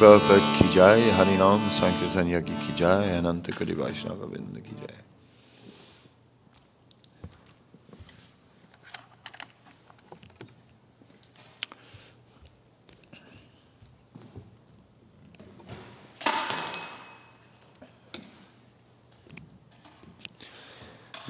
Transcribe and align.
Shri 0.00 0.08
Prabhupada 0.08 0.56
ki 0.56 0.68
jai, 0.70 1.00
Harinam 1.10 1.70
Sankirtan 1.70 2.26
Yagi 2.26 2.58
ki 2.58 2.72
jai, 2.74 3.18
Ananta 3.18 3.52
Koti 3.52 3.74
Vaishnava 3.74 4.26
Vrinda 4.26 4.62
ki 4.64 4.74
jai. 4.80 4.96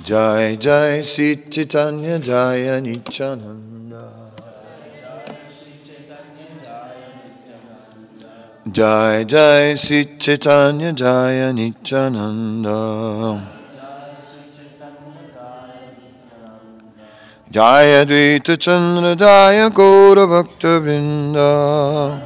Jai 0.05 0.57
Jai 0.57 1.03
Sri 1.03 1.37
Chaitanya 1.51 2.19
Jaya 2.21 2.81
Nityananda 2.81 3.70
Jai 8.81 9.25
Jai 9.25 9.75
Sri 9.75 10.17
Chaitanya 10.19 10.91
Jaya 10.95 11.53
Nityananda. 11.53 13.39
Jaya 17.51 18.07
Dvaita 18.07 18.59
Chandra 18.59 19.15
Jaya 19.15 19.69
Gaura 19.69 20.27
Bhakta 20.27 20.81
Vrinda. 20.81 22.23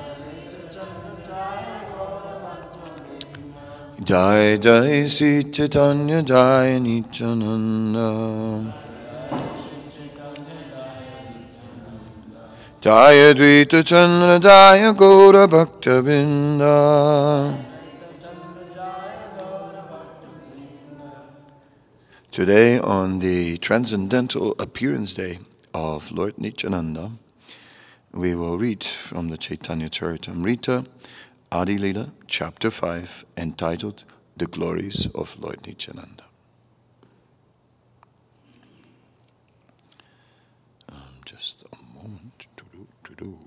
Jai 4.04 4.56
Jai 4.58 5.08
Sri 5.08 5.42
Chaitanya 5.50 6.22
Jaya 6.22 6.78
Nityananda 6.78 8.83
Jaya 12.84 13.32
Dvaita 13.32 13.82
Chandra 13.82 14.38
Jaya 14.38 14.92
Bhakta 14.92 16.02
Vrinda 16.02 17.58
Today 22.30 22.78
on 22.78 23.20
the 23.20 23.56
Transcendental 23.56 24.54
Appearance 24.58 25.14
Day 25.14 25.38
of 25.72 26.12
Lord 26.12 26.36
Nityananda, 26.38 27.12
we 28.12 28.34
will 28.34 28.58
read 28.58 28.84
from 28.84 29.28
the 29.28 29.38
Chaitanya 29.38 29.88
Charitamrita, 29.88 30.86
Adi 31.50 31.78
Lila, 31.78 32.12
chapter 32.26 32.70
5, 32.70 33.24
entitled 33.38 34.04
The 34.36 34.46
Glories 34.46 35.06
of 35.14 35.38
Lord 35.40 35.66
Nityananda. 35.66 36.24
Um, 40.92 40.98
just 41.24 41.64
a 41.72 41.76
moment. 41.94 42.46
To-do, 42.56 42.86
to-do. 43.04 43.38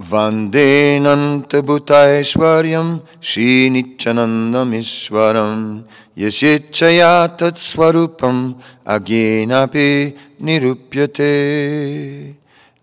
Vandenanta 0.00 1.60
Bhutaishwaryam 1.60 3.02
Shri 3.20 3.68
Nityanandam 3.68 4.72
Ishwaram 4.72 5.84
Yashechaya 6.16 7.36
Tat 7.36 7.54
Swarupam 7.54 8.62
Agyenapi 8.86 10.16
Nirupyate 10.40 12.36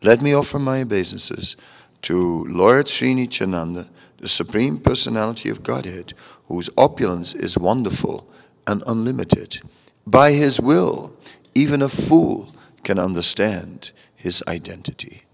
Let 0.04 0.22
me 0.22 0.34
offer 0.34 0.60
my 0.60 0.82
obeisances 0.82 1.56
to 2.02 2.44
Lord 2.50 2.88
Sri 2.90 3.14
Nityananda, 3.14 3.90
the 4.20 4.28
Supreme 4.28 4.78
Personality 4.78 5.50
of 5.50 5.64
Godhead, 5.64 6.14
whose 6.48 6.70
opulence 6.78 7.34
is 7.34 7.58
wonderful 7.58 8.30
and 8.68 8.84
unlimited. 8.86 9.62
By 10.06 10.34
his 10.34 10.60
will, 10.60 11.14
even 11.56 11.82
a 11.82 11.90
fool 11.90 12.54
can 12.84 13.00
understand 13.00 13.92
his 14.16 14.44
identity. 14.48 15.25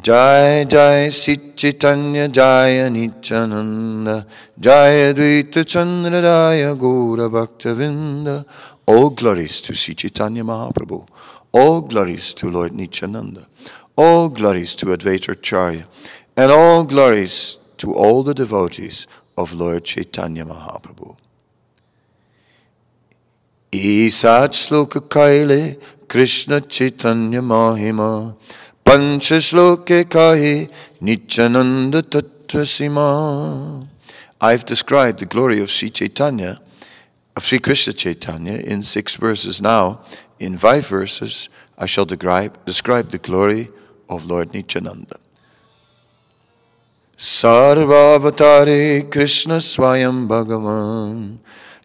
Jai 0.00 0.64
Jai 0.64 1.08
Sri 1.08 1.52
Chaitanya 1.54 2.28
Jaya 2.28 2.90
Nityananda 2.90 4.26
Jaya 4.58 5.14
Dvaita 5.14 5.64
Chandra 5.64 6.20
Jaya 6.20 6.74
Gaura 6.74 7.30
Bhaktavrinda. 7.30 8.44
All 8.86 9.10
glories 9.10 9.60
to 9.60 9.72
Sri 9.72 9.94
Chaitanya 9.94 10.42
Mahaprabhu. 10.42 11.06
All 11.52 11.80
glories 11.82 12.34
to 12.34 12.50
Lord 12.50 12.72
Nityananda. 12.72 13.46
All 13.96 14.30
glories 14.30 14.74
to 14.76 14.86
Advaita 14.86 15.36
Charya. 15.36 15.86
And 16.36 16.50
all 16.50 16.82
glories 16.84 17.60
to 17.76 17.94
all 17.94 18.24
the 18.24 18.34
devotees 18.34 19.06
of 19.38 19.52
Lord 19.52 19.84
Chaitanya 19.84 20.44
Mahaprabhu. 20.44 21.16
Isat 23.70 24.50
Shloka 24.50 25.00
Kaile 25.08 25.80
Krishna 26.08 26.60
Chaitanya 26.60 27.40
Mahima 27.40 28.36
Kahi 30.08 30.70
Nityananda. 31.00 32.02
I've 34.40 34.64
described 34.64 35.18
the 35.20 35.26
glory 35.26 35.60
of 35.60 35.70
Sri 35.70 35.90
Chaitanya, 35.90 36.60
of 37.36 37.44
Sri 37.44 37.58
Krishna 37.58 37.92
Chaitanya, 37.92 38.52
in 38.58 38.82
six 38.82 39.16
verses 39.16 39.60
now. 39.60 40.00
In 40.38 40.58
five 40.58 40.86
verses, 40.86 41.48
I 41.78 41.86
shall 41.86 42.04
describe, 42.04 42.64
describe 42.64 43.10
the 43.10 43.18
glory 43.18 43.70
of 44.08 44.26
Lord 44.26 44.52
Nityananda. 44.52 45.18
Sarvavatari 47.16 49.10
Krishna 49.10 49.56
Swayam 49.56 50.28
Bhagavan 50.28 51.38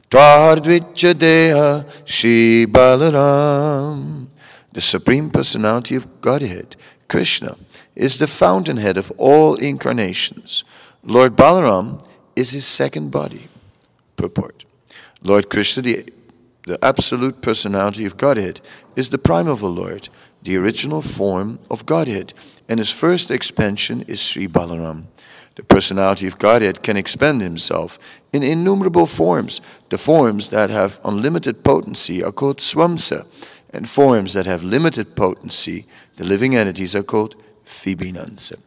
Tvardvicha 0.10 1.14
Deha 1.14 1.86
Shri 2.06 2.66
Balaram 2.66 4.28
The 4.74 4.82
Supreme 4.82 5.30
Personality 5.30 5.96
of 5.96 6.20
Godhead, 6.20 6.76
Krishna, 7.10 7.58
is 7.96 8.18
the 8.18 8.28
fountainhead 8.28 8.96
of 8.96 9.12
all 9.18 9.56
incarnations. 9.56 10.64
Lord 11.04 11.36
Balaram 11.36 12.02
is 12.36 12.52
his 12.52 12.66
second 12.66 13.12
body. 13.12 13.50
Purport. 14.16 14.64
Lord 15.22 15.50
Krishna, 15.50 15.84
the, 15.84 16.14
the 16.64 16.80
absolute 16.84 17.42
personality 17.42 18.06
of 18.06 18.16
Godhead, 18.16 18.62
is 18.96 19.10
the 19.10 19.18
primeval 19.18 19.72
Lord, 19.72 20.08
the 20.42 20.56
original 20.56 21.02
form 21.02 21.60
of 21.70 21.86
Godhead, 21.86 22.34
and 22.70 22.80
his 22.80 22.92
first 22.92 23.32
expansion 23.32 24.04
is 24.08 24.22
Sri 24.22 24.48
Balaram. 24.48 25.06
The 25.56 25.64
personality 25.64 26.26
of 26.26 26.38
Godhead 26.38 26.84
can 26.84 26.96
expand 26.96 27.42
himself 27.42 28.00
in 28.32 28.44
innumerable 28.44 29.06
forms. 29.06 29.60
The 29.90 29.98
forms 29.98 30.52
that 30.52 30.70
have 30.70 31.02
unlimited 31.04 31.66
potency 31.66 32.24
are 32.24 32.32
called 32.32 32.60
swamsa, 32.60 33.26
and 33.72 33.88
forms 33.88 34.34
that 34.34 34.46
have 34.46 34.64
limited 34.64 35.16
potency, 35.16 35.86
the 36.18 36.24
living 36.24 36.56
entities, 36.56 36.96
are 36.96 37.04
called 37.04 37.36
vibhinnamsa. 37.66 38.60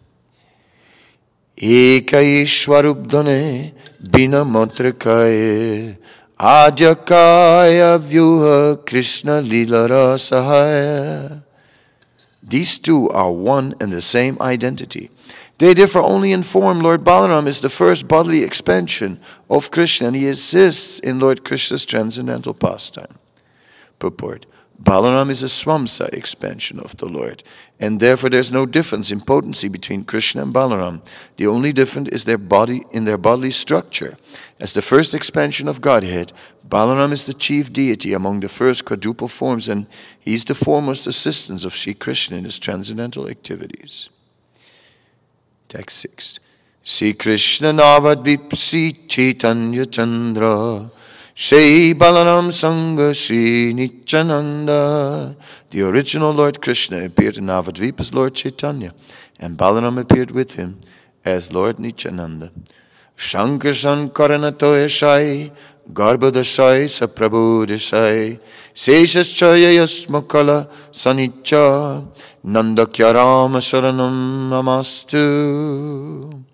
Ekai 1.57 2.43
Shwarubdane 2.43 3.73
Bina 4.11 4.45
Mantrakaye 4.45 5.99
Adyakaya 6.39 7.99
Vyuha 7.99 8.87
Krishna 8.87 9.43
Lilara 9.43 10.17
Sahaya. 10.17 11.45
These 12.43 12.79
two 12.79 13.09
are 13.11 13.31
one 13.31 13.75
and 13.81 13.93
the 13.93 14.01
same 14.01 14.37
identity. 14.41 15.11
They 15.59 15.75
differ 15.75 16.01
only 16.01 16.33
in 16.33 16.43
form. 16.43 16.81
Lord 16.81 17.03
Balaram 17.03 17.47
is 17.47 17.61
the 17.61 17.69
first 17.69 18.09
bodily 18.09 18.43
expansion 18.43 19.21
of 19.49 19.71
Krishna, 19.71 20.09
and 20.09 20.17
he 20.17 20.27
assists 20.27 20.99
in 20.99 21.21
Lord 21.21 21.45
Krishna's 21.45 21.87
transcendental 21.87 22.55
pastime. 22.55 23.19
Purport 24.01 24.47
Balaram 24.83 25.31
is 25.31 25.45
a 25.45 25.47
Swamsa 25.47 26.13
expansion 26.13 26.81
of 26.81 26.97
the 26.97 27.07
Lord, 27.07 27.45
and 27.79 28.01
therefore 28.01 28.31
there's 28.31 28.51
no 28.51 28.67
difference 28.67 29.13
in 29.13 29.21
potency 29.21 29.69
between 29.69 30.03
Krishna 30.03 30.43
and 30.43 30.53
Balaram. 30.53 31.07
The 31.37 31.47
only 31.47 31.73
difference 31.73 32.09
is 32.09 32.25
their 32.25 32.39
body 32.39 32.85
in 32.91 33.05
their 33.05 33.19
bodily 33.19 33.53
structure. 33.53 34.17
As 34.59 34.73
the 34.73 34.83
first 34.83 35.15
expansion 35.15 35.69
of 35.69 35.81
Godhead, 35.81 36.33
Balaram 36.69 37.13
is 37.13 37.27
the 37.27 37.35
chief 37.35 37.73
deity 37.73 38.13
among 38.13 38.41
the 38.41 38.49
first 38.49 38.85
quadruple 38.85 39.29
forms, 39.29 39.69
and 39.69 39.87
he's 40.19 40.45
the 40.45 40.55
foremost 40.55 41.07
assistant 41.07 41.65
of 41.65 41.77
Sri 41.77 41.95
Krishna 41.95 42.39
in 42.39 42.45
his 42.45 42.59
transcendental 42.59 43.29
activities. 43.29 44.11
Text 45.69 45.99
6. 45.99 46.41
Sri 46.83 47.13
Krishna 47.13 47.71
Navad 47.71 48.25
Vipsi 48.25 49.07
Chaitanya 49.07 49.87
Chandra 49.87 50.91
Shri 51.35 51.95
Balaram 51.95 52.51
Sangha 52.51 53.15
Shri 53.17 53.73
Nityananda. 53.73 55.35
The 55.71 55.81
original 55.81 56.31
Lord 56.31 56.61
Krishna 56.61 57.03
appeared 57.07 57.39
in 57.39 57.47
Navadvip 57.47 57.99
as 58.01 58.13
Lord 58.13 58.35
Chaitanya, 58.35 58.93
and 59.41 59.57
Balaram 59.57 59.99
appeared 59.99 60.31
with 60.31 60.53
him 60.53 60.79
as 61.25 61.51
Lord 61.51 61.79
Nityananda. 61.79 62.53
Shankar 63.17 63.71
Sankarana 63.71 64.53
Toyashai, 64.53 65.51
Garbhodashai 65.91 66.85
Saprabhudashai, 66.85 68.39
Seshachaya 68.75 69.73
Yasmakala 69.81 70.69
Sanitya, 70.93 72.07
Nandakyarama 72.45 73.57
Sharanam 73.57 74.51
Namastu. 74.51 76.45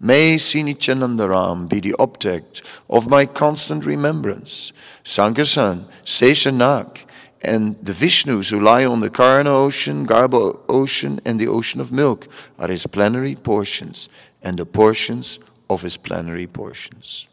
May 0.00 0.36
Sinichanandaram 0.36 1.68
be 1.68 1.80
the 1.80 1.94
object 1.98 2.62
of 2.90 3.08
my 3.08 3.26
constant 3.26 3.86
remembrance. 3.86 4.72
Sankarsan, 5.04 5.86
Seshanak, 6.04 7.04
and 7.40 7.76
the 7.84 7.92
Vishnus 7.92 8.50
who 8.50 8.60
lie 8.60 8.84
on 8.84 9.00
the 9.00 9.10
Karna 9.10 9.50
ocean, 9.50 10.06
Garbha 10.06 10.58
ocean, 10.68 11.20
and 11.24 11.38
the 11.38 11.46
ocean 11.46 11.80
of 11.80 11.92
milk 11.92 12.26
are 12.58 12.68
his 12.68 12.86
plenary 12.86 13.34
portions, 13.34 14.08
and 14.42 14.58
the 14.58 14.66
portions 14.66 15.38
of 15.68 15.82
his 15.82 15.96
plenary 15.96 16.46
portions. 16.46 17.28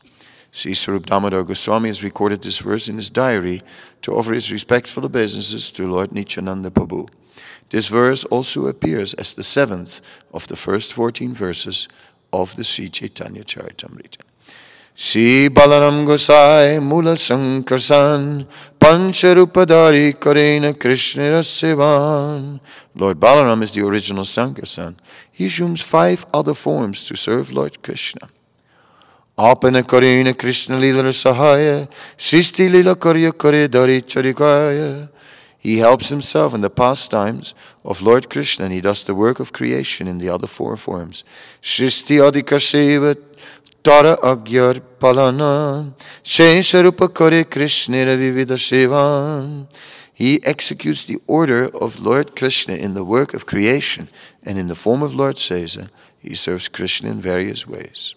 Sri 0.52 0.74
Swarup 0.74 1.06
Damodar 1.06 1.44
Goswami 1.44 1.88
has 1.88 2.04
recorded 2.04 2.42
this 2.44 2.60
verse 2.60 2.90
in 2.90 2.96
his 2.96 3.10
diary 3.10 3.62
to 4.02 4.14
offer 4.14 4.34
his 4.34 4.52
respectful 4.52 5.06
obeisances 5.06 5.72
to 5.72 5.88
Lord 5.88 6.12
Nityananda 6.12 6.70
Prabhu. 6.70 7.08
This 7.70 7.88
verse 7.88 8.26
also 8.26 8.68
appears 8.68 9.14
as 9.14 9.34
the 9.34 9.44
seventh 9.44 10.02
of 10.34 10.48
the 10.48 10.58
first 10.58 10.92
14 10.92 11.34
verses 11.34 11.88
of 12.34 12.56
the 12.56 12.64
Sri 12.64 12.90
Chaitanya 12.90 13.44
Charitamrita. 13.44 14.22
Sri 14.94 15.50
Balaram 15.50 16.06
Gosai 16.06 16.82
Mula 16.82 17.14
Sankarsan 17.14 18.46
Pancharupadari 18.80 20.14
Karena 20.20 20.78
Krishna 20.78 21.42
Sevan. 21.42 22.60
Lord 22.96 23.20
Balaram 23.20 23.64
is 23.64 23.72
the 23.72 23.82
original 23.82 24.24
Sankarsan. 24.24 24.96
He 25.32 25.46
assumes 25.46 25.82
five 25.82 26.26
other 26.34 26.54
forms 26.54 27.06
to 27.08 27.16
serve 27.16 27.52
Lord 27.52 27.82
Krishna. 27.82 28.30
Apana 29.38 29.82
Karena 29.82 30.38
Krishna 30.38 30.78
Lila 30.78 31.04
Sahaya 31.04 31.88
Sisti 32.18 32.70
Lila 32.70 32.96
Karya 32.96 33.32
Kare 33.38 33.68
Dari 33.68 34.02
Charikaya. 34.02 35.10
He 35.62 35.78
helps 35.78 36.10
himself 36.10 36.56
in 36.56 36.62
the 36.62 36.72
pastimes 36.72 37.54
of 37.86 38.02
Lord 38.02 38.32
Krishna 38.32 38.66
and 38.66 38.74
he 38.74 38.82
does 38.82 39.04
the 39.04 39.14
work 39.14 39.40
of 39.40 39.54
creation 39.54 40.08
in 40.08 40.18
the 40.18 40.28
other 40.28 40.48
four 40.48 40.76
forms. 40.76 41.24
Shristi 41.62 42.18
Adikasheva 42.18 43.16
Tara 43.84 44.18
Agyar 44.18 44.82
Palana 45.00 45.94
Shesharupa 46.24 47.14
Kare 47.14 47.44
Krishna 47.44 47.98
Vivida. 47.98 49.68
He 50.12 50.44
executes 50.44 51.06
the 51.06 51.20
order 51.28 51.66
of 51.80 52.00
Lord 52.00 52.36
Krishna 52.36 52.74
in 52.74 52.96
the 52.96 53.04
work 53.04 53.36
of 53.36 53.46
creation 53.46 54.08
and 54.42 54.58
in 54.58 54.68
the 54.68 54.76
form 54.76 55.04
of 55.04 55.14
Lord 55.14 55.36
Sesa, 55.36 55.92
he 56.18 56.34
serves 56.34 56.70
Krishna 56.70 57.12
in 57.12 57.22
various 57.22 57.68
ways. 57.68 58.16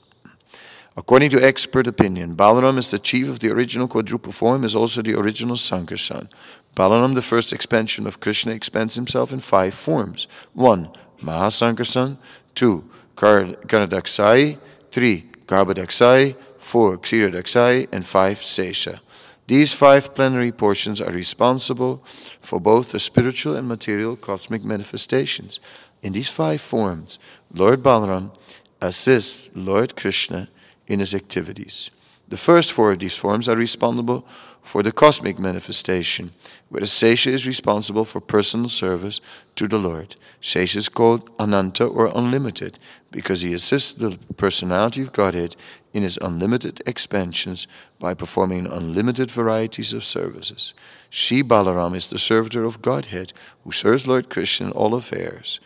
According 0.96 1.30
to 1.30 1.44
expert 1.44 1.88
opinion, 1.88 2.36
Balaram 2.36 2.78
is 2.78 2.90
the 2.90 3.00
chief 3.00 3.28
of 3.28 3.40
the 3.40 3.50
original 3.50 3.88
quadruple 3.88 4.30
form, 4.30 4.62
is 4.62 4.76
also 4.76 5.02
the 5.02 5.18
original 5.18 5.56
Sankarsan. 5.56 6.28
Balaram, 6.74 7.14
the 7.14 7.22
first 7.22 7.52
expansion 7.52 8.06
of 8.06 8.20
Krishna, 8.20 8.52
expands 8.52 8.96
himself 8.96 9.32
in 9.32 9.40
five 9.40 9.74
forms. 9.74 10.26
One, 10.52 10.90
Mahasankarsan. 11.20 12.18
Two, 12.54 12.90
Karnadaksai. 13.16 14.58
Three, 14.90 15.30
Garbhadaksai. 15.46 16.36
Four, 16.58 16.98
Ksiradaksai. 16.98 17.88
And 17.92 18.04
five, 18.04 18.38
Sesha. 18.40 19.00
These 19.46 19.74
five 19.74 20.14
plenary 20.14 20.52
portions 20.52 21.00
are 21.00 21.12
responsible 21.12 22.02
for 22.40 22.58
both 22.58 22.92
the 22.92 22.98
spiritual 22.98 23.56
and 23.56 23.68
material 23.68 24.16
cosmic 24.16 24.64
manifestations. 24.64 25.60
In 26.02 26.14
these 26.14 26.30
five 26.30 26.60
forms, 26.60 27.18
Lord 27.52 27.82
Balaram 27.82 28.34
assists 28.80 29.50
Lord 29.54 29.96
Krishna 29.96 30.48
in 30.86 31.00
his 31.00 31.14
activities. 31.14 31.90
The 32.28 32.38
first 32.38 32.72
four 32.72 32.92
of 32.92 32.98
these 32.98 33.16
forms 33.16 33.48
are 33.48 33.56
responsible 33.56 34.26
for 34.64 34.82
the 34.82 34.90
cosmic 34.90 35.38
manifestation, 35.38 36.32
whereas 36.70 36.90
Sesha 36.90 37.30
is 37.30 37.46
responsible 37.46 38.06
for 38.06 38.20
personal 38.20 38.70
service 38.70 39.20
to 39.56 39.68
the 39.68 39.78
Lord. 39.78 40.16
Sesha 40.40 40.76
is 40.76 40.88
called 40.88 41.30
Ananta 41.38 41.84
or 41.84 42.10
unlimited 42.14 42.78
because 43.10 43.42
he 43.42 43.52
assists 43.52 43.92
the 43.92 44.18
personality 44.38 45.02
of 45.02 45.12
Godhead 45.12 45.54
in 45.92 46.02
his 46.02 46.18
unlimited 46.22 46.82
expansions 46.86 47.68
by 48.00 48.14
performing 48.14 48.66
unlimited 48.66 49.30
varieties 49.30 49.92
of 49.92 50.02
services. 50.02 50.72
She, 51.10 51.42
Balaram 51.42 51.94
is 51.94 52.08
the 52.08 52.18
servitor 52.18 52.64
of 52.64 52.80
Godhead 52.82 53.34
who 53.62 53.70
serves 53.70 54.08
Lord 54.08 54.30
Krishna 54.30 54.68
in 54.68 54.72
all 54.72 54.94
affairs 54.94 55.60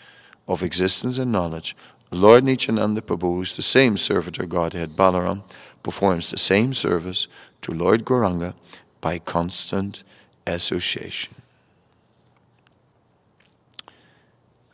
of 0.49 0.65
existence 0.65 1.19
and 1.19 1.31
knowledge. 1.31 1.77
Lord 2.11 2.43
Nityananda 2.43 3.03
Prabhu 3.03 3.43
is 3.43 3.55
the 3.55 3.63
same 3.63 3.97
servitor 3.97 4.45
Godhead 4.45 4.97
Balaram 4.97 5.45
performs 5.83 6.31
the 6.31 6.39
same 6.39 6.75
service 6.75 7.29
to 7.63 7.73
Lord 7.73 8.05
Gauranga 8.05 8.55
by 9.01 9.19
constant 9.19 10.05
association. 10.47 11.35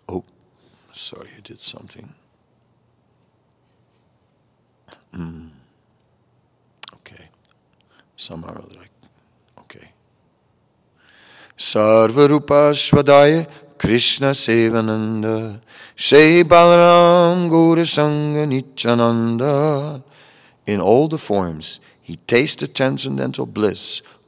Oh, 0.08 0.24
sorry, 0.92 1.28
I 1.36 1.40
did 1.40 1.60
something. 1.60 2.12
Mm. 5.12 5.50
Okay. 6.94 7.28
Somehow 8.16 8.64
like, 8.76 8.90
okay. 9.60 9.90
Sarvarupa 11.56 12.72
Swadaya 12.74 13.46
Krishna 13.78 14.30
Sevananda 14.30 15.60
Shri 15.94 16.42
Balaram 16.42 17.48
Gaura 17.48 17.84
Sangha 17.84 18.48
Nityananda 18.48 20.02
in 20.66 20.80
all 20.80 21.08
the 21.08 21.18
forms, 21.18 21.80
he 22.00 22.16
tasted 22.16 22.74
transcendental 22.74 23.46
bliss 23.46 24.02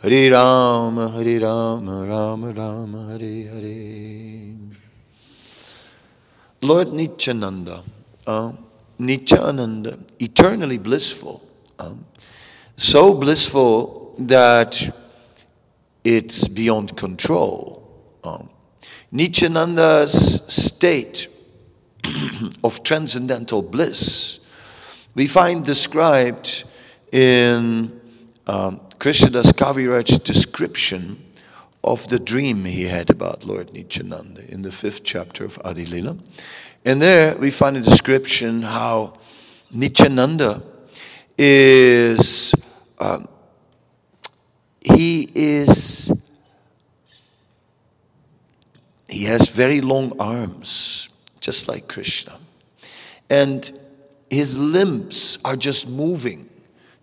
Hare 0.00 0.30
Krishna, 0.30 1.08
Hare 1.10 1.24
Hare, 1.24 1.80
Hare 1.80 2.52
Rama, 2.52 3.06
Hare 3.10 3.48
Hare. 3.48 4.54
Lord 6.62 6.92
Nityananda, 6.92 7.82
uh, 8.26 8.52
Nityananda, 8.98 9.98
eternally 10.18 10.78
blissful, 10.78 11.42
um, 11.78 12.04
so 12.76 13.14
blissful 13.14 14.14
that 14.18 14.94
it's 16.04 16.48
beyond 16.48 16.96
control. 16.96 17.88
Um, 18.24 18.48
Nityananda's 19.10 20.42
state 20.52 21.28
of 22.64 22.82
transcendental 22.82 23.62
bliss 23.62 24.38
we 25.18 25.26
find 25.26 25.64
described 25.64 26.62
in 27.10 27.97
um, 28.48 28.80
Krishnadas 28.98 29.52
Kaviraj 29.52 30.24
description 30.24 31.24
of 31.84 32.08
the 32.08 32.18
dream 32.18 32.64
he 32.64 32.84
had 32.84 33.10
about 33.10 33.44
Lord 33.44 33.72
Nityananda 33.72 34.50
in 34.50 34.62
the 34.62 34.72
fifth 34.72 35.04
chapter 35.04 35.44
of 35.44 35.60
Adi 35.64 35.86
Lila. 35.86 36.16
And 36.84 37.00
there 37.00 37.36
we 37.36 37.50
find 37.50 37.76
a 37.76 37.80
description 37.80 38.62
how 38.62 39.18
Nityananda 39.70 40.62
is, 41.36 42.54
um, 42.98 43.28
he 44.80 45.28
is 45.34 46.12
he 49.08 49.24
has 49.24 49.48
very 49.48 49.80
long 49.80 50.12
arms, 50.20 51.08
just 51.40 51.66
like 51.66 51.88
Krishna. 51.88 52.38
And 53.30 53.78
his 54.30 54.58
limbs 54.58 55.38
are 55.44 55.56
just 55.56 55.88
moving, 55.88 56.48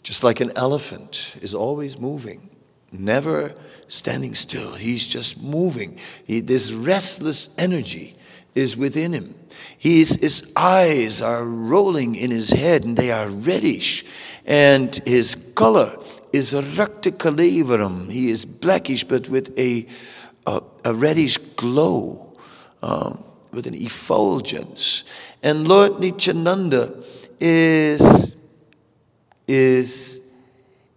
just 0.05 0.23
like 0.23 0.39
an 0.39 0.51
elephant 0.55 1.35
is 1.41 1.55
always 1.55 1.99
moving, 1.99 2.47
never 2.91 3.51
standing 3.87 4.35
still. 4.35 4.75
He's 4.75 5.07
just 5.07 5.41
moving. 5.41 5.97
He, 6.25 6.41
this 6.41 6.71
restless 6.71 7.49
energy 7.57 8.15
is 8.53 8.77
within 8.77 9.13
him. 9.13 9.33
He's, 9.79 10.19
his 10.21 10.53
eyes 10.55 11.23
are 11.23 11.43
rolling 11.43 12.13
in 12.13 12.29
his 12.29 12.51
head 12.51 12.83
and 12.83 12.95
they 12.95 13.11
are 13.11 13.29
reddish. 13.29 14.05
And 14.45 14.95
his 15.05 15.33
color 15.55 15.97
is 16.31 16.53
racticaleverum. 16.53 18.11
He 18.11 18.29
is 18.29 18.45
blackish 18.45 19.03
but 19.03 19.27
with 19.27 19.57
a 19.57 19.87
a, 20.45 20.61
a 20.83 20.93
reddish 20.93 21.37
glow 21.37 22.33
uh, 22.81 23.15
with 23.51 23.67
an 23.67 23.73
effulgence. 23.73 25.03
And 25.41 25.67
Lord 25.67 25.99
Nityananda 25.99 27.03
is, 27.39 28.35
is 29.47 30.21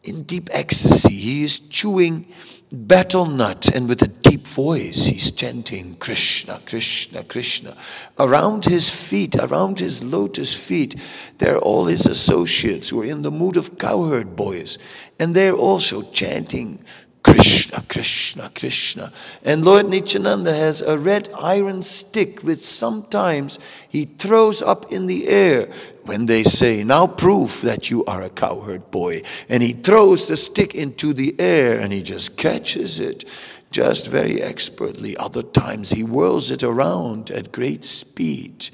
in 0.05 0.23
deep 0.23 0.49
ecstasy. 0.53 1.15
He 1.15 1.45
is 1.45 1.59
chewing 1.59 2.27
betel 2.71 3.25
nut 3.27 3.69
and 3.75 3.89
with 3.89 4.03
a 4.03 4.09
deep 4.09 4.47
voice 4.47 5.07
he's 5.07 5.31
chanting 5.31 5.97
Krishna, 5.97 6.61
Krishna, 6.67 7.25
Krishna. 7.25 7.77
Around 8.19 8.67
his 8.67 8.91
feet, 8.91 9.37
around 9.37 9.81
his 9.81 10.05
lotus 10.05 10.55
feet, 10.55 10.97
there 11.39 11.55
are 11.55 11.61
all 11.61 11.87
his 11.87 12.07
associates 12.07 12.91
who 12.91 13.01
are 13.03 13.07
in 13.07 13.23
the 13.23 13.31
mood 13.31 13.57
of 13.57 13.79
cowherd 13.79 14.37
boys. 14.37 14.79
And 15.19 15.35
they're 15.35 15.55
also 15.55 16.03
chanting 16.03 16.85
Krishna, 17.23 17.83
Krishna, 17.89 18.51
Krishna. 18.55 19.13
And 19.45 19.65
Lord 19.65 19.89
Nityananda 19.89 20.55
has 20.55 20.81
a 20.81 20.99
red 20.99 21.29
iron 21.39 21.83
stick 21.83 22.41
which 22.41 22.63
sometimes 22.63 23.59
he 23.89 24.05
throws 24.05 24.63
up 24.63 24.91
in 24.93 25.07
the 25.07 25.29
air 25.29 25.69
when 26.09 26.27
they 26.27 26.43
say, 26.43 26.83
Now 26.83 27.07
prove 27.07 27.61
that 27.61 27.91
you 27.91 28.05
are 28.07 28.23
a 28.23 28.31
cowherd 28.31 28.91
boy. 28.91 29.23
And 29.49 29.63
he 29.63 29.73
throws 29.73 30.27
the 30.27 30.37
stick 30.37 30.75
into 30.75 31.13
the 31.13 31.37
air 31.39 31.79
and 31.79 31.93
he 31.93 32.03
just 32.03 32.37
catches 32.37 32.99
it 32.99 33.25
just 33.71 34.09
very 34.09 34.43
expertly. 34.43 35.17
Other 35.19 35.43
times 35.43 35.91
he 35.91 36.03
whirls 36.03 36.51
it 36.51 36.63
around 36.63 37.31
at 37.31 37.53
great 37.53 37.85
speed. 37.85 38.71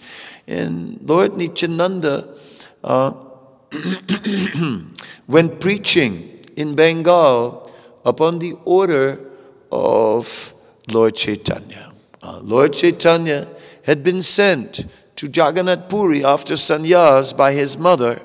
And 0.46 1.00
Lord 1.02 1.36
Nityananda, 1.36 2.36
uh, 2.84 3.10
when 5.26 5.58
preaching 5.58 6.44
in 6.56 6.76
Bengal, 6.76 7.64
upon 8.04 8.38
the 8.38 8.54
order 8.64 9.18
of 9.72 10.54
Lord 10.88 11.14
Chaitanya. 11.14 11.92
Uh, 12.22 12.40
Lord 12.42 12.72
Chaitanya 12.72 13.48
had 13.84 14.02
been 14.02 14.22
sent 14.22 14.86
to 15.16 15.26
Jagannath 15.26 15.88
Puri 15.88 16.24
after 16.24 16.54
sannyas 16.54 17.36
by 17.36 17.52
his 17.52 17.78
mother 17.78 18.20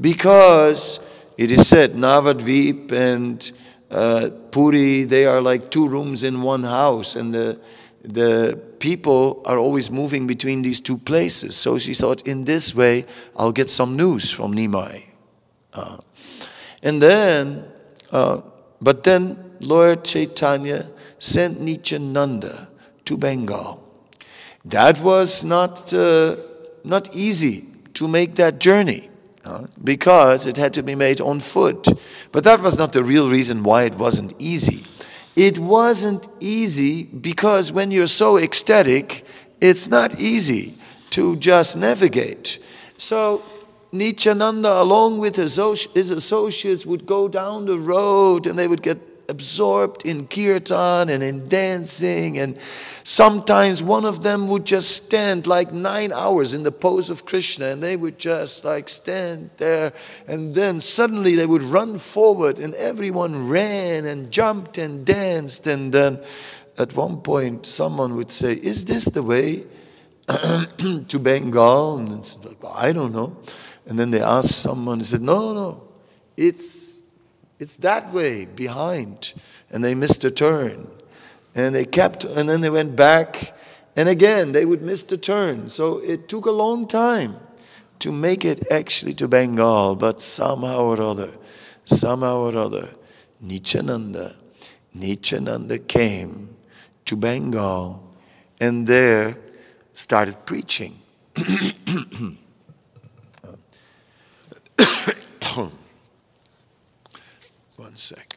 because 0.00 1.00
it 1.36 1.50
is 1.50 1.66
said 1.68 1.92
Navadvip 1.92 2.92
and 2.92 3.52
uh, 3.90 4.30
Puri, 4.50 5.04
they 5.04 5.24
are 5.26 5.40
like 5.40 5.70
two 5.70 5.86
rooms 5.88 6.24
in 6.24 6.42
one 6.42 6.64
house, 6.64 7.14
and 7.14 7.32
the, 7.32 7.60
the 8.02 8.60
people 8.80 9.42
are 9.44 9.58
always 9.58 9.90
moving 9.90 10.26
between 10.26 10.62
these 10.62 10.80
two 10.80 10.98
places. 10.98 11.56
So 11.56 11.78
she 11.78 11.94
thought, 11.94 12.26
in 12.26 12.44
this 12.44 12.74
way, 12.74 13.04
I'll 13.36 13.52
get 13.52 13.70
some 13.70 13.96
news 13.96 14.30
from 14.32 14.52
Nimai. 14.52 15.04
Uh, 15.72 15.98
and 16.82 17.00
then 17.00 17.64
uh, 18.14 18.40
but 18.80 19.02
then 19.02 19.56
Lord 19.60 20.04
Chaitanya 20.04 20.88
sent 21.18 21.60
Nityananda 21.60 22.68
to 23.06 23.16
Bengal. 23.16 23.83
That 24.64 25.00
was 25.00 25.44
not, 25.44 25.92
uh, 25.92 26.36
not 26.84 27.14
easy 27.14 27.66
to 27.94 28.08
make 28.08 28.36
that 28.36 28.58
journey 28.58 29.10
uh, 29.44 29.66
because 29.82 30.46
it 30.46 30.56
had 30.56 30.72
to 30.74 30.82
be 30.82 30.94
made 30.94 31.20
on 31.20 31.40
foot. 31.40 31.86
But 32.32 32.44
that 32.44 32.60
was 32.60 32.78
not 32.78 32.92
the 32.92 33.04
real 33.04 33.28
reason 33.28 33.62
why 33.62 33.84
it 33.84 33.96
wasn't 33.96 34.34
easy. 34.38 34.84
It 35.36 35.58
wasn't 35.58 36.28
easy 36.40 37.04
because 37.04 37.72
when 37.72 37.90
you're 37.90 38.06
so 38.06 38.38
ecstatic, 38.38 39.26
it's 39.60 39.88
not 39.88 40.18
easy 40.18 40.74
to 41.10 41.36
just 41.36 41.76
navigate. 41.76 42.58
So 42.96 43.42
Nityananda, 43.92 44.80
along 44.80 45.18
with 45.18 45.36
his 45.36 45.58
associates, 45.58 46.86
would 46.86 47.06
go 47.06 47.28
down 47.28 47.66
the 47.66 47.78
road 47.78 48.46
and 48.46 48.58
they 48.58 48.66
would 48.66 48.82
get 48.82 48.98
absorbed 49.28 50.04
in 50.06 50.26
kirtan 50.26 51.08
and 51.08 51.22
in 51.22 51.48
dancing. 51.48 52.38
And 52.38 52.58
sometimes 53.02 53.82
one 53.82 54.04
of 54.04 54.22
them 54.22 54.48
would 54.48 54.64
just 54.64 54.90
stand 54.90 55.46
like 55.46 55.72
nine 55.72 56.12
hours 56.12 56.54
in 56.54 56.62
the 56.62 56.72
pose 56.72 57.10
of 57.10 57.26
Krishna 57.26 57.66
and 57.68 57.82
they 57.82 57.96
would 57.96 58.18
just 58.18 58.64
like 58.64 58.88
stand 58.88 59.50
there. 59.56 59.92
And 60.26 60.54
then 60.54 60.80
suddenly 60.80 61.36
they 61.36 61.46
would 61.46 61.62
run 61.62 61.98
forward 61.98 62.58
and 62.58 62.74
everyone 62.74 63.48
ran 63.48 64.04
and 64.06 64.30
jumped 64.30 64.78
and 64.78 65.04
danced. 65.04 65.66
And 65.66 65.92
then 65.92 66.20
at 66.78 66.94
one 66.94 67.20
point, 67.20 67.66
someone 67.66 68.16
would 68.16 68.30
say, 68.30 68.52
Is 68.52 68.84
this 68.84 69.06
the 69.06 69.22
way 69.22 69.64
to 71.08 71.18
Bengal? 71.18 71.98
And 71.98 72.36
I 72.74 72.92
don't 72.92 73.12
know. 73.12 73.36
And 73.86 73.98
then 73.98 74.10
they 74.10 74.20
asked 74.20 74.62
someone, 74.62 75.00
said, 75.02 75.20
No, 75.20 75.52
no, 75.52 75.82
it's, 76.36 76.93
it's 77.58 77.76
that 77.78 78.12
way 78.12 78.44
behind. 78.44 79.34
And 79.70 79.84
they 79.84 79.94
missed 79.94 80.24
a 80.24 80.30
turn. 80.30 80.88
And 81.54 81.74
they 81.74 81.84
kept, 81.84 82.24
and 82.24 82.48
then 82.48 82.60
they 82.60 82.70
went 82.70 82.96
back. 82.96 83.56
And 83.96 84.08
again, 84.08 84.52
they 84.52 84.64
would 84.64 84.82
miss 84.82 85.02
the 85.02 85.16
turn. 85.16 85.68
So 85.68 85.98
it 85.98 86.28
took 86.28 86.46
a 86.46 86.50
long 86.50 86.88
time 86.88 87.36
to 88.00 88.10
make 88.10 88.44
it 88.44 88.70
actually 88.70 89.14
to 89.14 89.28
Bengal. 89.28 89.94
But 89.96 90.20
somehow 90.20 90.84
or 90.84 91.00
other, 91.00 91.30
somehow 91.84 92.38
or 92.38 92.56
other, 92.56 92.90
Nityananda, 93.40 94.36
Nityananda 94.94 95.78
came 95.78 96.56
to 97.04 97.16
Bengal 97.16 98.02
and 98.60 98.86
there 98.86 99.36
started 99.92 100.46
preaching. 100.46 101.00
One 107.94 107.98
sec. 107.98 108.36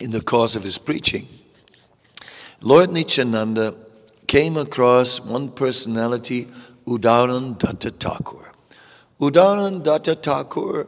In 0.00 0.10
the 0.10 0.22
course 0.22 0.56
of 0.56 0.62
his 0.62 0.78
preaching, 0.78 1.28
Lord 2.62 2.90
Nityananda 2.92 3.74
came 4.26 4.56
across 4.56 5.20
one 5.20 5.50
personality, 5.50 6.48
Uddharan 6.86 7.58
Datta 7.58 7.90
Thakur. 7.90 8.52
Uddharan 9.20 9.82
Datta 9.82 10.14
Thakur 10.14 10.86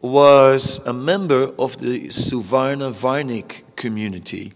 was 0.00 0.80
a 0.86 0.94
member 0.94 1.52
of 1.58 1.76
the 1.82 2.08
Suvarna 2.08 2.94
Vanik 2.94 3.76
community 3.76 4.54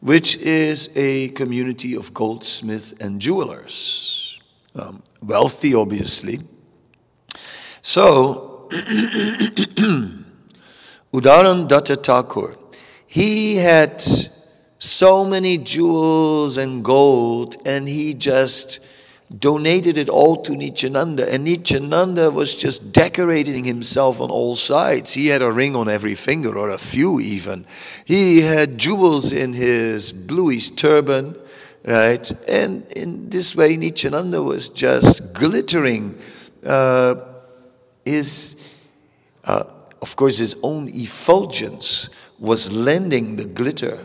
which 0.00 0.36
is 0.36 0.90
a 0.94 1.30
community 1.30 1.96
of 1.96 2.14
goldsmiths 2.14 2.92
and 3.00 3.20
jewelers. 3.20 4.38
Um, 4.76 5.02
wealthy, 5.22 5.74
obviously. 5.74 6.38
So, 7.88 8.66
Uddharan 11.14 11.68
Datta 11.68 11.94
Thakur, 11.94 12.56
he 13.06 13.58
had 13.58 14.02
so 14.80 15.24
many 15.24 15.56
jewels 15.56 16.56
and 16.56 16.82
gold, 16.84 17.58
and 17.64 17.86
he 17.88 18.12
just 18.12 18.80
donated 19.38 19.98
it 19.98 20.08
all 20.08 20.42
to 20.42 20.56
Nityananda. 20.56 21.32
And 21.32 21.44
Nityananda 21.44 22.32
was 22.32 22.56
just 22.56 22.92
decorating 22.92 23.62
himself 23.62 24.20
on 24.20 24.32
all 24.32 24.56
sides. 24.56 25.12
He 25.12 25.28
had 25.28 25.42
a 25.42 25.52
ring 25.52 25.76
on 25.76 25.88
every 25.88 26.16
finger, 26.16 26.58
or 26.58 26.70
a 26.70 26.78
few 26.78 27.20
even. 27.20 27.66
He 28.04 28.40
had 28.40 28.78
jewels 28.78 29.30
in 29.30 29.52
his 29.52 30.12
bluish 30.12 30.70
turban, 30.70 31.36
right? 31.84 32.28
And 32.48 32.84
in 32.96 33.30
this 33.30 33.54
way, 33.54 33.76
Nityananda 33.76 34.42
was 34.42 34.70
just 34.70 35.32
glittering. 35.32 36.18
Uh, 36.66 37.14
his, 38.06 38.56
uh, 39.44 39.64
of 40.00 40.16
course, 40.16 40.38
his 40.38 40.56
own 40.62 40.88
effulgence 40.94 42.08
was 42.38 42.72
lending 42.72 43.36
the 43.36 43.44
glitter 43.44 43.98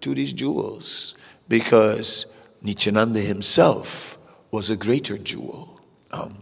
to 0.00 0.14
these 0.14 0.32
jewels 0.32 1.14
because 1.48 2.26
Nityananda 2.62 3.20
himself 3.20 4.18
was 4.50 4.70
a 4.70 4.76
greater 4.76 5.16
jewel. 5.16 5.80
Um, 6.10 6.38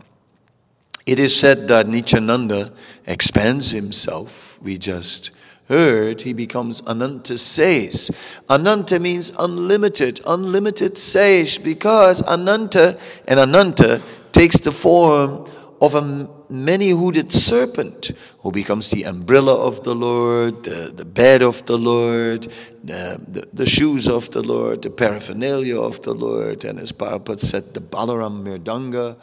it 1.07 1.19
is 1.19 1.39
said 1.39 1.69
that 1.69 1.87
Nityananda 1.89 2.73
expands 3.07 3.71
himself. 3.71 4.59
We 4.63 4.79
just 4.79 5.33
heard 5.69 6.23
he 6.23 6.33
becomes 6.33 6.81
Ananta 6.83 7.39
Sesh. 7.39 8.11
Ananta 8.49 9.01
means 9.01 9.33
unlimited, 9.39 10.21
unlimited 10.27 10.97
Sesh, 10.97 11.59
because 11.59 12.23
Ananta 12.23 12.99
and 13.27 13.41
Ananta 13.41 14.01
takes 14.33 14.59
the 14.59 14.73
form 14.73 15.51
of 15.81 15.95
a 15.95 16.29
many 16.53 16.91
hooded 16.91 17.33
serpent 17.33 18.13
who 18.41 18.53
becomes 18.53 18.91
the 18.91 19.05
umbrella 19.05 19.55
of 19.67 19.83
the 19.85 19.95
Lord, 19.95 20.65
the, 20.65 20.93
the 20.95 21.05
bed 21.05 21.43
of 21.43 21.65
the 21.67 21.79
Lord, 21.79 22.43
the, 22.85 23.25
the, 23.27 23.49
the, 23.53 23.67
shoes 23.67 24.07
of 24.07 24.31
the 24.31 24.43
Lord, 24.43 24.83
the 24.83 24.91
paraphernalia 24.91 25.81
of 25.81 26.03
the 26.03 26.15
Lord, 26.15 26.65
and 26.65 26.79
as 26.79 26.93
Prabhupada 26.93 27.41
said, 27.41 27.75
the 27.75 27.81
Balaram 27.81 28.45
Mridanga. 28.45 29.17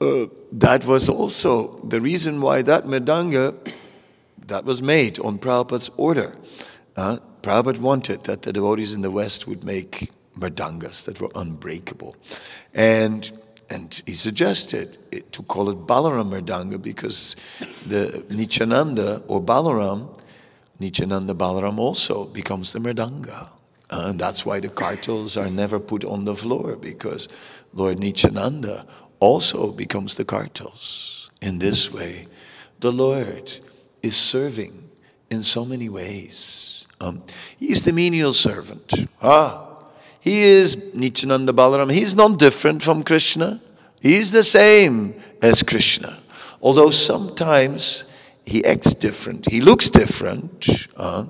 Uh, 0.00 0.28
that 0.52 0.84
was 0.84 1.08
also 1.08 1.78
the 1.84 2.00
reason 2.00 2.40
why 2.40 2.62
that 2.62 2.86
Mridanga 2.86 3.54
that 4.46 4.64
was 4.64 4.82
made 4.82 5.18
on 5.20 5.38
Prabhupada's 5.38 5.90
order. 5.96 6.34
Uh, 6.96 7.18
Prabhupada 7.42 7.78
wanted 7.78 8.24
that 8.24 8.42
the 8.42 8.52
devotees 8.52 8.94
in 8.94 9.02
the 9.02 9.10
West 9.10 9.46
would 9.46 9.64
make 9.64 10.10
mridangas 10.38 11.04
that 11.04 11.20
were 11.20 11.30
unbreakable. 11.34 12.16
And 12.74 13.30
and 13.72 14.02
he 14.04 14.14
suggested 14.14 14.98
it, 15.10 15.32
to 15.32 15.42
call 15.44 15.70
it 15.70 15.86
Balaram 15.86 16.30
Mridanga 16.30 16.80
because 16.80 17.36
the 17.86 18.22
Nityananda 18.28 19.22
or 19.28 19.40
Balaram, 19.40 20.14
Nityananda 20.78 21.32
Balaram 21.32 21.78
also 21.78 22.26
becomes 22.26 22.72
the 22.72 22.80
Mridanga. 22.80 23.48
And 23.90 24.18
that's 24.18 24.44
why 24.44 24.60
the 24.60 24.68
kartals 24.68 25.42
are 25.42 25.50
never 25.50 25.78
put 25.78 26.04
on 26.04 26.26
the 26.26 26.36
floor 26.36 26.76
because 26.76 27.28
Lord 27.72 27.98
Nityananda 27.98 28.84
also 29.20 29.72
becomes 29.72 30.16
the 30.16 30.24
kartals. 30.24 31.30
In 31.40 31.58
this 31.58 31.90
way, 31.90 32.26
the 32.80 32.92
Lord 32.92 33.58
is 34.02 34.16
serving 34.16 34.90
in 35.30 35.42
so 35.42 35.64
many 35.64 35.88
ways. 35.88 36.86
Um, 37.00 37.22
he's 37.58 37.82
the 37.82 37.92
menial 37.92 38.34
servant. 38.34 38.92
Ah, 39.22 39.71
he 40.22 40.42
is 40.42 40.76
Nityananda 40.94 41.52
Balaram. 41.52 41.92
He's 41.92 42.14
not 42.14 42.38
different 42.38 42.80
from 42.80 43.02
Krishna. 43.02 43.60
He's 44.00 44.30
the 44.30 44.44
same 44.44 45.14
as 45.42 45.64
Krishna. 45.64 46.22
Although 46.62 46.90
sometimes 46.90 48.04
he 48.46 48.64
acts 48.64 48.94
different. 48.94 49.50
He 49.50 49.60
looks 49.60 49.90
different. 49.90 50.86
Uh, 50.96 51.24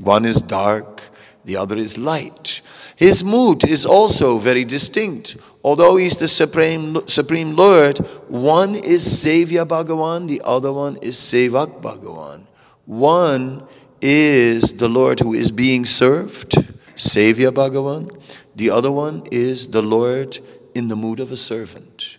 one 0.00 0.26
is 0.26 0.42
dark, 0.42 1.02
the 1.46 1.56
other 1.56 1.78
is 1.78 1.96
light. 1.96 2.60
His 2.96 3.24
mood 3.24 3.64
is 3.64 3.86
also 3.86 4.36
very 4.36 4.66
distinct. 4.66 5.38
Although 5.64 5.96
he's 5.96 6.16
the 6.16 6.28
supreme, 6.28 7.08
supreme 7.08 7.56
Lord, 7.56 7.96
one 8.28 8.74
is 8.74 9.02
Sevya 9.02 9.66
Bhagavan, 9.66 10.28
the 10.28 10.42
other 10.44 10.74
one 10.74 10.96
is 10.96 11.16
Sevak 11.16 11.80
Bhagavan. 11.80 12.42
One 12.84 13.66
is 14.02 14.74
the 14.74 14.90
Lord 14.90 15.20
who 15.20 15.32
is 15.32 15.50
being 15.50 15.86
served, 15.86 16.75
Sevya 16.96 17.52
Bhagavan. 17.52 18.20
The 18.56 18.70
other 18.70 18.90
one 18.90 19.22
is 19.30 19.68
the 19.68 19.82
Lord 19.82 20.38
in 20.74 20.88
the 20.88 20.96
mood 20.96 21.20
of 21.20 21.30
a 21.30 21.36
servant. 21.36 22.18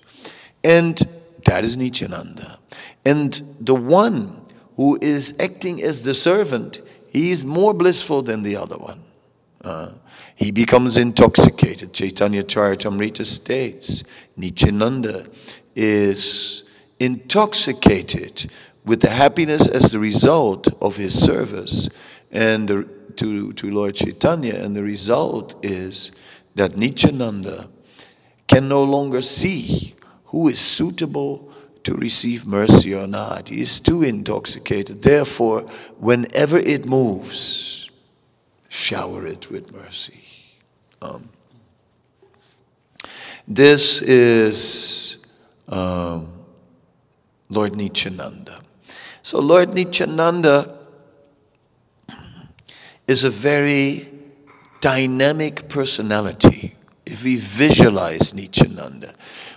And 0.63 1.01
that 1.45 1.63
is 1.63 1.75
Nityananda. 1.75 2.59
And 3.05 3.55
the 3.59 3.75
one 3.75 4.45
who 4.75 4.97
is 5.01 5.35
acting 5.39 5.81
as 5.81 6.01
the 6.01 6.13
servant, 6.13 6.81
he 7.11 7.31
is 7.31 7.43
more 7.43 7.73
blissful 7.73 8.21
than 8.21 8.43
the 8.43 8.55
other 8.55 8.77
one. 8.77 9.01
Uh, 9.63 9.93
he 10.35 10.51
becomes 10.51 10.97
intoxicated. 10.97 11.93
Chaitanya 11.93 12.43
Charitamrita 12.43 13.25
states 13.25 14.03
Nityananda 14.35 15.27
is 15.75 16.63
intoxicated 16.99 18.49
with 18.85 19.01
the 19.01 19.09
happiness 19.09 19.67
as 19.67 19.91
the 19.91 19.99
result 19.99 20.67
of 20.81 20.95
his 20.95 21.19
service 21.19 21.89
and 22.31 22.67
the, 22.67 22.89
to, 23.15 23.53
to 23.53 23.71
Lord 23.71 23.95
Chaitanya, 23.95 24.55
and 24.55 24.75
the 24.75 24.83
result 24.83 25.55
is 25.63 26.11
that 26.55 26.77
Nityananda 26.77 27.69
can 28.47 28.67
no 28.67 28.83
longer 28.83 29.21
see 29.21 29.95
who 30.25 30.47
is 30.47 30.59
suitable 30.59 31.51
to 31.83 31.93
receive 31.93 32.45
mercy 32.45 32.93
or 32.93 33.07
not. 33.07 33.49
He 33.49 33.61
is 33.61 33.79
too 33.79 34.03
intoxicated. 34.03 35.01
Therefore, 35.03 35.61
whenever 35.97 36.57
it 36.57 36.85
moves, 36.85 37.89
shower 38.67 39.25
it 39.25 39.49
with 39.49 39.71
mercy. 39.71 40.23
Um, 41.01 41.29
this 43.47 44.01
is 44.01 45.17
um, 45.69 46.27
Lord 47.49 47.75
Nityananda. 47.75 48.61
So, 49.23 49.39
Lord 49.39 49.73
Nityananda 49.73 50.76
is 53.07 53.23
a 53.23 53.29
very 53.29 54.09
dynamic 54.81 55.69
personality. 55.69 56.75
If 57.05 57.23
we 57.23 57.37
visualize 57.37 58.33
Nityananda 58.33 59.13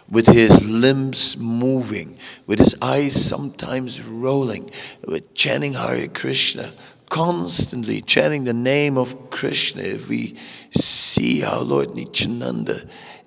with 0.09 0.29
his 0.29 0.65
limbs 0.65 1.37
moving, 1.37 2.17
with 2.47 2.61
his 2.61 2.77
eyes 2.81 3.15
sometimes 3.15 4.03
rolling, 4.03 4.71
with 5.05 5.35
chanting 5.35 5.73
Hare 5.73 6.09
Krishna, 6.09 6.73
constantly 7.09 8.01
chanting 8.01 8.45
the 8.45 8.53
name 8.53 8.97
of 8.97 9.31
Krishna, 9.31 9.83
if 9.83 10.09
we 10.09 10.37
see 10.71 11.41
how 11.41 11.61
Lord 11.63 11.95
Nityananda 11.95 12.83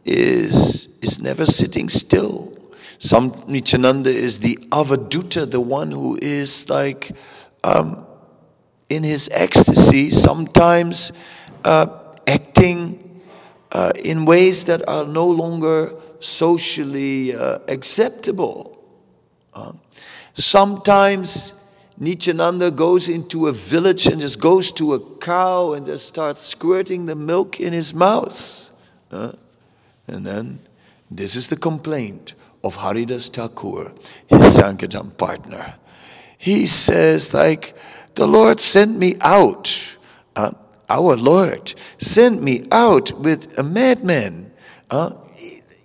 is, 0.06 0.88
is 1.02 1.20
never 1.22 1.46
sitting 1.46 1.90
still. 1.90 2.54
Some 2.98 3.34
Nityananda 3.48 4.10
is 4.10 4.40
the 4.40 4.56
Avadhuta, 4.72 5.50
the 5.52 5.60
one 5.60 5.92
who 5.92 6.18
is 6.22 6.70
like 6.70 7.12
um, 7.66 8.03
in 8.89 9.04
his 9.04 9.30
ecstasy, 9.32 10.12
sometimes 10.12 11.12
uh, 11.65 11.88
acting 12.28 13.22
uh, 13.72 13.91
in 14.04 14.26
ways 14.26 14.65
that 14.65 14.88
are 14.88 15.06
no 15.06 15.28
longer 15.28 15.91
socially 16.19 17.36
uh, 17.36 17.60
acceptable. 17.67 18.78
Uh, 19.54 19.74
sometimes 20.34 21.54
Nityananda 21.98 22.72
goes 22.72 23.10
into 23.10 23.48
a 23.48 23.52
village 23.52 24.08
and 24.08 24.19
just 24.19 24.39
goes 24.39 24.72
to 24.74 24.93
a 24.93 25.00
cow 25.17 25.74
and 25.74 25.86
just 25.86 26.08
starts 26.08 26.41
squirting 26.41 27.06
the 27.06 27.15
milk 27.15 27.60
in 27.60 27.74
his 27.74 27.93
mouth. 27.93 28.69
Uh, 29.12 29.34
and 30.08 30.26
then 30.26 30.60
this 31.10 31.36
is 31.36 31.48
the 31.48 31.56
complaint 31.56 32.34
of 32.63 32.76
Haridas 32.76 33.28
Thakur, 33.30 33.93
his 34.28 34.56
Sankirtan 34.56 35.12
partner. 35.12 35.76
He 36.38 36.67
says, 36.67 37.34
like, 37.34 37.76
the 38.15 38.28
Lord 38.28 38.60
sent 38.60 38.97
me 38.97 39.15
out. 39.21 39.97
Uh, 40.36 40.52
our 40.89 41.15
Lord 41.15 41.73
sent 41.97 42.43
me 42.43 42.65
out 42.71 43.12
with 43.19 43.58
a 43.58 43.63
madman. 43.63 44.52
Uh, 44.89 45.12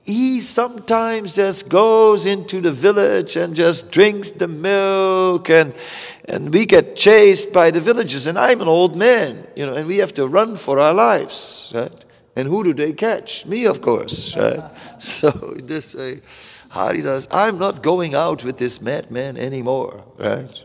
he 0.04 0.40
sometimes 0.40 1.36
just 1.36 1.68
goes 1.68 2.24
into 2.24 2.62
the 2.62 2.72
village 2.72 3.36
and 3.36 3.54
just 3.54 3.90
drinks 3.90 4.30
the 4.30 4.48
milk 4.48 5.50
and 5.50 5.74
and 6.26 6.52
we 6.52 6.64
get 6.64 6.96
chased 6.96 7.52
by 7.52 7.70
the 7.70 7.80
villagers 7.80 8.26
and 8.26 8.38
I'm 8.38 8.62
an 8.62 8.68
old 8.68 8.96
man, 8.96 9.46
you 9.54 9.66
know, 9.66 9.74
and 9.74 9.86
we 9.86 9.98
have 9.98 10.14
to 10.14 10.26
run 10.26 10.56
for 10.56 10.78
our 10.78 10.94
lives, 10.94 11.70
right? 11.74 12.04
And 12.36 12.48
who 12.48 12.64
do 12.64 12.72
they 12.72 12.92
catch? 12.92 13.44
Me, 13.44 13.66
of 13.66 13.82
course, 13.82 14.34
right? 14.34 14.62
so 14.98 15.30
this 15.62 15.94
way, 15.94 16.22
Haridas, 16.70 17.28
I'm 17.30 17.58
not 17.58 17.82
going 17.82 18.14
out 18.14 18.44
with 18.44 18.56
this 18.56 18.80
madman 18.80 19.36
anymore, 19.36 20.04
right? 20.16 20.64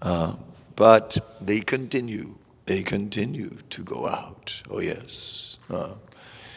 Uh, 0.00 0.34
but 0.82 1.16
they 1.40 1.60
continue. 1.60 2.34
They 2.66 2.82
continue 2.82 3.56
to 3.70 3.82
go 3.82 4.08
out. 4.08 4.64
Oh, 4.68 4.80
yes. 4.80 5.58
Uh, 5.70 5.94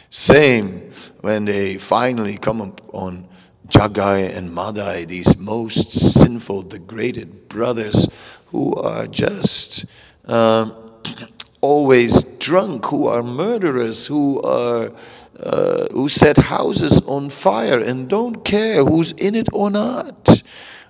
same 0.09 0.89
when 1.21 1.45
they 1.45 1.77
finally 1.77 2.39
come 2.39 2.59
on 2.91 3.27
Jagai 3.67 4.35
and 4.35 4.51
Madai, 4.51 5.05
these 5.05 5.37
most 5.37 5.91
sinful, 5.91 6.63
degraded 6.63 7.49
brothers 7.49 8.07
who 8.47 8.73
are 8.73 9.05
just 9.05 9.85
um, 10.25 10.75
always 11.61 12.23
drunk, 12.39 12.85
who 12.85 13.05
are 13.05 13.21
murderers, 13.21 14.07
who 14.07 14.41
are 14.41 14.91
uh, 15.39 15.85
who 15.91 16.07
set 16.07 16.37
houses 16.37 16.99
on 17.01 17.29
fire 17.29 17.77
and 17.77 18.09
don't 18.09 18.43
care 18.43 18.83
who's 18.83 19.11
in 19.11 19.35
it 19.35 19.49
or 19.53 19.69
not. 19.69 20.41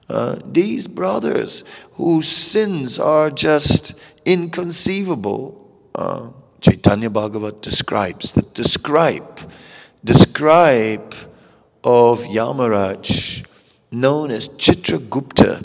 Uh, 0.10 0.36
these 0.46 0.88
brothers 0.88 1.64
whose 1.94 2.28
sins 2.28 3.00
are 3.00 3.32
just 3.32 3.96
inconceivable. 4.26 5.62
Uh, 5.96 6.30
Chaitanya 6.62 7.10
Bhagavat 7.10 7.62
describes 7.62 8.32
the 8.32 8.42
describe, 8.42 9.40
describe 10.04 11.14
of 11.84 12.22
Yamaraj 12.22 13.46
known 13.92 14.32
as 14.32 14.50
Chitragupta. 14.50 15.64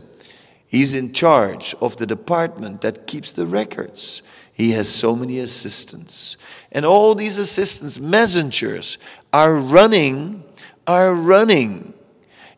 He's 0.66 0.94
in 0.94 1.12
charge 1.12 1.74
of 1.80 1.96
the 1.96 2.06
department 2.06 2.80
that 2.82 3.06
keeps 3.06 3.32
the 3.32 3.46
records. 3.46 4.22
He 4.52 4.72
has 4.72 4.88
so 4.88 5.16
many 5.16 5.38
assistants. 5.38 6.36
And 6.70 6.84
all 6.84 7.14
these 7.14 7.38
assistants, 7.38 7.98
messengers, 7.98 8.98
are 9.32 9.56
running, 9.56 10.44
are 10.86 11.14
running 11.14 11.94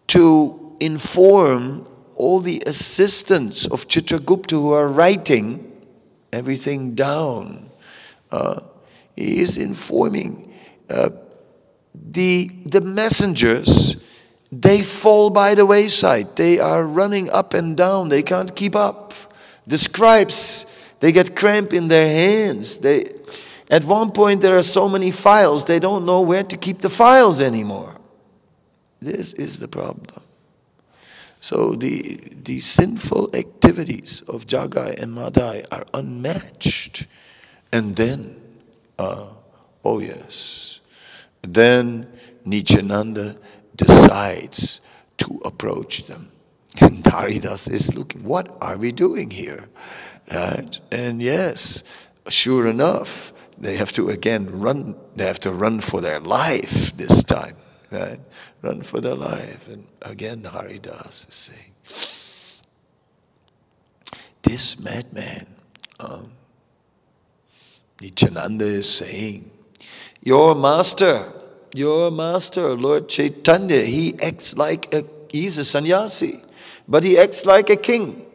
to 0.09 0.62
inform 0.85 1.87
all 2.16 2.40
the 2.40 2.62
assistants 2.66 3.66
of 3.66 3.88
Chitragupta 3.88 4.53
who 4.53 4.73
are 4.73 4.88
writing 4.88 5.73
everything 6.33 6.95
down. 6.95 7.71
Uh, 8.31 8.61
he 9.16 9.40
is 9.40 9.59
informing 9.59 10.53
uh, 10.90 11.11
the, 11.95 12.51
the 12.64 12.81
messengers, 12.81 13.97
they 14.51 14.83
fall 14.83 15.31
by 15.31 15.55
the 15.55 15.64
wayside. 15.64 16.37
They 16.37 16.59
are 16.59 16.87
running 16.87 17.31
up 17.31 17.55
and 17.55 17.77
down. 17.77 18.09
They 18.09 18.23
can't 18.23 18.55
keep 18.55 18.77
up. 18.77 19.14
The 19.66 19.79
scribes, 19.79 20.66
they 21.01 21.12
get 21.12 21.37
cramp 21.37 21.73
in 21.73 21.88
their 21.88 22.09
hands. 22.09 22.79
They, 22.79 23.11
at 23.71 23.85
one 23.85 24.12
point, 24.12 24.42
there 24.42 24.57
are 24.57 24.62
so 24.62 24.88
many 24.88 25.11
files, 25.11 25.64
they 25.64 25.79
don't 25.79 26.05
know 26.05 26.21
where 26.21 26.42
to 26.42 26.57
keep 26.57 26.81
the 26.81 26.90
files 26.90 27.40
anymore. 27.40 27.97
This 29.01 29.33
is 29.33 29.59
the 29.59 29.68
problem. 29.68 30.21
So 31.42 31.72
the, 31.72 32.18
the 32.44 32.61
sinful 32.61 33.35
activities 33.35 34.22
of 34.28 34.46
Jagai 34.46 35.02
and 35.02 35.12
Madai 35.12 35.64
are 35.72 35.85
unmatched. 35.92 37.09
And 37.72 37.96
then, 37.96 38.40
uh, 38.96 39.26
oh 39.85 39.98
yes, 39.98 40.78
then 41.42 42.07
Nityananda 42.44 43.37
decides 43.74 44.83
to 45.18 45.40
approach 45.44 46.07
them. 46.07 46.31
And 46.81 47.05
Haridas 47.05 47.66
is 47.66 47.92
looking, 47.92 48.22
what 48.22 48.57
are 48.62 48.76
we 48.76 48.92
doing 48.92 49.31
here? 49.31 49.68
Right? 50.33 50.78
And 50.92 51.20
yes, 51.20 51.83
sure 52.28 52.68
enough, 52.68 53.33
they 53.59 53.76
have 53.78 53.90
to 53.92 54.11
again 54.11 54.61
run, 54.61 54.94
they 55.16 55.26
have 55.26 55.40
to 55.40 55.50
run 55.50 55.81
for 55.81 56.00
their 56.00 56.20
life 56.20 56.96
this 56.96 57.24
time 57.24 57.57
right? 57.92 58.18
Run 58.62 58.83
for 58.83 59.01
their 59.01 59.16
life. 59.16 59.68
And 59.68 59.87
again, 60.03 60.44
Haridas 60.44 61.27
is 61.29 61.35
saying, 61.35 61.72
this 64.42 64.79
madman, 64.79 65.46
um, 66.01 66.33
Nityananda 68.01 68.64
is 68.64 68.88
saying, 68.88 69.51
your 70.22 70.55
master, 70.55 71.33
your 71.75 72.11
master, 72.11 72.70
Lord 72.70 73.09
Chaitanya, 73.09 73.81
he 73.81 74.14
acts 74.22 74.57
like 74.57 74.94
a, 74.94 75.05
he's 75.31 75.59
a 75.59 75.64
sannyasi, 75.64 76.40
but 76.87 77.03
he 77.03 77.18
acts 77.18 77.44
like 77.44 77.70
a 77.70 77.77
king. 77.77 78.27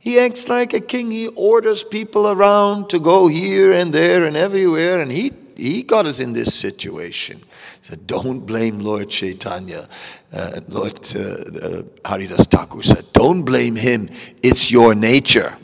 He 0.00 0.18
acts 0.18 0.50
like 0.50 0.74
a 0.74 0.80
king. 0.80 1.10
He 1.10 1.28
orders 1.28 1.82
people 1.82 2.28
around 2.28 2.90
to 2.90 2.98
go 2.98 3.26
here 3.26 3.72
and 3.72 3.92
there 3.92 4.24
and 4.24 4.36
everywhere, 4.36 5.00
and 5.00 5.10
he, 5.10 5.32
he 5.56 5.82
got 5.82 6.06
us 6.06 6.20
in 6.20 6.32
this 6.32 6.54
situation 6.54 7.38
He 7.38 7.44
said, 7.82 8.06
Don't 8.06 8.40
blame 8.40 8.80
Lord 8.80 9.10
Chaitanya. 9.10 9.88
Uh, 10.32 10.60
Lord 10.68 10.98
uh, 11.14 11.20
uh, 11.20 11.82
Haridas 12.04 12.46
Thakur 12.46 12.82
said, 12.82 13.04
Don't 13.12 13.42
blame 13.42 13.76
him. 13.76 14.08
It's 14.42 14.70
your 14.70 14.94
nature. 14.94 15.56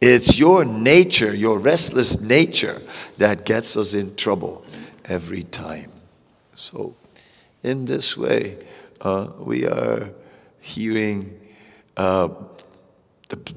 It's 0.00 0.38
your 0.38 0.64
nature, 0.64 1.34
your 1.34 1.58
restless 1.58 2.20
nature, 2.20 2.82
that 3.16 3.46
gets 3.46 3.76
us 3.76 3.94
in 3.94 4.14
trouble 4.16 4.64
every 5.06 5.44
time. 5.44 5.90
So, 6.54 6.94
in 7.62 7.86
this 7.86 8.16
way, 8.16 8.58
uh, 9.00 9.28
we 9.38 9.66
are 9.66 10.10
hearing, 10.60 11.40
uh, 11.96 12.28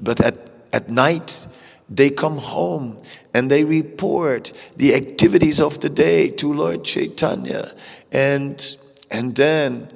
but 0.00 0.20
at, 0.20 0.50
at 0.72 0.88
night, 0.88 1.46
they 1.88 2.10
come 2.10 2.36
home 2.36 2.98
and 3.34 3.50
they 3.50 3.64
report 3.64 4.52
the 4.76 4.94
activities 4.94 5.60
of 5.60 5.80
the 5.80 5.88
day 5.88 6.28
to 6.28 6.52
Lord 6.52 6.84
Chaitanya. 6.84 7.72
And, 8.12 8.76
and 9.10 9.34
then, 9.34 9.88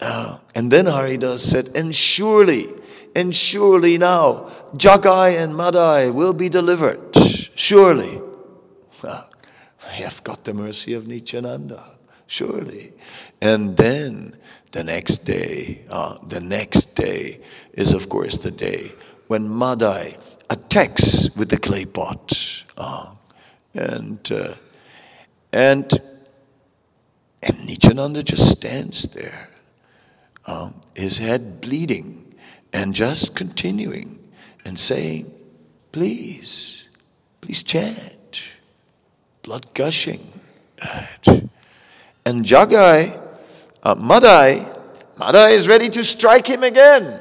uh, 0.00 0.38
and 0.54 0.70
then 0.70 0.86
Haridas 0.86 1.48
said, 1.48 1.70
and 1.76 1.94
surely, 1.94 2.66
and 3.16 3.34
surely 3.34 3.96
now, 3.96 4.50
Jagai 4.76 5.42
and 5.42 5.56
Madai 5.56 6.10
will 6.10 6.34
be 6.34 6.48
delivered. 6.48 7.00
Surely. 7.54 8.20
I 9.04 9.92
have 9.98 10.24
got 10.24 10.44
the 10.44 10.54
mercy 10.54 10.94
of 10.94 11.06
Nityananda. 11.06 11.82
Surely. 12.26 12.92
And 13.40 13.76
then 13.76 14.34
the 14.72 14.82
next 14.82 15.18
day, 15.18 15.84
uh, 15.88 16.18
the 16.26 16.40
next 16.40 16.96
day 16.96 17.40
is, 17.74 17.92
of 17.92 18.08
course, 18.08 18.38
the 18.38 18.50
day 18.50 18.92
when 19.28 19.48
Madai 19.48 20.16
attacks 20.54 21.34
with 21.36 21.48
the 21.48 21.56
clay 21.56 21.84
pot. 21.84 22.64
Uh, 22.76 23.14
and, 23.74 24.30
uh, 24.32 24.54
and, 25.52 25.92
and 27.42 27.66
Nityananda 27.66 28.22
just 28.22 28.48
stands 28.50 29.02
there, 29.02 29.50
um, 30.46 30.74
his 30.94 31.18
head 31.18 31.60
bleeding, 31.60 32.34
and 32.72 32.94
just 32.94 33.34
continuing 33.34 34.18
and 34.64 34.78
saying, 34.78 35.30
Please, 35.92 36.88
please 37.40 37.62
chant. 37.62 38.42
Blood 39.42 39.66
gushing. 39.74 40.26
Right. 40.82 41.48
And 42.26 42.44
Jagai, 42.44 43.20
uh, 43.82 43.94
Madai, 43.98 44.66
Madai 45.18 45.50
is 45.50 45.68
ready 45.68 45.88
to 45.90 46.02
strike 46.02 46.46
him 46.46 46.64
again. 46.64 47.20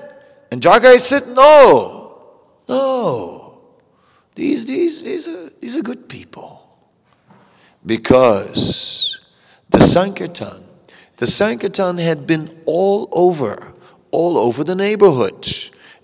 And 0.51 0.61
Jagai 0.61 0.99
said, 0.99 1.27
No, 1.27 2.02
no. 2.67 3.61
These, 4.35 4.65
these, 4.65 5.03
these, 5.03 5.27
are, 5.27 5.49
these 5.59 5.75
are 5.75 5.81
good 5.81 6.09
people. 6.09 6.59
Because 7.85 9.19
the 9.69 9.79
Sankirtan, 9.79 10.63
the 11.17 11.27
Sankirtan 11.27 11.97
had 11.97 12.25
been 12.25 12.49
all 12.65 13.09
over, 13.11 13.73
all 14.11 14.37
over 14.37 14.63
the 14.63 14.75
neighborhood. 14.75 15.47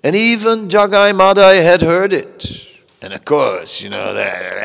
And 0.03 0.15
even 0.15 0.67
Jagai 0.67 1.15
Madai 1.15 1.55
had 1.55 1.81
heard 1.81 2.13
it. 2.13 2.79
And 3.01 3.13
of 3.13 3.23
course, 3.25 3.81
you 3.81 3.89
know, 3.89 4.13
that 4.13 4.59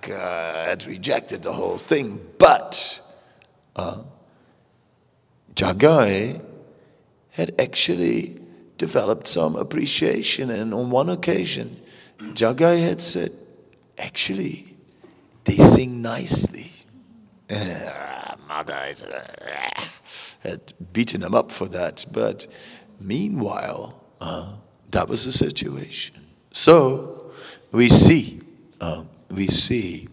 like 0.00 0.10
uh, 0.10 0.64
had 0.64 0.86
rejected 0.86 1.42
the 1.42 1.52
whole 1.52 1.78
thing. 1.78 2.20
But 2.38 3.00
uh, 3.76 4.02
Jagai 5.54 6.40
had 7.30 7.54
actually 7.60 8.39
developed 8.80 9.28
some 9.28 9.56
appreciation. 9.56 10.48
And 10.48 10.72
on 10.72 10.90
one 10.90 11.10
occasion, 11.10 11.78
Jagai 12.18 12.82
had 12.82 13.02
said, 13.02 13.30
Actually, 13.98 14.74
they 15.44 15.56
sing 15.56 16.00
nicely. 16.00 16.70
Uh, 17.50 18.34
had 20.42 20.72
beaten 20.94 21.22
him 21.22 21.34
up 21.34 21.52
for 21.52 21.66
that. 21.68 22.06
But 22.10 22.46
meanwhile, 22.98 24.02
uh, 24.20 24.54
that 24.90 25.08
was 25.08 25.26
the 25.26 25.32
situation. 25.32 26.16
So 26.52 27.32
we 27.72 27.90
see, 27.90 28.40
uh, 28.80 29.04
we 29.30 29.48
see 29.48 30.08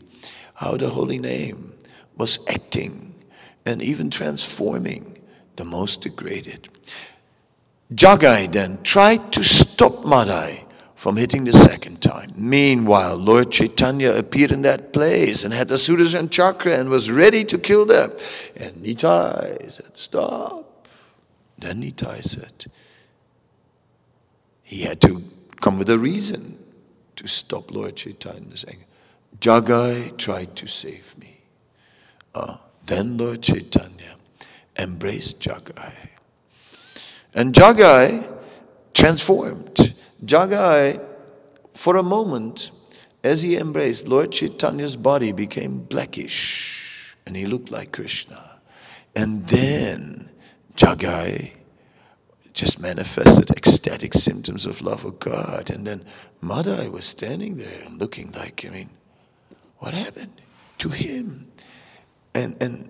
how 0.56 0.76
the 0.76 0.90
holy 0.90 1.20
name 1.20 1.74
was 2.18 2.40
acting 2.50 3.16
and 3.66 3.82
even 3.82 4.10
transforming 4.10 5.22
the 5.56 5.64
most 5.64 6.02
degraded. 6.02 6.68
Jagai 7.94 8.52
then 8.52 8.82
tried 8.84 9.32
to 9.34 9.44
stop 9.44 10.06
Madai 10.06 10.66
from 10.96 11.16
hitting 11.16 11.46
the 11.46 11.54
second 11.54 12.02
time. 12.02 12.32
Meanwhile, 12.36 13.16
Lord 13.18 13.52
Chaitanya 13.52 14.12
appeared 14.12 14.52
in 14.52 14.64
that 14.64 14.92
place 14.92 15.46
and 15.46 15.54
had 15.54 15.70
the 15.70 15.76
Sudarshan 15.76 16.30
chakra 16.30 16.78
and 16.78 16.90
was 16.90 17.10
ready 17.10 17.46
to 17.46 17.58
kill 17.58 17.86
them. 17.86 18.12
And 18.58 18.74
Nitai 18.78 19.72
said, 19.72 19.96
Stop. 19.96 20.88
Then 21.58 21.82
Nitai 21.82 22.24
said, 22.24 22.66
He 24.64 24.82
had 24.82 25.00
to 25.02 25.24
come 25.62 25.78
with 25.80 25.90
a 25.90 25.98
reason 25.98 26.58
to 27.16 27.28
stop 27.28 27.72
Lord 27.72 27.96
Chaitanya, 27.96 28.58
saying, 28.58 28.84
Jagai 29.40 30.18
tried 30.18 30.56
to 30.58 30.68
save 30.68 31.18
me. 31.18 31.42
Uh, 32.36 32.58
then 32.86 33.18
Lord 33.18 33.42
Chaitanya 33.42 34.16
embraced 34.78 35.40
Jagai 35.40 36.17
and 37.34 37.54
Jagai 37.54 38.32
transformed. 38.94 39.96
Jagai 40.26 41.04
for 41.74 41.98
a 41.98 42.04
moment, 42.04 42.72
as 43.24 43.44
he 43.44 43.56
embraced, 43.58 44.08
Lord 44.08 44.32
Chaitanya's 44.32 44.96
body 44.96 45.32
became 45.32 45.80
blackish 45.80 47.16
and 47.26 47.36
he 47.36 47.46
looked 47.46 47.72
like 47.72 47.92
Krishna. 47.92 48.60
And 49.16 49.48
then 49.48 50.30
Jagai 50.76 51.56
just 52.54 52.82
manifested 52.82 53.52
ecstatic 53.52 54.14
symptoms 54.16 54.66
of 54.66 54.82
love 54.82 55.06
of 55.06 55.20
God. 55.20 55.70
And 55.70 55.86
then 55.86 56.04
Madai 56.42 56.88
was 56.90 57.06
standing 57.06 57.58
there 57.58 57.82
and 57.86 58.00
looking 58.00 58.32
like, 58.32 58.66
I 58.66 58.70
mean, 58.70 58.90
what 59.78 59.94
happened 59.94 60.34
to 60.80 60.90
him? 60.90 61.52
And, 62.34 62.56
and, 62.62 62.90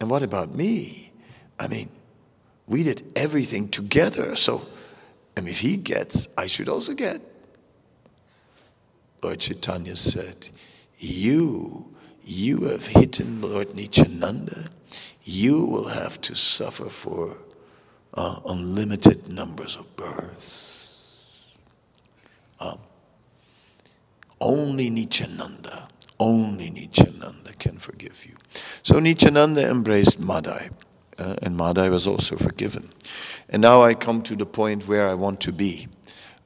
and 0.00 0.08
what 0.08 0.22
about 0.22 0.54
me? 0.54 1.12
I 1.58 1.68
mean, 1.68 1.90
we 2.66 2.82
did 2.82 3.12
everything 3.16 3.68
together. 3.68 4.36
So, 4.36 4.66
I 5.36 5.40
mean, 5.40 5.50
if 5.50 5.60
he 5.60 5.76
gets, 5.76 6.28
I 6.36 6.46
should 6.46 6.68
also 6.68 6.94
get. 6.94 7.20
Lord 9.22 9.40
Chaitanya 9.40 9.96
said, 9.96 10.50
You, 10.98 11.94
you 12.24 12.64
have 12.64 12.86
hidden 12.86 13.40
Lord 13.40 13.74
Nityananda. 13.74 14.68
You 15.24 15.64
will 15.64 15.88
have 15.88 16.20
to 16.22 16.34
suffer 16.34 16.90
for 16.90 17.38
uh, 18.12 18.40
unlimited 18.46 19.28
numbers 19.28 19.76
of 19.76 19.96
births. 19.96 21.14
Um, 22.60 22.78
only 24.40 24.90
Nityananda, 24.90 25.88
only 26.20 26.70
Nityananda 26.70 27.52
can 27.54 27.78
forgive 27.78 28.24
you. 28.26 28.36
So 28.82 29.00
Nityananda 29.00 29.68
embraced 29.68 30.20
Madai, 30.20 30.70
uh, 31.18 31.36
and 31.42 31.56
Madai 31.56 31.88
was 31.88 32.06
also 32.06 32.36
forgiven. 32.36 32.90
And 33.48 33.62
now 33.62 33.82
I 33.82 33.94
come 33.94 34.22
to 34.22 34.36
the 34.36 34.46
point 34.46 34.88
where 34.88 35.08
I 35.08 35.14
want 35.14 35.40
to 35.42 35.52
be. 35.52 35.88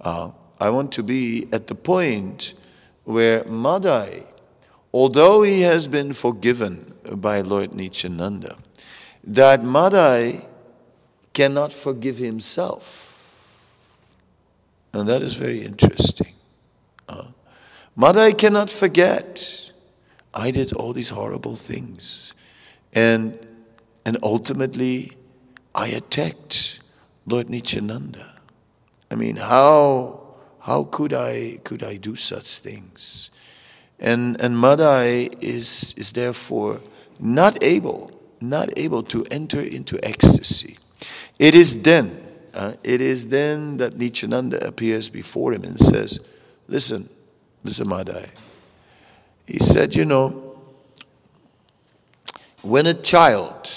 Uh, 0.01 0.31
I 0.61 0.71
want 0.71 0.93
to 0.93 1.03
be 1.03 1.49
at 1.53 1.67
the 1.67 1.75
point 1.75 2.55
where 3.05 3.45
Madai, 3.45 4.27
although 4.93 5.43
he 5.43 5.63
has 5.63 5.89
been 5.89 6.13
forgiven 6.13 6.93
by 7.11 7.41
Lord 7.41 7.75
Nityananda, 7.75 8.57
that 9.25 9.65
Madai 9.65 10.41
cannot 11.33 11.73
forgive 11.73 12.19
himself. 12.19 13.05
And 14.93 15.09
that 15.09 15.23
is 15.23 15.35
very 15.35 15.63
interesting. 15.63 16.35
Uh, 17.09 17.29
Madai 17.95 18.33
cannot 18.33 18.71
forget. 18.71 19.73
I 20.35 20.51
did 20.51 20.73
all 20.73 20.93
these 20.93 21.11
horrible 21.11 21.57
things. 21.57 22.35
And, 22.93 23.39
and 24.09 24.17
ultimately, 24.23 25.13
I 25.75 25.89
attacked 25.89 26.81
Lord 27.27 27.51
Nityananda. 27.51 28.37
I 29.11 29.17
mean, 29.17 29.37
how 29.37 30.29
how 30.61 30.85
could 30.85 31.13
I 31.13 31.59
could 31.63 31.83
I 31.83 31.99
do 31.99 32.17
such 32.17 32.61
things? 32.61 33.31
And 34.01 34.41
and 34.41 34.59
Madai 34.59 35.29
is 35.43 35.93
is 35.99 36.13
therefore 36.13 36.81
not 37.21 37.63
able 37.63 38.11
not 38.41 38.71
able 38.79 39.03
to 39.03 39.27
enter 39.31 39.61
into 39.61 40.03
ecstasy. 40.03 40.79
It 41.39 41.55
is 41.55 41.83
then 41.83 42.19
uh, 42.55 42.73
it 42.83 43.03
is 43.03 43.27
then 43.27 43.77
that 43.77 43.99
Nityananda 43.99 44.67
appears 44.67 45.11
before 45.11 45.53
him 45.53 45.65
and 45.65 45.79
says, 45.79 46.19
"Listen, 46.67 47.11
listen, 47.63 47.87
Madai." 47.87 48.31
He 49.47 49.59
said, 49.59 49.95
"You 49.95 50.07
know, 50.07 50.57
when 52.63 52.87
a 52.87 52.95
child 52.95 53.69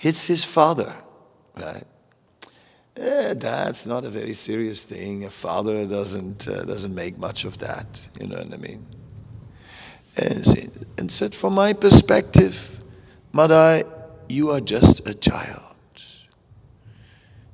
hits 0.00 0.26
his 0.26 0.44
father, 0.44 0.94
right? 1.56 1.84
eh, 2.96 3.34
that's 3.34 3.86
not 3.86 4.04
a 4.04 4.10
very 4.10 4.34
serious 4.34 4.82
thing. 4.82 5.24
A 5.24 5.30
father 5.30 5.86
doesn't, 5.86 6.48
uh, 6.48 6.62
doesn't 6.64 6.94
make 6.94 7.18
much 7.18 7.44
of 7.44 7.58
that. 7.58 8.08
You 8.20 8.26
know 8.28 8.38
what 8.38 8.52
I 8.52 8.56
mean? 8.56 8.86
And, 10.16 10.88
and 10.98 11.10
said, 11.10 11.34
from 11.34 11.54
my 11.54 11.72
perspective, 11.72 12.82
Madai, 13.32 13.84
you 14.28 14.50
are 14.50 14.60
just 14.60 15.06
a 15.08 15.14
child. 15.14 15.64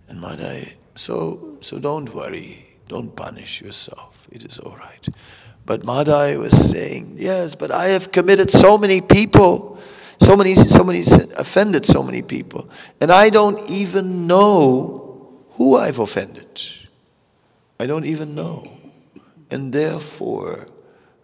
And 0.08 0.20
Madai, 0.20 0.74
so, 0.94 1.58
so 1.60 1.78
don't 1.78 2.12
worry. 2.14 2.76
Don't 2.88 3.14
punish 3.14 3.60
yourself. 3.60 4.28
It 4.30 4.44
is 4.44 4.58
all 4.58 4.76
right. 4.76 5.08
But 5.64 5.84
Madai 5.84 6.36
was 6.36 6.70
saying, 6.70 7.16
yes, 7.18 7.56
but 7.56 7.72
I 7.72 7.86
have 7.86 8.12
committed 8.12 8.52
so 8.52 8.78
many 8.78 9.00
people, 9.00 9.80
so 10.20 10.36
many, 10.36 10.54
so 10.54 10.84
many, 10.84 11.00
offended 11.36 11.86
so 11.86 12.02
many 12.02 12.22
people. 12.22 12.68
And 13.00 13.10
I 13.10 13.30
don't 13.30 13.68
even 13.70 14.26
know 14.26 15.44
who 15.52 15.76
I've 15.76 15.98
offended. 15.98 16.62
I 17.78 17.86
don't 17.86 18.06
even 18.06 18.34
know. 18.34 18.78
And 19.50 19.72
therefore, 19.72 20.68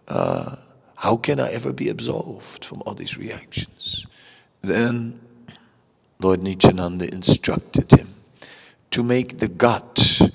uh, 0.07 0.55
how 0.95 1.17
can 1.17 1.39
I 1.39 1.51
ever 1.51 1.73
be 1.73 1.89
absolved 1.89 2.63
from 2.63 2.81
all 2.85 2.93
these 2.93 3.17
reactions? 3.17 4.05
Then 4.61 5.19
Lord 6.19 6.41
Nityananda 6.41 7.13
instructed 7.13 7.91
him 7.91 8.13
to 8.91 9.03
make 9.03 9.39
the 9.39 9.49
ghat 9.49 10.31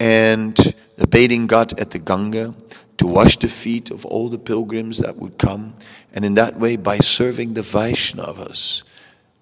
and 0.00 0.56
the 0.96 1.06
bathing 1.06 1.46
ghat 1.46 1.80
at 1.80 1.90
the 1.90 1.98
Ganga, 1.98 2.54
to 2.96 3.06
wash 3.06 3.36
the 3.38 3.48
feet 3.48 3.90
of 3.90 4.04
all 4.06 4.28
the 4.28 4.38
pilgrims 4.38 4.98
that 4.98 5.16
would 5.16 5.38
come, 5.38 5.74
and 6.12 6.24
in 6.24 6.34
that 6.34 6.58
way, 6.58 6.76
by 6.76 6.98
serving 6.98 7.54
the 7.54 7.60
Vaishnavas, 7.60 8.82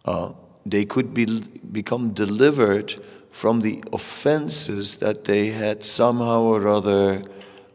uh, 0.04 0.32
they 0.66 0.84
could 0.84 1.14
be, 1.14 1.40
become 1.72 2.12
delivered 2.12 2.94
from 3.30 3.60
the 3.60 3.82
offenses 3.92 4.96
that 4.98 5.24
they 5.24 5.48
had 5.48 5.84
somehow 5.84 6.40
or 6.42 6.68
other 6.68 7.22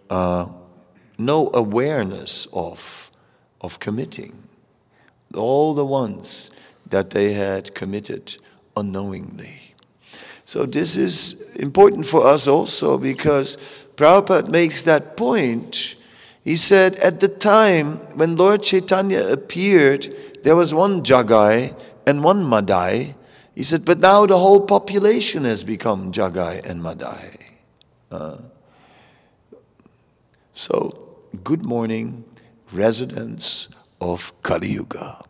uh, 0.10 0.48
no 1.18 1.50
awareness 1.54 2.48
of, 2.54 3.12
of 3.62 3.80
committing. 3.80 4.44
All 5.34 5.74
the 5.74 5.86
ones 5.86 6.52
that 6.90 7.12
they 7.12 7.34
had 7.34 7.74
committed 7.74 8.38
unknowingly. 8.76 9.74
So 10.46 10.66
this 10.66 10.96
is 10.96 11.50
important 11.56 12.06
for 12.06 12.28
us 12.28 12.48
also 12.48 12.98
because 12.98 13.58
Prabhupada 13.96 14.50
makes 14.50 14.84
that 14.84 15.16
point. 15.16 15.96
He 16.44 16.58
said, 16.58 16.98
at 16.98 17.22
the 17.22 17.30
time 17.30 17.98
when 18.18 18.36
Lord 18.36 18.64
Chaitanya 18.64 19.26
appeared, 19.30 20.14
there 20.44 20.58
was 20.58 20.74
one 20.74 21.02
Jagai 21.02 21.80
and 22.06 22.22
one 22.24 22.48
Madai, 22.48 23.16
he 23.56 23.64
said, 23.64 23.86
but 23.86 24.00
now 24.00 24.26
the 24.26 24.38
whole 24.38 24.60
population 24.60 25.46
has 25.46 25.64
become 25.64 26.12
Jagai 26.12 26.66
and 26.68 26.84
Madai. 26.84 27.38
Uh, 28.12 28.38
so, 30.52 31.18
good 31.44 31.66
morning, 31.66 32.26
residents 32.74 33.70
of 34.02 34.34
Kali 34.44 34.70
Yuga. 34.70 35.24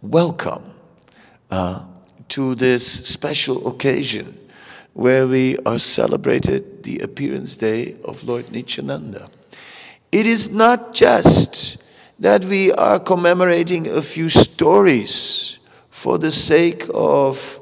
Welcome 0.00 0.72
uh, 1.50 1.86
to 2.28 2.54
this 2.54 2.86
special 3.06 3.68
occasion 3.68 4.38
where 4.94 5.26
we 5.26 5.56
are 5.66 5.78
celebrated 5.78 6.82
the 6.82 7.00
appearance 7.00 7.56
day 7.56 7.96
of 8.04 8.24
Lord 8.24 8.50
Nityananda. 8.50 9.28
It 10.10 10.26
is 10.26 10.50
not 10.50 10.94
just 10.94 11.76
that 12.18 12.44
we 12.44 12.72
are 12.72 12.98
commemorating 12.98 13.88
a 13.88 14.02
few 14.02 14.28
stories 14.28 15.58
for 15.90 16.18
the 16.18 16.32
sake 16.32 16.86
of 16.94 17.60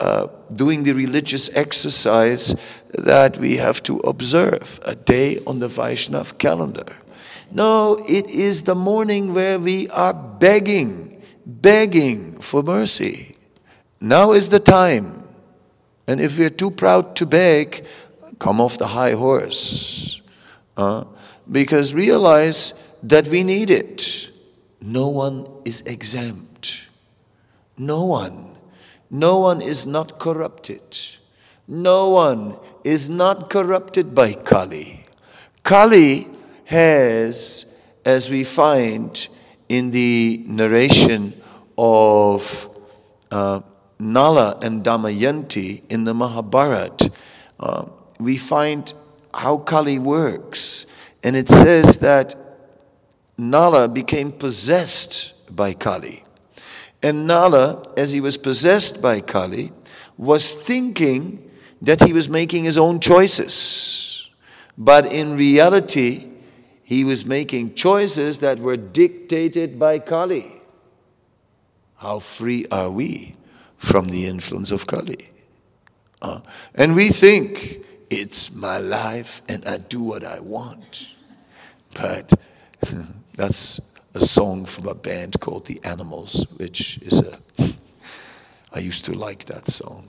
uh, 0.00 0.26
doing 0.52 0.82
the 0.82 0.92
religious 0.92 1.48
exercise 1.54 2.54
that 2.98 3.38
we 3.38 3.56
have 3.56 3.82
to 3.84 3.98
observe 3.98 4.80
a 4.84 4.94
day 4.94 5.38
on 5.46 5.60
the 5.60 5.68
Vaishnav 5.68 6.38
calendar. 6.38 6.86
No, 7.50 8.04
it 8.08 8.28
is 8.28 8.62
the 8.62 8.74
morning 8.74 9.32
where 9.32 9.58
we 9.58 9.88
are 9.88 10.12
begging, 10.12 11.22
begging 11.46 12.32
for 12.40 12.62
mercy. 12.62 13.36
Now 14.00 14.32
is 14.32 14.48
the 14.48 14.60
time. 14.60 15.22
And 16.08 16.20
if 16.20 16.38
we're 16.38 16.50
too 16.50 16.70
proud 16.70 17.16
to 17.16 17.26
beg, 17.26 17.86
come 18.38 18.60
off 18.60 18.78
the 18.78 18.88
high 18.88 19.12
horse. 19.12 20.20
Uh, 20.76 21.04
because 21.50 21.94
realize 21.94 22.74
that 23.02 23.28
we 23.28 23.42
need 23.42 23.70
it. 23.70 24.30
No 24.80 25.08
one 25.08 25.46
is 25.64 25.82
exempt. 25.82 26.88
No 27.78 28.04
one. 28.04 28.56
No 29.10 29.38
one 29.38 29.62
is 29.62 29.86
not 29.86 30.18
corrupted. 30.18 30.82
No 31.68 32.10
one 32.10 32.56
is 32.84 33.08
not 33.08 33.50
corrupted 33.50 34.14
by 34.14 34.32
Kali. 34.32 35.04
Kali 35.62 36.28
has, 36.66 37.66
as 38.04 38.30
we 38.30 38.44
find 38.44 39.28
in 39.68 39.90
the 39.90 40.44
narration 40.46 41.40
of 41.76 42.70
uh, 43.30 43.60
Nala 43.98 44.58
and 44.62 44.84
Damayanti 44.84 45.82
in 45.88 46.04
the 46.04 46.14
Mahabharata, 46.14 47.10
uh, 47.58 47.86
we 48.20 48.36
find 48.36 48.92
how 49.34 49.58
Kali 49.58 49.98
works. 49.98 50.86
And 51.26 51.34
it 51.34 51.48
says 51.48 51.98
that 51.98 52.36
Nala 53.36 53.88
became 53.88 54.30
possessed 54.30 55.34
by 55.50 55.72
Kali. 55.72 56.22
And 57.02 57.26
Nala, 57.26 57.92
as 57.96 58.12
he 58.12 58.20
was 58.20 58.36
possessed 58.36 59.02
by 59.02 59.22
Kali, 59.22 59.72
was 60.16 60.54
thinking 60.54 61.50
that 61.82 62.00
he 62.00 62.12
was 62.12 62.28
making 62.28 62.62
his 62.62 62.78
own 62.78 63.00
choices. 63.00 64.30
But 64.78 65.12
in 65.12 65.36
reality, 65.36 66.28
he 66.84 67.02
was 67.02 67.26
making 67.26 67.74
choices 67.74 68.38
that 68.38 68.60
were 68.60 68.76
dictated 68.76 69.80
by 69.80 69.98
Kali. 69.98 70.62
How 71.96 72.20
free 72.20 72.66
are 72.70 72.88
we 72.88 73.34
from 73.76 74.10
the 74.10 74.26
influence 74.26 74.70
of 74.70 74.86
Kali? 74.86 75.32
Uh, 76.22 76.38
and 76.76 76.94
we 76.94 77.08
think 77.08 77.84
it's 78.10 78.54
my 78.54 78.78
life 78.78 79.42
and 79.48 79.66
I 79.66 79.78
do 79.78 80.00
what 80.00 80.22
I 80.22 80.38
want. 80.38 81.14
But 82.00 82.32
that's 83.34 83.80
a 84.14 84.20
song 84.20 84.66
from 84.66 84.86
a 84.86 84.94
band 84.94 85.40
called 85.40 85.66
The 85.66 85.80
Animals, 85.84 86.46
which 86.56 86.98
is 86.98 87.20
a. 87.20 87.38
I 88.72 88.80
used 88.80 89.04
to 89.06 89.12
like 89.12 89.46
that 89.46 89.66
song. 89.68 90.06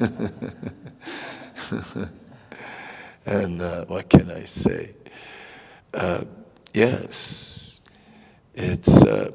and 3.26 3.60
uh, 3.60 3.84
what 3.86 4.08
can 4.08 4.30
I 4.30 4.44
say? 4.44 4.94
Uh, 5.92 6.24
yes, 6.72 7.80
it's. 8.54 9.02
Uh, 9.02 9.32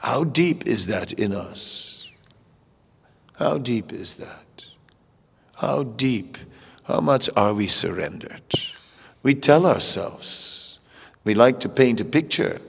how 0.00 0.24
deep 0.24 0.66
is 0.66 0.86
that 0.86 1.12
in 1.12 1.32
us? 1.32 2.08
How 3.36 3.58
deep 3.58 3.92
is 3.92 4.16
that? 4.16 4.66
How 5.56 5.82
deep? 5.82 6.38
How 6.84 7.00
much 7.00 7.28
are 7.36 7.52
we 7.52 7.66
surrendered? 7.66 8.42
We 9.22 9.34
tell 9.34 9.66
ourselves. 9.66 10.67
We 11.24 11.34
like 11.34 11.60
to 11.60 11.68
paint 11.68 12.00
a 12.00 12.04
picture 12.04 12.60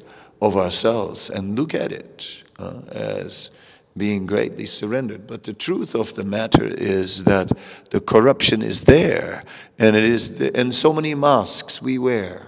of 0.41 0.57
ourselves 0.57 1.29
and 1.29 1.57
look 1.57 1.73
at 1.73 1.91
it 1.91 2.43
uh, 2.57 2.81
as 2.91 3.51
being 3.97 4.25
greatly 4.25 4.65
surrendered. 4.65 5.27
But 5.27 5.43
the 5.43 5.53
truth 5.53 5.95
of 5.95 6.13
the 6.15 6.23
matter 6.23 6.63
is 6.63 7.25
that 7.25 7.51
the 7.91 7.99
corruption 7.99 8.61
is 8.61 8.85
there, 8.85 9.43
and 9.77 9.95
it 9.95 10.03
is 10.03 10.39
the, 10.39 10.57
and 10.57 10.73
so 10.73 10.93
many 10.93 11.15
masks 11.15 11.81
we 11.81 11.97
wear. 11.97 12.47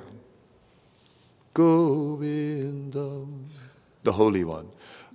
Govindam, 1.54 3.46
the 4.04 4.14
Holy 4.14 4.44
One, 4.44 4.70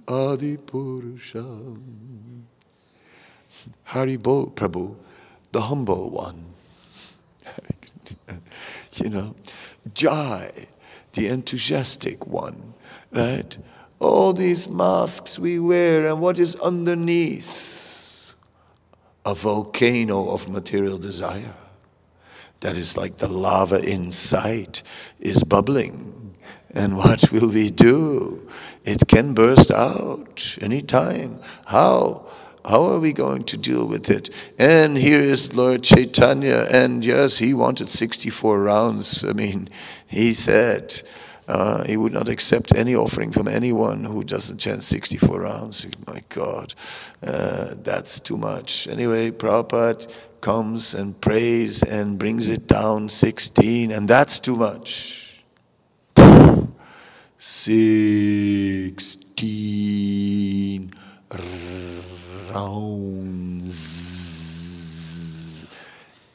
Adipurusham, 0.04 2.42
Haribol 3.88 4.52
Prabhu, 4.52 4.96
the 5.52 5.62
humble 5.62 6.10
one. 6.10 6.44
you 8.92 9.08
know, 9.08 9.34
Jai, 9.94 10.68
the 11.16 11.26
enthusiastic 11.26 12.26
one, 12.26 12.74
right? 13.10 13.58
All 13.98 14.32
these 14.32 14.68
masks 14.68 15.38
we 15.38 15.58
wear, 15.58 16.06
and 16.06 16.20
what 16.20 16.38
is 16.38 16.54
underneath? 16.56 18.34
A 19.24 19.34
volcano 19.34 20.30
of 20.30 20.48
material 20.48 20.98
desire. 20.98 21.54
That 22.60 22.78
is 22.78 22.96
like 22.96 23.18
the 23.18 23.28
lava 23.28 23.82
inside 23.82 24.82
is 25.18 25.42
bubbling. 25.42 26.36
And 26.70 26.96
what 26.96 27.32
will 27.32 27.48
we 27.48 27.70
do? 27.70 28.46
It 28.84 29.08
can 29.08 29.34
burst 29.34 29.70
out 29.70 30.56
anytime. 30.60 31.40
How? 31.66 32.26
How 32.66 32.84
are 32.86 32.98
we 32.98 33.12
going 33.12 33.44
to 33.44 33.56
deal 33.56 33.86
with 33.86 34.10
it? 34.10 34.28
And 34.58 34.96
here 34.98 35.20
is 35.20 35.54
Lord 35.54 35.84
Chaitanya, 35.84 36.66
and 36.72 37.04
yes, 37.04 37.38
he 37.38 37.54
wanted 37.54 37.88
64 37.88 38.60
rounds. 38.60 39.24
I 39.24 39.32
mean, 39.34 39.68
he 40.08 40.34
said 40.34 41.00
uh, 41.46 41.84
he 41.84 41.96
would 41.96 42.12
not 42.12 42.28
accept 42.28 42.74
any 42.74 42.96
offering 42.96 43.30
from 43.30 43.46
anyone 43.46 44.02
who 44.02 44.24
doesn't 44.24 44.58
chant 44.58 44.82
64 44.82 45.42
rounds. 45.42 45.86
My 46.08 46.24
God, 46.28 46.74
uh, 47.24 47.74
that's 47.84 48.18
too 48.18 48.36
much. 48.36 48.88
Anyway, 48.88 49.30
Prabhupada 49.30 50.12
comes 50.40 50.92
and 50.92 51.20
prays 51.20 51.84
and 51.84 52.18
brings 52.18 52.50
it 52.50 52.66
down 52.66 53.08
16, 53.08 53.92
and 53.92 54.08
that's 54.08 54.40
too 54.40 54.56
much. 54.56 55.22
16 57.38 59.06
rounds 62.52 64.06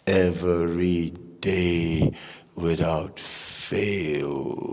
every 0.08 1.12
day 1.40 2.12
without 2.56 3.20
fail. 3.20 4.72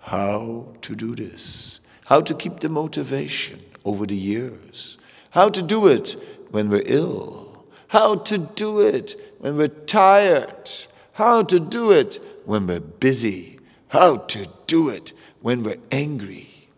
How 0.00 0.66
to 0.82 0.94
do 0.94 1.14
this? 1.14 1.80
How 2.06 2.20
to 2.20 2.34
keep 2.34 2.60
the 2.60 2.68
motivation 2.68 3.64
over 3.84 4.06
the 4.06 4.14
years? 4.14 4.98
How 5.30 5.48
to 5.48 5.62
do 5.62 5.86
it 5.88 6.16
when 6.50 6.68
we're 6.68 6.82
ill? 6.86 7.64
How 7.88 8.16
to 8.16 8.38
do 8.38 8.80
it 8.80 9.20
when 9.38 9.56
we're 9.56 9.68
tired? 9.68 10.70
How 11.14 11.42
to 11.42 11.58
do 11.60 11.92
it 11.92 12.22
when 12.44 12.66
we're 12.66 12.80
busy, 12.80 13.58
how 13.88 14.16
to 14.16 14.46
do 14.66 14.88
it 14.88 15.12
when 15.40 15.62
we're 15.62 15.78
angry, 15.90 16.68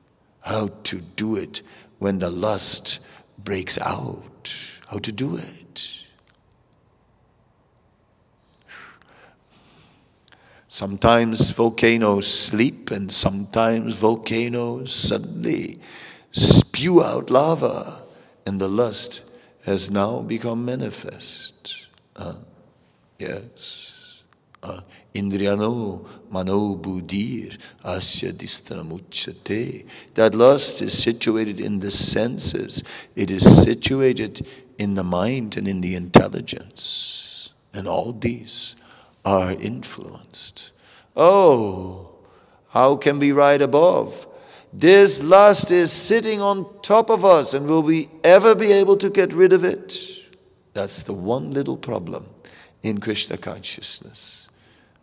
how 0.41 0.69
to 0.85 1.01
do 1.01 1.37
it 1.37 1.63
when 1.99 2.19
the 2.19 2.31
lust 2.31 3.01
breaks 3.39 3.79
out, 3.79 4.55
how 4.89 4.99
to 4.99 5.11
do 5.11 5.37
it. 5.37 6.03
Sometimes 10.69 11.53
volcanoes 11.53 12.27
sleep, 12.27 12.91
and 12.91 13.11
sometimes 13.11 13.95
volcanoes 13.95 14.95
suddenly 14.95 15.81
spew 16.33 17.03
out 17.03 17.31
lava, 17.31 18.03
and 18.45 18.61
the 18.61 18.69
lust 18.69 19.25
has 19.65 19.91
now 19.91 20.21
become 20.21 20.67
manifest. 20.67 21.87
Uh, 22.15 22.35
yes. 23.19 23.86
Indriyano 25.15 26.07
mano 26.31 26.77
buddhir 26.77 27.59
asya 27.85 28.33
distramuchate. 28.33 29.87
That 30.15 30.35
lust 30.35 30.83
is 30.83 30.97
situated 30.97 31.61
in 31.61 31.81
the 31.81 31.91
senses. 31.91 32.83
It 33.15 33.31
is 33.31 33.63
situated 33.63 34.47
in 34.79 34.95
the 34.95 35.05
mind 35.05 35.57
and 35.57 35.67
in 35.67 35.81
the 35.81 35.95
intelligence. 35.95 37.51
And 37.73 37.89
all 37.89 38.13
these 38.13 38.77
are 39.25 39.53
influenced. 39.53 40.73
Oh, 41.17 42.11
how 42.69 42.97
can 42.97 43.19
we 43.19 43.33
ride 43.33 43.63
above? 43.63 44.27
This 44.73 45.23
lust 45.23 45.73
is 45.73 45.91
sitting 45.91 46.43
on 46.43 46.67
top 46.83 47.09
of 47.09 47.25
us, 47.25 47.55
and 47.55 47.67
will 47.67 47.83
we 47.83 48.11
ever 48.23 48.55
be 48.55 48.73
able 48.73 48.99
to 48.99 49.09
get 49.09 49.33
rid 49.33 49.55
of 49.55 49.65
it? 49.65 49.99
That's 50.75 51.03
the 51.03 51.15
one 51.15 51.53
little 51.53 51.79
problem 51.79 52.27
in 52.83 52.99
Krishna 52.99 53.39
consciousness. 53.39 54.46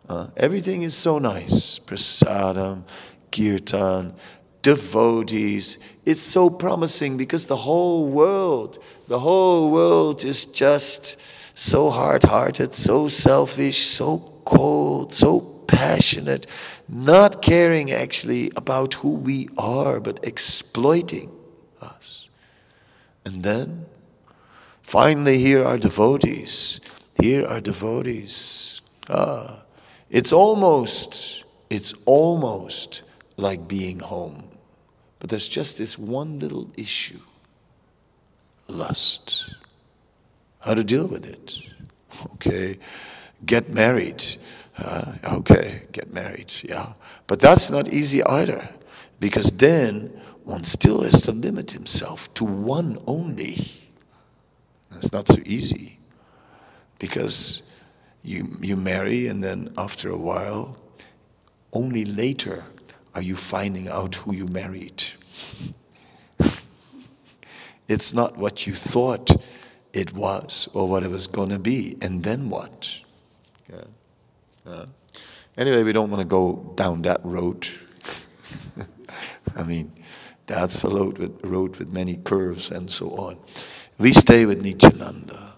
Uh, 0.07 0.27
everything 0.35 0.81
is 0.81 0.95
so 0.95 1.17
nice. 1.17 1.79
Prasadam, 1.79 2.83
kirtan, 3.31 4.13
devotees. 4.61 5.79
It's 6.05 6.21
so 6.21 6.49
promising 6.49 7.17
because 7.17 7.45
the 7.45 7.55
whole 7.55 8.07
world, 8.07 8.79
the 9.07 9.19
whole 9.19 9.71
world 9.71 10.23
is 10.23 10.45
just 10.45 11.17
so 11.57 11.89
hard 11.89 12.23
hearted, 12.23 12.73
so 12.73 13.07
selfish, 13.07 13.85
so 13.85 14.17
cold, 14.45 15.13
so 15.13 15.39
passionate, 15.67 16.47
not 16.87 17.41
caring 17.41 17.91
actually 17.91 18.51
about 18.55 18.95
who 18.95 19.15
we 19.15 19.49
are, 19.57 19.99
but 19.99 20.25
exploiting 20.25 21.31
us. 21.81 22.29
And 23.25 23.43
then, 23.43 23.85
finally, 24.81 25.37
here 25.37 25.63
are 25.63 25.77
devotees. 25.77 26.81
Here 27.21 27.45
are 27.45 27.61
devotees. 27.61 28.81
Ah, 29.09 29.62
it's 30.13 30.31
almost, 30.31 31.43
it's 31.71 31.93
almost 32.05 33.01
like 33.35 33.67
being 33.67 33.99
home. 33.99 34.47
But 35.17 35.31
there's 35.31 35.47
just 35.47 35.79
this 35.79 35.97
one 35.97 36.37
little 36.37 36.69
issue 36.77 37.19
lust. 38.67 39.55
How 40.59 40.75
to 40.75 40.83
deal 40.83 41.07
with 41.07 41.25
it. 41.25 41.67
Okay. 42.35 42.77
Get 43.43 43.69
married. 43.69 44.23
Uh, 44.77 45.13
okay, 45.33 45.83
get 45.91 46.13
married. 46.13 46.53
Yeah. 46.63 46.93
But 47.25 47.39
that's 47.39 47.71
not 47.71 47.91
easy 47.91 48.23
either. 48.23 48.69
Because 49.19 49.49
then 49.49 50.09
one 50.43 50.63
still 50.63 51.01
has 51.01 51.21
to 51.21 51.31
limit 51.31 51.71
himself 51.71 52.31
to 52.35 52.45
one 52.45 52.99
only. 53.07 53.65
That's 54.91 55.11
not 55.11 55.27
so 55.27 55.41
easy. 55.43 55.97
Because 56.99 57.62
you, 58.23 58.47
you 58.61 58.75
marry, 58.75 59.27
and 59.27 59.43
then 59.43 59.73
after 59.77 60.09
a 60.09 60.17
while, 60.17 60.77
only 61.73 62.05
later 62.05 62.63
are 63.13 63.21
you 63.21 63.35
finding 63.35 63.87
out 63.87 64.15
who 64.15 64.33
you 64.33 64.45
married. 64.47 65.03
it's 67.87 68.13
not 68.13 68.37
what 68.37 68.65
you 68.65 68.73
thought 68.73 69.29
it 69.91 70.13
was 70.13 70.67
or 70.73 70.87
what 70.87 71.03
it 71.03 71.11
was 71.11 71.27
going 71.27 71.49
to 71.49 71.59
be. 71.59 71.97
And 72.01 72.23
then 72.23 72.49
what? 72.49 72.95
Yeah. 73.69 74.85
Anyway, 75.57 75.83
we 75.83 75.93
don't 75.93 76.09
want 76.09 76.21
to 76.21 76.27
go 76.27 76.73
down 76.75 77.03
that 77.03 77.19
road. 77.23 77.67
I 79.55 79.63
mean, 79.63 79.91
That's 80.45 80.83
a 80.83 80.89
road 80.89 81.17
with, 81.19 81.39
road 81.45 81.77
with 81.77 81.89
many 81.89 82.17
curves 82.17 82.69
and 82.71 82.89
so 82.91 83.09
on. 83.11 83.37
We 83.97 84.11
stay 84.13 84.45
with 84.45 84.61
Nityananda. 84.61 85.53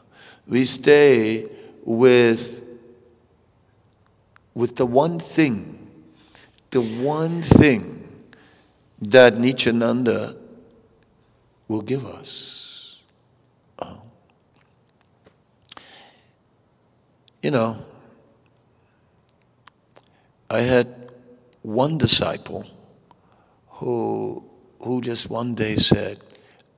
We 0.47 0.65
stay 0.65 1.49
with, 1.85 2.65
with 4.53 4.75
the 4.75 4.85
one 4.85 5.19
thing, 5.19 5.89
the 6.71 6.81
one 6.81 7.41
thing 7.41 8.01
that 8.99 9.37
Nityananda 9.37 10.35
will 11.67 11.81
give 11.81 12.05
us. 12.05 13.03
Oh. 13.79 14.01
You 17.41 17.51
know, 17.51 17.85
I 20.49 20.59
had 20.59 21.11
one 21.61 21.97
disciple 21.97 22.65
who, 23.67 24.43
who 24.81 25.01
just 25.01 25.29
one 25.29 25.53
day 25.53 25.75
said, 25.75 26.19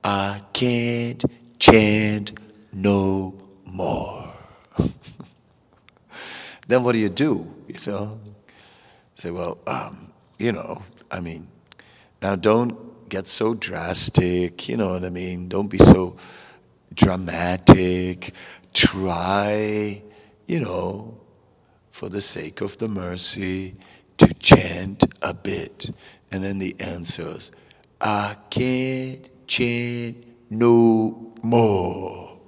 I 0.04 0.42
can't 0.52 1.22
chant 1.58 2.32
no 2.72 3.34
more. 3.64 4.27
then 6.68 6.82
what 6.82 6.92
do 6.92 6.98
you 6.98 7.08
do? 7.08 7.52
You 7.66 7.74
know? 7.86 8.18
Say, 9.14 9.30
well, 9.30 9.58
um, 9.66 10.12
you 10.38 10.52
know, 10.52 10.82
I 11.10 11.20
mean, 11.20 11.48
now 12.22 12.36
don't 12.36 13.08
get 13.08 13.26
so 13.26 13.54
drastic, 13.54 14.68
you 14.68 14.76
know 14.76 14.92
what 14.92 15.04
I 15.04 15.10
mean? 15.10 15.48
Don't 15.48 15.68
be 15.68 15.78
so 15.78 16.16
dramatic. 16.94 18.32
Try, 18.74 20.02
you 20.46 20.60
know, 20.60 21.18
for 21.90 22.08
the 22.08 22.20
sake 22.20 22.60
of 22.60 22.78
the 22.78 22.88
mercy, 22.88 23.74
to 24.18 24.32
chant 24.34 25.04
a 25.22 25.34
bit. 25.34 25.90
And 26.30 26.44
then 26.44 26.58
the 26.58 26.76
answer 26.80 27.22
is, 27.22 27.50
I 28.00 28.36
can't 28.50 29.28
chant 29.48 30.24
no 30.50 31.32
more 31.42 32.38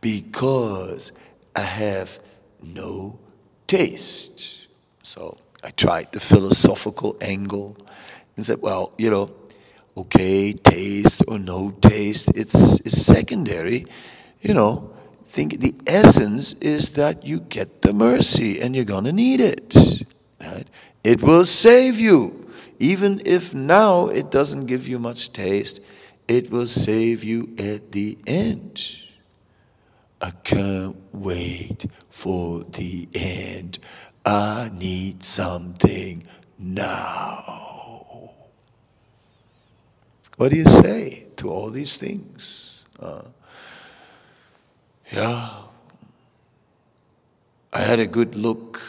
because 0.00 1.12
I 1.54 1.60
have 1.60 2.18
no 2.62 3.18
taste. 3.66 4.66
So 5.02 5.36
I 5.62 5.70
tried 5.70 6.12
the 6.12 6.20
philosophical 6.20 7.16
angle 7.20 7.76
and 8.36 8.44
said, 8.44 8.62
well, 8.62 8.92
you 8.98 9.10
know, 9.10 9.30
okay, 9.96 10.52
taste 10.52 11.22
or 11.28 11.38
no 11.38 11.70
taste, 11.70 12.30
it's, 12.34 12.80
it's 12.80 13.02
secondary. 13.02 13.84
You 14.40 14.54
know, 14.54 14.92
think 15.26 15.60
the 15.60 15.74
essence 15.86 16.52
is 16.54 16.92
that 16.92 17.26
you 17.26 17.40
get 17.40 17.82
the 17.82 17.92
mercy 17.92 18.60
and 18.60 18.76
you're 18.76 18.84
going 18.84 19.04
to 19.04 19.12
need 19.12 19.40
it. 19.40 20.04
Right? 20.40 20.66
It 21.02 21.22
will 21.22 21.44
save 21.44 21.98
you. 21.98 22.50
Even 22.78 23.22
if 23.24 23.54
now 23.54 24.08
it 24.08 24.30
doesn't 24.30 24.66
give 24.66 24.88
you 24.88 24.98
much 24.98 25.32
taste, 25.32 25.80
it 26.26 26.50
will 26.50 26.66
save 26.66 27.22
you 27.22 27.54
at 27.58 27.92
the 27.92 28.18
end. 28.26 29.01
I 30.22 30.30
can't 30.30 30.96
wait 31.12 31.86
for 32.08 32.62
the 32.62 33.08
end. 33.12 33.80
I 34.24 34.70
need 34.72 35.24
something 35.24 36.24
now. 36.56 38.30
What 40.36 40.52
do 40.52 40.56
you 40.56 40.68
say 40.68 41.26
to 41.36 41.50
all 41.50 41.70
these 41.70 41.96
things? 41.96 42.84
Uh, 43.00 43.22
yeah. 45.12 45.50
I 47.72 47.80
had 47.80 47.98
a 47.98 48.06
good 48.06 48.36
look 48.36 48.80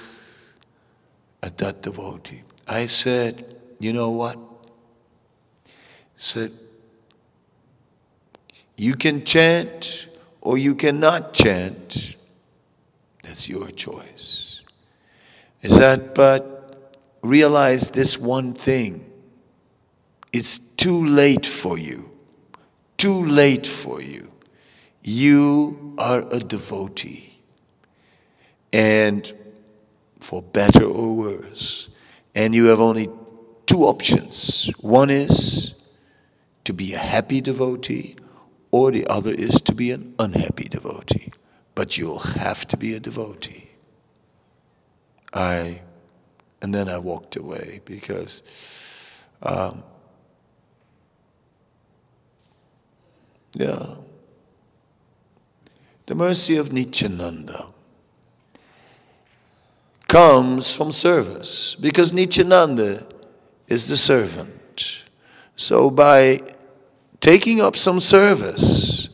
at 1.42 1.58
that 1.58 1.82
devotee. 1.82 2.44
I 2.68 2.86
said, 2.86 3.56
you 3.80 3.92
know 3.92 4.12
what? 4.12 4.38
I 4.38 5.72
said, 6.16 6.52
you 8.78 8.96
can 8.96 9.26
chant 9.26 10.10
or 10.44 10.58
you 10.58 10.76
cannot 10.76 11.34
chant. 11.34 12.18
That's 13.24 13.48
your 13.48 13.72
choice. 13.72 14.62
Is 15.62 15.80
that 15.80 16.14
but 16.14 17.00
realize 17.24 17.92
this 17.92 18.20
one 18.20 18.54
thing. 18.54 19.10
It's 20.34 20.60
too 20.60 21.06
late 21.06 21.46
for 21.46 21.78
you. 21.78 22.12
Too 22.98 23.26
late 23.26 23.66
for 23.66 24.02
you. 24.02 24.34
You 25.02 25.96
are 25.98 26.28
a 26.30 26.40
devotee. 26.40 27.40
And 28.74 29.34
for 30.20 30.42
better 30.42 30.84
or 30.84 31.16
worse. 31.16 31.88
And 32.36 32.54
you 32.54 32.66
have 32.66 32.82
only 32.82 33.08
two 33.66 33.84
options. 33.84 34.70
One 34.82 35.10
is 35.10 35.76
to 36.66 36.74
be 36.74 36.94
a 36.94 36.98
happy 36.98 37.40
devotee, 37.40 38.18
or 38.74 38.90
the 38.90 39.06
other 39.06 39.32
is 39.32 39.62
to 39.62 39.76
be 39.76 39.92
an 39.92 40.16
unhappy 40.18 40.68
devotee. 40.68 41.32
But 41.76 41.96
you'll 42.00 42.18
have 42.18 42.68
to 42.70 42.76
be 42.76 42.96
a 42.96 43.00
devotee. 43.00 43.70
I, 45.32 45.82
and 46.60 46.74
then 46.74 46.90
I 46.90 46.98
walked 46.98 47.36
away 47.36 47.82
because 47.86 48.42
um, 49.44 49.84
yeah, 53.54 53.86
the 56.08 56.16
mercy 56.16 56.58
of 56.58 56.74
Nityananda 56.74 57.68
comes 60.08 60.76
from 60.76 60.92
service 60.92 61.76
because 61.76 62.12
Nityananda 62.12 63.06
is 63.68 63.88
the 63.88 63.98
servant. 63.98 65.06
So 65.56 65.92
by 65.92 66.40
taking 67.24 67.62
up 67.62 67.78
some 67.78 68.02
service, 68.02 69.08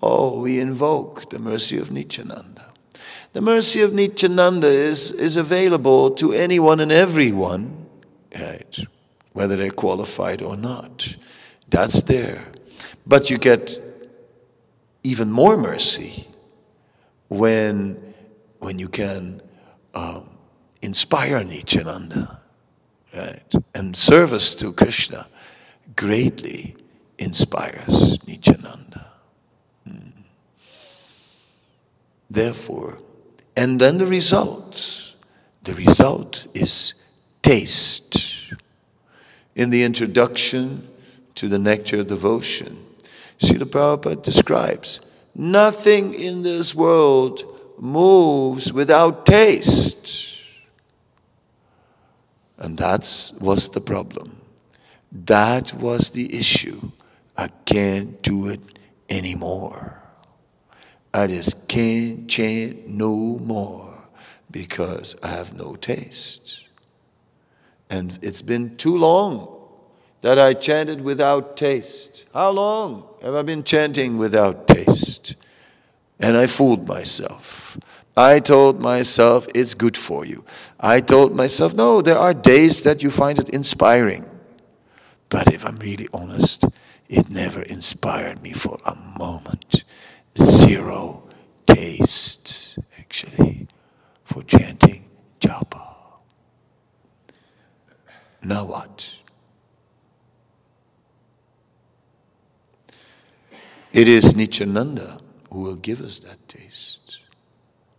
oh, 0.00 0.40
we 0.40 0.60
invoke 0.60 1.30
the 1.30 1.38
mercy 1.40 1.76
of 1.78 1.90
Nityananda. 1.90 2.72
The 3.32 3.40
mercy 3.40 3.80
of 3.80 3.92
Nityananda 3.92 4.68
is, 4.68 5.10
is 5.10 5.36
available 5.36 6.12
to 6.12 6.32
anyone 6.32 6.78
and 6.78 6.92
everyone, 6.92 7.88
right? 8.32 8.78
whether 9.32 9.56
they're 9.56 9.70
qualified 9.70 10.42
or 10.42 10.56
not. 10.56 11.16
That's 11.68 12.02
there. 12.02 12.46
But 13.04 13.30
you 13.30 13.36
get 13.36 13.80
even 15.02 15.32
more 15.32 15.56
mercy 15.56 16.28
when, 17.28 18.14
when 18.60 18.78
you 18.78 18.88
can 18.88 19.42
um, 19.92 20.30
inspire 20.82 21.42
Nityananda, 21.42 22.40
right? 23.12 23.52
And 23.74 23.96
service 23.96 24.54
to 24.54 24.72
Krishna 24.72 25.26
greatly 25.96 26.76
inspires 27.18 28.18
Nityananda. 28.26 29.06
Hmm. 29.88 30.10
Therefore, 32.30 32.98
and 33.56 33.80
then 33.80 33.98
the 33.98 34.06
result, 34.06 35.14
the 35.62 35.74
result 35.74 36.46
is 36.54 36.94
taste. 37.42 38.52
In 39.54 39.70
the 39.70 39.82
introduction 39.84 40.86
to 41.36 41.48
the 41.48 41.58
Nectar 41.58 42.00
of 42.00 42.08
Devotion, 42.08 42.84
Srila 43.38 43.64
Prabhupada 43.64 44.22
describes 44.22 45.00
nothing 45.34 46.12
in 46.12 46.42
this 46.42 46.74
world 46.74 47.44
moves 47.78 48.72
without 48.72 49.24
taste. 49.24 50.42
And 52.58 52.78
that 52.78 53.32
was 53.40 53.68
the 53.68 53.80
problem. 53.80 54.40
That 55.12 55.72
was 55.74 56.10
the 56.10 56.38
issue. 56.38 56.90
I 57.36 57.48
can't 57.64 58.22
do 58.22 58.48
it 58.48 58.60
anymore. 59.08 60.02
I 61.12 61.26
just 61.26 61.68
can't 61.68 62.28
chant 62.28 62.88
no 62.88 63.14
more 63.38 64.04
because 64.50 65.16
I 65.22 65.28
have 65.28 65.54
no 65.54 65.76
taste. 65.76 66.66
And 67.88 68.18
it's 68.22 68.42
been 68.42 68.76
too 68.76 68.96
long 68.96 69.56
that 70.22 70.38
I 70.38 70.54
chanted 70.54 71.00
without 71.02 71.56
taste. 71.56 72.24
How 72.34 72.50
long 72.50 73.06
have 73.22 73.34
I 73.34 73.42
been 73.42 73.62
chanting 73.62 74.18
without 74.18 74.66
taste? 74.66 75.36
And 76.18 76.36
I 76.36 76.46
fooled 76.46 76.88
myself. 76.88 77.78
I 78.16 78.40
told 78.40 78.80
myself 78.80 79.46
it's 79.54 79.74
good 79.74 79.96
for 79.96 80.24
you. 80.24 80.44
I 80.80 81.00
told 81.00 81.36
myself, 81.36 81.74
no, 81.74 82.00
there 82.00 82.18
are 82.18 82.32
days 82.32 82.82
that 82.84 83.02
you 83.02 83.10
find 83.10 83.38
it 83.38 83.50
inspiring. 83.50 84.24
But 85.28 85.52
if 85.52 85.66
I'm 85.66 85.78
really 85.78 86.08
honest, 86.14 86.64
it 87.08 87.30
never 87.30 87.62
inspired 87.62 88.42
me 88.42 88.52
for 88.52 88.78
a 88.84 88.96
moment. 89.18 89.84
Zero 90.36 91.22
taste, 91.66 92.78
actually, 92.98 93.68
for 94.24 94.42
chanting 94.42 95.04
japa. 95.40 95.94
Now 98.42 98.64
what? 98.64 99.08
It 103.92 104.08
is 104.08 104.36
Nityananda 104.36 105.18
who 105.50 105.60
will 105.60 105.76
give 105.76 106.00
us 106.02 106.18
that 106.20 106.46
taste. 106.48 107.20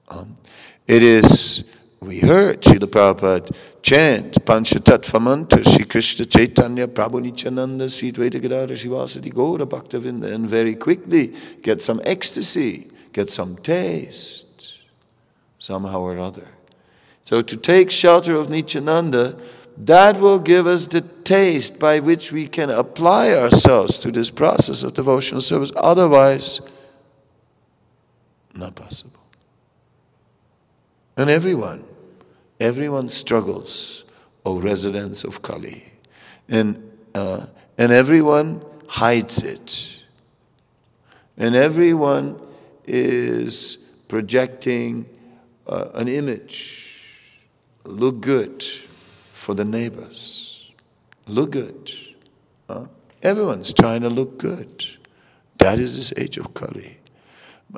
Um, 0.10 0.38
it 0.86 1.02
is, 1.02 1.68
we 2.02 2.20
heard 2.20 2.62
Srila 2.62 2.86
Prabhupada 2.86 3.56
chant 3.88 4.34
Panchatattva 4.44 5.22
mantra, 5.22 5.64
Sri 5.64 5.86
Krishna 5.86 6.26
Chaitanya, 6.26 6.90
Prabhu 6.90 7.22
Nityananda, 7.22 7.88
Sri 7.90 8.12
Advaita 8.12 8.42
Gadadhar 8.42 8.76
Srivasadi 8.76 9.32
Gaura 9.32 9.66
Bhaktavrinda, 9.66 10.30
and 10.34 10.50
very 10.50 10.76
quickly 10.76 11.34
get 11.62 11.82
some 11.82 12.02
ecstasy, 12.04 12.90
get 13.14 13.32
some 13.32 13.56
taste, 13.56 14.82
somehow 15.58 16.02
or 16.02 16.20
other. 16.20 16.50
So 17.24 17.42
to 17.42 17.56
take 17.56 17.90
shelter 17.90 18.36
of 18.36 18.50
Nityananda, 18.50 19.40
that 19.78 20.20
will 20.20 20.40
give 20.40 20.68
us 20.68 20.88
the 20.88 21.00
taste 21.00 21.80
by 21.80 22.02
which 22.02 22.34
we 22.34 22.50
can 22.50 22.70
apply 22.70 23.32
ourselves 23.32 24.02
to 24.02 24.12
this 24.12 24.30
process 24.30 24.84
of 24.84 24.96
devotional 24.96 25.40
service. 25.40 25.72
Otherwise, 25.78 26.60
not 28.54 28.76
possible. 28.76 29.22
And 31.16 31.30
everyone, 31.30 31.86
everyone 32.60 33.10
struggles, 33.10 34.06
O 34.46 34.60
residents 34.60 35.24
of 35.24 35.42
Kali. 35.42 35.86
And, 36.50 36.92
uh, 37.14 37.46
and 37.78 37.92
everyone 37.92 38.64
hides 38.88 39.44
it. 39.44 40.04
And 41.38 41.56
everyone 41.56 42.42
is 42.86 43.78
projecting 44.08 45.06
uh, 45.68 45.90
an 45.94 46.08
image. 46.08 47.00
Look 47.84 48.22
good 48.22 48.64
for 49.34 49.54
the 49.54 49.66
neighbors. 49.66 50.72
Look 51.28 51.52
good. 51.52 51.92
Uh, 52.70 52.88
everyone's 53.22 53.74
trying 53.74 54.02
to 54.02 54.10
look 54.10 54.38
good. 54.38 54.86
That 55.60 55.80
is 55.80 55.98
this 55.98 56.14
age 56.18 56.38
of 56.38 56.54
Kali. 56.54 56.98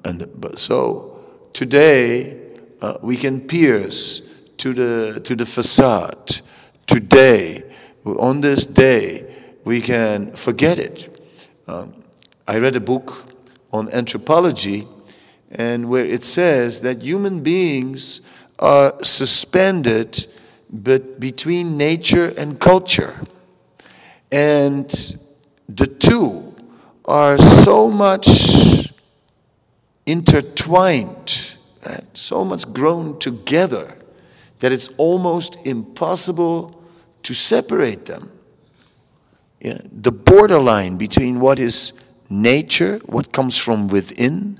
And 0.06 0.28
but 0.40 0.60
so 0.60 1.24
today 1.54 2.40
uh, 2.82 2.98
we 3.02 3.18
can 3.18 3.42
pierce 3.42 4.29
to 4.60 4.74
the, 4.74 5.20
to 5.22 5.36
the 5.36 5.45
facade. 5.45 6.41
Today, 6.86 7.64
on 8.05 8.41
this 8.41 8.66
day, 8.66 9.34
we 9.64 9.82
can 9.82 10.34
forget 10.34 10.78
it. 10.80 11.24
Um, 11.68 12.03
I 12.47 12.60
read 12.60 12.76
a 12.76 12.80
book 12.80 13.26
on 13.72 13.89
anthropology, 13.91 14.88
and 15.51 15.89
where 15.89 16.05
it 16.05 16.24
says 16.24 16.82
that 16.82 17.01
human 17.01 17.41
beings 17.41 18.22
are 18.60 18.93
suspended 19.03 20.28
but 20.70 21.20
between 21.20 21.78
nature 21.78 22.32
and 22.38 22.60
culture. 22.60 23.22
And 24.32 24.88
the 25.68 25.88
two 25.88 26.55
are 27.05 27.38
so 27.38 27.89
much 27.89 28.91
intertwined 30.05 31.55
right? 31.86 32.05
so 32.14 32.45
much 32.45 32.72
grown 32.72 33.18
together 33.20 33.99
that 34.60 34.72
it's 34.72 34.89
almost 34.97 35.57
impossible 35.66 36.82
to 37.24 37.34
separate 37.34 38.05
them. 38.05 38.32
Yeah? 39.60 39.80
The 39.91 40.12
borderline 40.12 40.97
between 40.97 41.39
what 41.39 41.60
is 41.60 41.93
nature, 42.30 42.99
what 43.05 43.32
comes 43.32 43.57
from 43.57 43.88
within, 43.88 44.60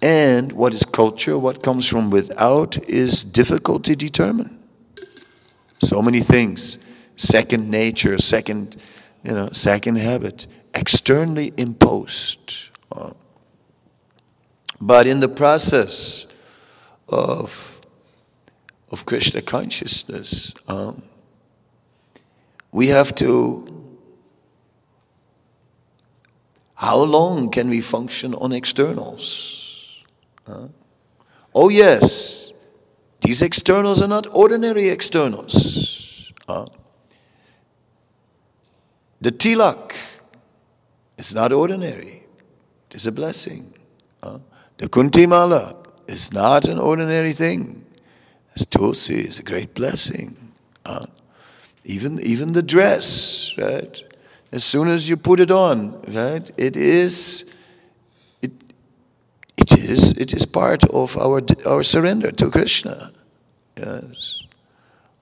and 0.00 0.52
what 0.52 0.74
is 0.74 0.82
culture, 0.82 1.38
what 1.38 1.62
comes 1.62 1.86
from 1.88 2.10
without, 2.10 2.76
is 2.88 3.22
difficult 3.22 3.84
to 3.84 3.94
determine. 3.94 4.58
So 5.80 6.02
many 6.02 6.20
things, 6.20 6.78
second 7.16 7.70
nature, 7.70 8.18
second, 8.18 8.76
you 9.22 9.32
know, 9.32 9.50
second 9.52 9.96
habit, 9.96 10.46
externally 10.74 11.52
imposed. 11.56 12.70
Uh, 12.90 13.12
but 14.80 15.06
in 15.06 15.20
the 15.20 15.28
process 15.28 16.26
of, 17.08 17.71
of 18.92 19.06
Krishna 19.06 19.40
consciousness, 19.40 20.54
um, 20.68 21.02
we 22.70 22.88
have 22.88 23.14
to. 23.16 23.66
How 26.74 26.98
long 26.98 27.50
can 27.50 27.70
we 27.70 27.80
function 27.80 28.34
on 28.34 28.52
externals? 28.52 30.02
Uh, 30.46 30.68
oh, 31.54 31.68
yes, 31.68 32.52
these 33.22 33.40
externals 33.40 34.02
are 34.02 34.08
not 34.08 34.26
ordinary 34.32 34.88
externals. 34.88 36.32
Uh, 36.48 36.66
the 39.20 39.30
tilak 39.30 39.94
is 41.16 41.34
not 41.34 41.52
ordinary, 41.52 42.24
it 42.90 42.96
is 42.96 43.06
a 43.06 43.12
blessing. 43.12 43.72
Uh, 44.22 44.38
the 44.76 44.88
kanthimala 44.88 45.76
is 46.08 46.32
not 46.32 46.66
an 46.66 46.78
ordinary 46.78 47.32
thing. 47.32 47.86
Tulsi 48.70 49.20
is 49.20 49.38
a 49.38 49.42
great 49.42 49.74
blessing. 49.74 50.36
Uh, 50.84 51.06
even, 51.84 52.20
even 52.20 52.52
the 52.52 52.62
dress, 52.62 53.54
right? 53.58 54.02
As 54.52 54.64
soon 54.64 54.88
as 54.88 55.08
you 55.08 55.16
put 55.16 55.40
it 55.40 55.50
on, 55.50 56.02
right, 56.08 56.50
it 56.56 56.76
is, 56.76 57.44
it, 58.42 58.52
it 59.56 59.72
is, 59.78 60.12
it 60.18 60.32
is 60.32 60.44
part 60.46 60.84
of 60.84 61.16
our, 61.16 61.40
our 61.66 61.82
surrender 61.82 62.30
to 62.32 62.50
Krishna. 62.50 63.12
Yes. 63.76 64.44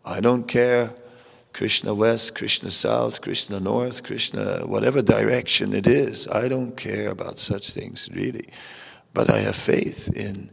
I 0.04 0.20
don't 0.20 0.48
care 0.48 0.92
Krishna 1.52 1.94
West, 1.94 2.34
Krishna 2.34 2.70
South, 2.70 3.20
Krishna 3.20 3.60
North, 3.60 4.02
Krishna, 4.02 4.62
whatever 4.66 5.02
direction 5.02 5.72
it 5.72 5.86
is. 5.86 6.26
I 6.28 6.48
don't 6.48 6.76
care 6.76 7.08
about 7.10 7.38
such 7.38 7.72
things, 7.72 8.08
really. 8.12 8.46
But 9.12 9.30
I 9.30 9.38
have 9.38 9.56
faith 9.56 10.10
in 10.16 10.50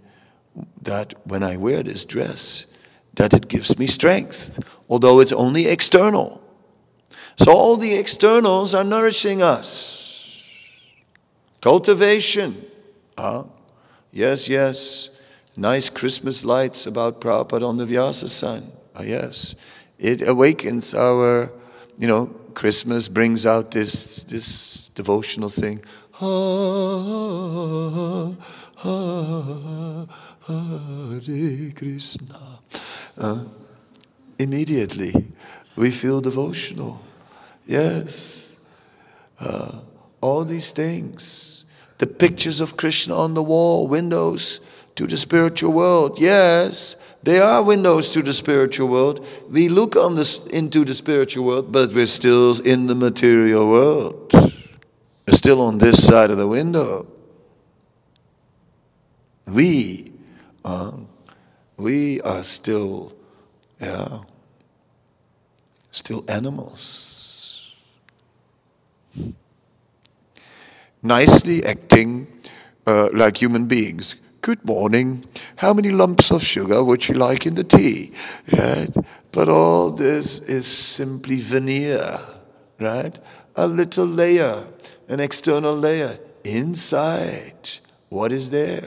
that 0.82 1.14
when 1.26 1.44
I 1.44 1.58
wear 1.58 1.84
this 1.84 2.06
dress, 2.06 2.66
that 3.14 3.34
it 3.34 3.48
gives 3.48 3.78
me 3.78 3.88
strength, 3.88 4.60
although 4.90 5.20
it's 5.20 5.32
only 5.32 5.68
external. 5.68 6.42
So 7.38 7.52
all 7.52 7.78
the 7.78 7.94
externals 7.94 8.74
are 8.74 8.84
nourishing 8.84 9.42
us. 9.42 10.44
Cultivation. 11.62 12.66
Huh? 13.18 13.44
Yes, 14.12 14.48
yes. 14.48 15.10
Nice 15.56 15.90
Christmas 15.90 16.46
lights 16.46 16.86
about 16.86 17.20
Prabhupada 17.20 17.68
on 17.68 17.78
the 17.78 17.86
Vyasasana. 17.86 18.70
Ah, 18.96 19.02
yes. 19.02 19.56
It 20.00 20.28
awakens 20.28 20.94
our, 20.94 21.52
you 21.98 22.08
know, 22.08 22.28
Christmas 22.54 23.08
brings 23.08 23.46
out 23.46 23.72
this, 23.72 24.24
this 24.24 24.90
devotional 24.90 25.50
thing. 25.50 25.84
Ah, 26.22 28.34
ah, 28.84 30.06
Hare 30.48 31.72
Krishna. 31.76 32.40
Uh, 33.18 33.46
immediately, 34.40 35.14
we 35.76 35.92
feel 35.92 36.22
devotional. 36.22 37.02
Yes. 37.66 38.56
Uh, 39.40 39.80
all 40.22 40.46
these 40.46 40.72
things. 40.72 41.66
The 41.98 42.08
pictures 42.08 42.62
of 42.62 42.78
Krishna 42.78 43.16
on 43.18 43.34
the 43.34 43.44
wall, 43.44 43.88
windows 43.88 44.62
to 44.96 45.06
the 45.06 45.18
spiritual 45.18 45.74
world. 45.74 46.20
Yes, 46.20 46.96
they 47.24 47.40
are 47.40 47.62
windows 47.62 48.10
to 48.12 48.22
the 48.22 48.34
spiritual 48.34 48.88
world. 48.88 49.26
We 49.50 49.70
look 49.70 49.96
on 49.96 50.16
this, 50.16 50.46
into 50.48 50.86
the 50.86 50.96
spiritual 50.96 51.46
world, 51.46 51.72
but 51.72 51.94
we're 51.94 52.08
still 52.08 52.60
in 52.62 52.88
the 52.88 52.96
material 52.96 53.68
world. 53.68 54.32
We're 54.34 55.34
still 55.34 55.62
on 55.62 55.78
this 55.78 56.06
side 56.06 56.32
of 56.32 56.38
the 56.38 56.48
window. 56.48 57.06
We 59.46 60.14
uh, 60.68 60.92
we 61.78 62.20
are 62.22 62.44
still, 62.44 63.16
yeah, 63.80 64.20
still 65.92 66.26
animals. 66.28 67.74
Nicely 71.02 71.64
acting 71.64 72.28
uh, 72.86 73.10
like 73.14 73.42
human 73.42 73.66
beings. 73.68 74.16
Good 74.42 74.66
morning. 74.66 75.24
How 75.56 75.74
many 75.74 75.92
lumps 75.92 76.32
of 76.32 76.44
sugar 76.44 76.84
would 76.84 77.08
you 77.08 77.16
like 77.16 77.46
in 77.46 77.56
the 77.56 77.64
tea? 77.64 78.12
Right? 78.52 78.94
But 79.32 79.48
all 79.48 79.92
this 79.92 80.40
is 80.40 80.68
simply 80.68 81.40
veneer, 81.40 82.20
right? 82.80 83.18
A 83.56 83.68
little 83.68 84.06
layer, 84.06 84.68
an 85.08 85.22
external 85.22 85.76
layer. 85.76 86.20
Inside, 86.44 87.80
what 88.10 88.32
is 88.32 88.50
there? 88.50 88.84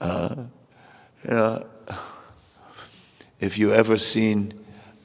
Uh, 0.00 0.46
know, 1.34 1.66
if 3.40 3.58
you 3.58 3.72
ever 3.72 3.98
seen 3.98 4.52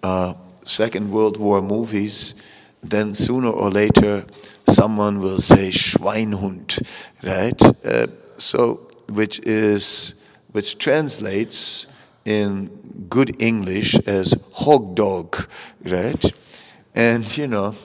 uh, 0.01 0.33
Second 0.65 1.11
World 1.11 1.37
War 1.37 1.61
movies, 1.61 2.35
then 2.81 3.13
sooner 3.13 3.49
or 3.49 3.69
later 3.69 4.25
someone 4.67 5.19
will 5.19 5.37
say 5.37 5.69
Schweinehund, 5.69 6.85
right? 7.23 7.61
Uh, 7.85 8.07
so, 8.37 8.87
which 9.09 9.39
is 9.39 10.21
which 10.51 10.77
translates 10.77 11.87
in 12.25 12.67
good 13.09 13.41
English 13.41 13.95
as 14.07 14.33
hog 14.53 14.95
dog, 14.95 15.47
right? 15.83 16.23
And 16.95 17.37
you 17.37 17.47
know, 17.47 17.75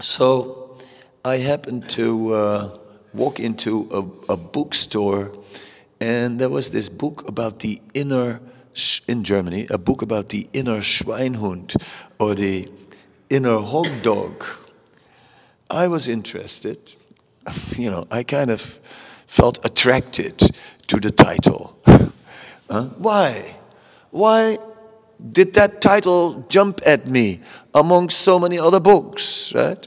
so 0.00 0.76
I 1.24 1.38
happened 1.38 1.88
to 1.90 2.34
uh, 2.34 2.78
walk 3.14 3.40
into 3.40 3.88
a, 3.90 4.32
a 4.32 4.36
bookstore 4.36 5.32
and 6.00 6.38
there 6.38 6.50
was 6.50 6.70
this 6.70 6.88
book 6.88 7.28
about 7.28 7.60
the 7.60 7.80
inner 7.94 8.40
in 9.08 9.24
Germany, 9.24 9.66
a 9.70 9.78
book 9.78 10.02
about 10.02 10.28
the 10.28 10.46
inner 10.52 10.80
Schweinehund 10.80 11.76
or 12.18 12.34
the 12.34 12.68
inner 13.30 13.58
hog 13.58 13.88
dog. 14.02 14.44
I 15.70 15.88
was 15.88 16.08
interested. 16.08 16.78
You 17.76 17.90
know, 17.90 18.06
I 18.10 18.24
kind 18.24 18.50
of 18.50 18.60
felt 19.26 19.64
attracted 19.64 20.38
to 20.88 20.96
the 20.96 21.10
title. 21.10 21.78
huh? 22.70 22.88
Why? 22.98 23.56
Why 24.10 24.58
did 25.32 25.54
that 25.54 25.80
title 25.80 26.44
jump 26.48 26.80
at 26.84 27.06
me 27.06 27.40
among 27.72 28.08
so 28.08 28.38
many 28.38 28.58
other 28.58 28.80
books, 28.80 29.54
right? 29.54 29.86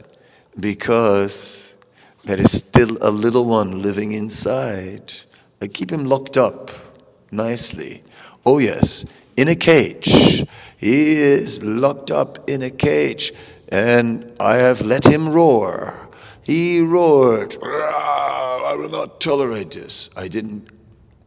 Because 0.58 1.76
there 2.24 2.40
is 2.40 2.60
still 2.60 2.98
a 3.02 3.12
little 3.12 3.46
one 3.46 3.82
living 3.82 4.14
inside. 4.14 5.12
I 5.62 5.68
keep 5.68 5.92
him 5.92 6.06
locked 6.06 6.38
up 6.38 6.72
nicely. 7.32 8.02
Oh, 8.46 8.60
yes, 8.60 9.06
in 9.36 9.48
a 9.50 9.56
cage. 9.56 10.46
He 10.78 11.16
is 11.18 11.62
locked 11.62 12.12
up 12.12 12.50
in 12.50 12.62
a 12.62 12.70
cage, 12.70 13.34
and 13.68 14.32
I 14.40 14.56
have 14.56 14.82
let 14.82 15.06
him 15.06 15.28
roar. 15.30 16.10
He 16.42 16.82
roared, 16.82 17.58
I 17.62 18.76
will 18.78 18.90
not 18.90 19.20
tolerate 19.20 19.72
this. 19.72 20.10
I 20.16 20.30
didn't, 20.30 20.70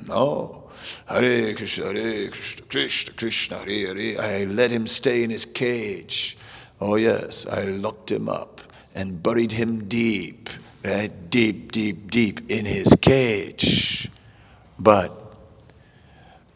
no. 0.08 0.70
Hare 1.06 1.54
Krishna, 1.54 1.92
Hare 1.92 2.30
Krishna, 2.30 2.66
Krishna, 2.66 3.12
Krishna, 3.14 3.58
Hare 3.58 3.94
Hare. 3.94 4.20
I 4.20 4.44
let 4.44 4.70
him 4.70 4.86
stay 4.86 5.22
in 5.22 5.30
his 5.30 5.44
cage. 5.44 6.38
Oh, 6.80 6.96
yes, 6.96 7.46
I 7.46 7.64
locked 7.64 8.10
him 8.10 8.28
up 8.28 8.62
and 8.94 9.22
buried 9.22 9.52
him 9.52 9.86
deep, 9.88 10.48
right? 10.84 11.12
Deep, 11.30 11.72
deep, 11.72 12.10
deep 12.10 12.50
in 12.50 12.64
his 12.64 12.96
cage. 13.00 14.10
But 14.82 15.36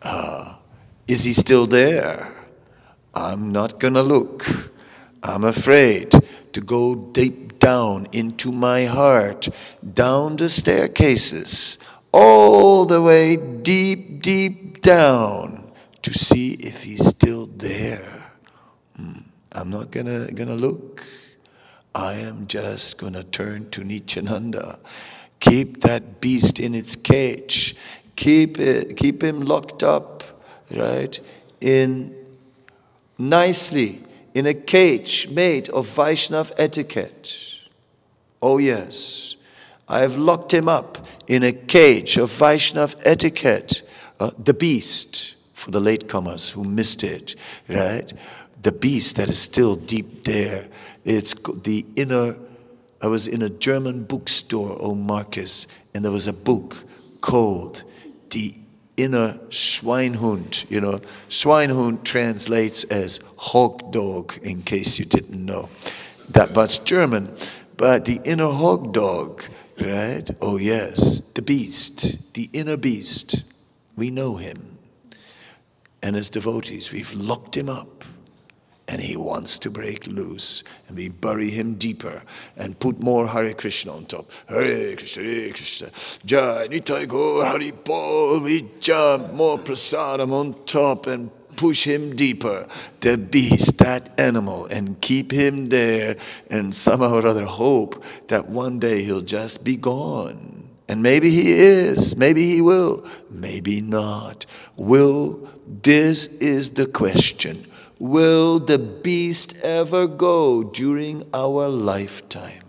uh, 0.02 0.56
is 1.06 1.24
he 1.24 1.32
still 1.32 1.66
there? 1.66 2.34
I'm 3.14 3.52
not 3.52 3.78
going 3.78 3.94
to 3.94 4.02
look. 4.02 4.44
I'm 5.22 5.44
afraid 5.44 6.12
to 6.52 6.60
go 6.60 6.94
deep 6.94 7.58
down 7.58 8.06
into 8.12 8.50
my 8.50 8.84
heart, 8.84 9.48
down 9.94 10.36
the 10.36 10.48
staircases, 10.48 11.78
all 12.12 12.84
the 12.84 13.00
way 13.00 13.36
deep, 13.36 14.22
deep 14.22 14.80
down 14.82 15.72
to 16.02 16.12
see 16.12 16.52
if 16.54 16.84
he's 16.84 17.04
still 17.06 17.46
there. 17.46 18.30
Hmm. 18.96 19.20
I'm 19.52 19.70
not 19.70 19.90
gonna, 19.90 20.30
gonna 20.32 20.54
look. 20.54 21.04
I 21.94 22.14
am 22.14 22.46
just 22.46 22.98
gonna 22.98 23.24
turn 23.24 23.70
to 23.70 23.82
Nityananda. 23.82 24.78
Keep 25.40 25.82
that 25.82 26.20
beast 26.20 26.58
in 26.60 26.74
its 26.74 26.96
cage. 26.96 27.76
Keep, 28.16 28.58
keep 28.96 29.22
him 29.22 29.40
locked 29.40 29.82
up, 29.82 30.24
right? 30.70 31.20
In 31.60 32.14
nicely 33.18 34.02
in 34.34 34.44
a 34.44 34.52
cage 34.52 35.28
made 35.30 35.68
of 35.70 35.86
Vaishnav 35.88 36.52
etiquette. 36.58 37.54
Oh, 38.42 38.58
yes, 38.58 39.36
I 39.88 40.00
have 40.00 40.16
locked 40.16 40.52
him 40.52 40.68
up 40.68 41.06
in 41.26 41.42
a 41.42 41.52
cage 41.52 42.18
of 42.18 42.30
Vaishnav 42.30 42.96
etiquette. 43.04 43.82
Uh, 44.20 44.30
the 44.38 44.52
beast, 44.52 45.36
for 45.54 45.70
the 45.70 45.80
latecomers 45.80 46.52
who 46.52 46.64
missed 46.64 47.02
it, 47.02 47.34
right? 47.68 48.12
The 48.60 48.72
beast 48.72 49.16
that 49.16 49.30
is 49.30 49.38
still 49.38 49.76
deep 49.76 50.24
there. 50.24 50.68
It's 51.04 51.34
the 51.62 51.86
inner. 51.96 52.36
I 53.00 53.06
was 53.06 53.26
in 53.26 53.42
a 53.42 53.48
German 53.48 54.04
bookstore, 54.04 54.76
oh 54.80 54.94
Marcus, 54.94 55.66
and 55.94 56.04
there 56.04 56.12
was 56.12 56.26
a 56.26 56.32
book 56.32 56.84
called 57.20 57.84
The 58.30 58.54
inner 58.96 59.38
Schweinehund. 59.48 60.70
You 60.70 60.80
know, 60.80 60.98
Schweinhund 61.28 62.04
translates 62.04 62.84
as 62.84 63.20
hog 63.36 63.92
dog, 63.92 64.38
in 64.42 64.62
case 64.62 64.98
you 64.98 65.04
didn't 65.04 65.44
know 65.44 65.68
that 66.30 66.54
much 66.54 66.84
German. 66.84 67.34
But 67.76 68.04
the 68.06 68.20
inner 68.24 68.50
hog 68.50 68.92
dog, 68.92 69.42
right? 69.80 70.28
Oh, 70.40 70.56
yes, 70.56 71.20
the 71.34 71.42
beast, 71.42 72.32
the 72.34 72.48
inner 72.52 72.76
beast. 72.76 73.42
We 73.96 74.10
know 74.10 74.36
him. 74.36 74.78
And 76.02 76.16
as 76.16 76.28
devotees, 76.28 76.92
we've 76.92 77.12
locked 77.14 77.56
him 77.56 77.68
up 77.68 78.04
and 78.88 79.00
he 79.00 79.16
wants 79.16 79.58
to 79.60 79.70
break 79.70 80.06
loose. 80.06 80.62
And 80.88 80.96
we 80.96 81.08
bury 81.08 81.50
him 81.50 81.74
deeper 81.74 82.22
and 82.56 82.78
put 82.78 83.00
more 83.00 83.26
Hare 83.26 83.54
Krishna 83.54 83.92
on 83.92 84.04
top. 84.04 84.30
Hare 84.48 84.96
Krishna, 84.96 85.22
Hare 85.24 85.50
Krishna, 85.50 85.88
Jai 86.24 86.68
Nitai 86.68 87.08
Gaur 87.08 87.44
Hari 87.44 87.72
Bol. 87.72 88.40
We 88.40 88.68
jump 88.80 89.32
more 89.32 89.58
prasadam 89.58 90.32
on 90.32 90.54
top 90.64 91.06
and 91.06 91.30
push 91.56 91.84
him 91.84 92.14
deeper, 92.14 92.68
the 93.00 93.16
beast, 93.16 93.78
that 93.78 94.20
animal, 94.20 94.66
and 94.66 95.00
keep 95.00 95.32
him 95.32 95.70
there 95.70 96.16
and 96.50 96.74
somehow 96.74 97.14
or 97.14 97.26
other 97.26 97.46
hope 97.46 98.04
that 98.28 98.48
one 98.48 98.78
day 98.78 99.02
he'll 99.02 99.22
just 99.22 99.64
be 99.64 99.76
gone. 99.76 100.68
And 100.88 101.02
maybe 101.02 101.30
he 101.30 101.52
is, 101.52 102.16
maybe 102.16 102.44
he 102.44 102.60
will, 102.60 103.04
maybe 103.28 103.80
not. 103.80 104.46
Will, 104.76 105.48
this 105.66 106.26
is 106.26 106.70
the 106.70 106.86
question 106.86 107.66
will 107.98 108.58
the 108.58 108.78
beast 108.78 109.56
ever 109.62 110.06
go 110.06 110.62
during 110.62 111.22
our 111.32 111.68
lifetime? 111.68 112.62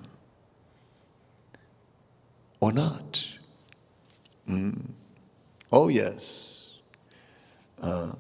Or 2.60 2.72
not? 2.72 3.28
Mm. 4.50 4.90
Oh, 5.72 5.90
yes. 5.90 6.78
Uh, 7.82 8.14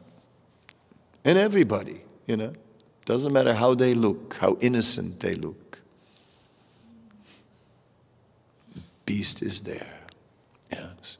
and 1.24 1.38
everybody, 1.38 2.01
you 2.28 2.38
know, 2.38 2.53
doesn't 3.05 3.32
matter 3.34 3.53
how 3.53 3.74
they 3.74 3.93
look, 3.93 4.36
how 4.39 4.58
innocent 4.62 5.20
they 5.20 5.34
look. 5.34 5.80
Beast 9.05 9.41
is 9.41 9.62
there. 9.62 9.93
Yes. 10.70 11.18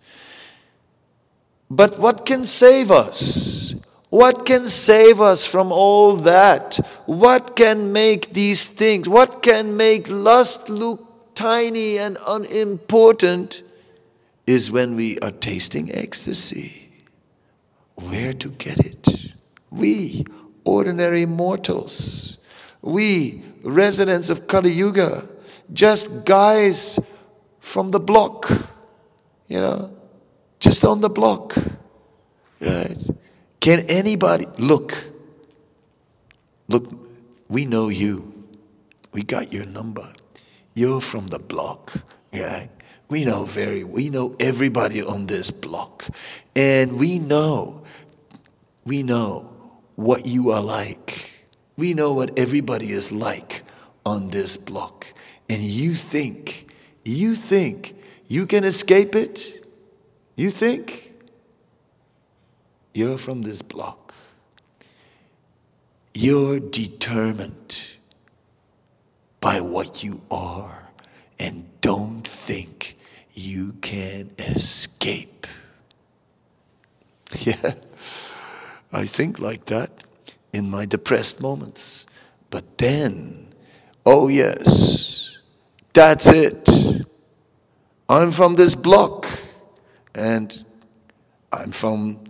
But 1.70 1.98
what 2.00 2.26
can 2.26 2.44
save 2.44 2.92
us? 2.92 3.76
What 4.10 4.46
can 4.46 4.68
save 4.68 5.20
us 5.20 5.46
from 5.46 5.72
all 5.72 6.16
that? 6.18 6.76
What 7.06 7.56
can 7.56 7.92
make 7.92 8.34
these 8.34 8.70
things, 8.70 9.10
what 9.10 9.42
can 9.42 9.76
make 9.76 10.10
lust 10.10 10.70
look 10.70 11.36
tiny 11.36 12.00
and 12.00 12.18
unimportant 12.26 13.62
is 14.48 14.72
when 14.72 14.96
we 14.96 15.20
are 15.20 15.32
tasting 15.32 15.92
ecstasy. 15.94 16.90
Where 17.96 18.34
to 18.34 18.50
get 18.50 18.80
it? 18.80 19.34
We, 19.70 20.26
ordinary 20.64 21.26
mortals, 21.26 22.38
we, 22.82 23.44
residents 23.64 24.30
of 24.30 24.48
Kali 24.48 24.72
Yuga, 24.72 25.22
just 25.74 26.26
guys 26.26 27.00
from 27.60 27.92
the 27.92 28.00
block, 28.00 28.50
you 29.48 29.60
know, 29.60 29.92
just 30.60 30.86
on 30.86 31.02
the 31.02 31.10
block, 31.10 31.56
right? 32.62 32.98
Can 33.60 33.86
anybody 33.90 34.46
look? 34.58 35.10
Look, 36.68 36.90
we 37.48 37.66
know 37.66 37.90
you. 37.90 38.34
We 39.14 39.24
got 39.24 39.54
your 39.54 39.66
number. 39.66 40.08
You're 40.74 41.02
from 41.02 41.28
the 41.28 41.40
block, 41.40 41.94
right? 42.34 42.70
We 43.10 43.26
know 43.26 43.46
very, 43.46 43.84
we 43.84 44.10
know 44.10 44.36
everybody 44.40 45.02
on 45.02 45.28
this 45.28 45.50
block. 45.50 46.06
And 46.56 47.00
we 47.00 47.20
know, 47.20 47.84
we 48.86 49.02
know 49.02 49.54
what 49.96 50.26
you 50.26 50.52
are 50.52 50.62
like. 50.62 51.32
We 51.78 51.94
know 51.94 52.14
what 52.14 52.38
everybody 52.38 52.92
is 52.92 53.12
like 53.12 53.64
on 54.06 54.30
this 54.30 54.58
block. 54.58 55.08
And 55.50 55.62
you 55.62 55.96
think, 55.96 56.68
you 57.06 57.36
think 57.36 57.96
you 58.28 58.46
can 58.46 58.64
escape 58.64 59.16
it? 59.16 59.66
You 60.36 60.52
think? 60.52 61.07
You're 62.98 63.20
from 63.20 63.44
this 63.44 63.62
block. 63.62 64.12
You're 66.16 66.60
determined 66.60 67.84
by 69.40 69.62
what 69.62 70.04
you 70.04 70.22
are 70.32 70.90
and 71.38 71.70
don't 71.82 72.28
think 72.28 72.98
you 73.36 73.74
can 73.82 74.32
escape. 74.40 75.46
Yeah, 77.42 77.74
I 78.92 79.06
think 79.06 79.38
like 79.38 79.66
that 79.66 79.92
in 80.52 80.68
my 80.68 80.88
depressed 80.88 81.40
moments. 81.40 82.08
But 82.50 82.80
then, 82.80 83.54
oh 84.08 84.28
yes, 84.28 85.38
that's 85.94 86.30
it. 86.30 86.68
I'm 88.10 88.32
from 88.32 88.56
this 88.56 88.74
block 88.74 89.28
and 90.16 90.66
I'm 91.54 91.70
from 91.70 92.27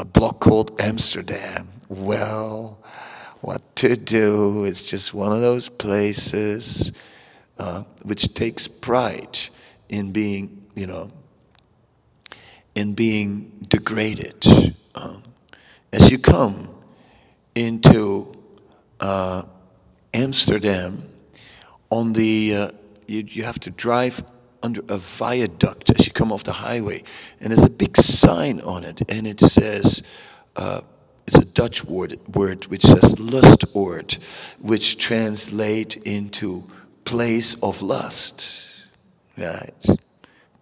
a 0.00 0.04
block 0.04 0.40
called 0.40 0.80
Amsterdam. 0.80 1.68
Well, 1.90 2.78
what 3.42 3.76
to 3.76 3.96
do? 3.96 4.64
It's 4.64 4.82
just 4.82 5.12
one 5.12 5.30
of 5.30 5.42
those 5.42 5.68
places 5.68 6.92
uh, 7.58 7.82
which 8.04 8.32
takes 8.32 8.66
pride 8.66 9.38
in 9.90 10.10
being, 10.10 10.64
you 10.74 10.86
know, 10.86 11.10
in 12.74 12.94
being 12.94 13.66
degraded, 13.68 14.74
um, 14.94 15.22
as 15.92 16.10
you 16.10 16.18
come 16.18 16.70
into 17.54 18.32
uh, 19.00 19.42
Amsterdam, 20.14 21.04
on 21.90 22.14
the 22.14 22.54
uh, 22.54 22.70
you, 23.06 23.24
you 23.28 23.42
have 23.42 23.60
to 23.60 23.70
drive 23.70 24.22
under 24.62 24.82
a 24.88 24.98
viaduct 24.98 25.90
as 25.90 26.06
you 26.06 26.12
come 26.12 26.32
off 26.32 26.44
the 26.44 26.52
highway, 26.52 27.02
and 27.40 27.50
there's 27.50 27.64
a 27.64 27.70
big 27.70 27.96
sign 27.96 28.60
on 28.60 28.84
it, 28.84 29.00
and 29.10 29.26
it 29.26 29.40
says. 29.40 30.02
Uh, 30.56 30.80
it's 31.26 31.38
a 31.38 31.44
Dutch 31.44 31.84
word, 31.84 32.18
word 32.34 32.66
which 32.66 32.82
says 32.82 33.14
lustoord, 33.14 34.20
which 34.58 34.98
translate 34.98 35.96
into 35.98 36.64
place 37.04 37.54
of 37.62 37.82
lust. 37.82 38.66
Right? 39.38 39.86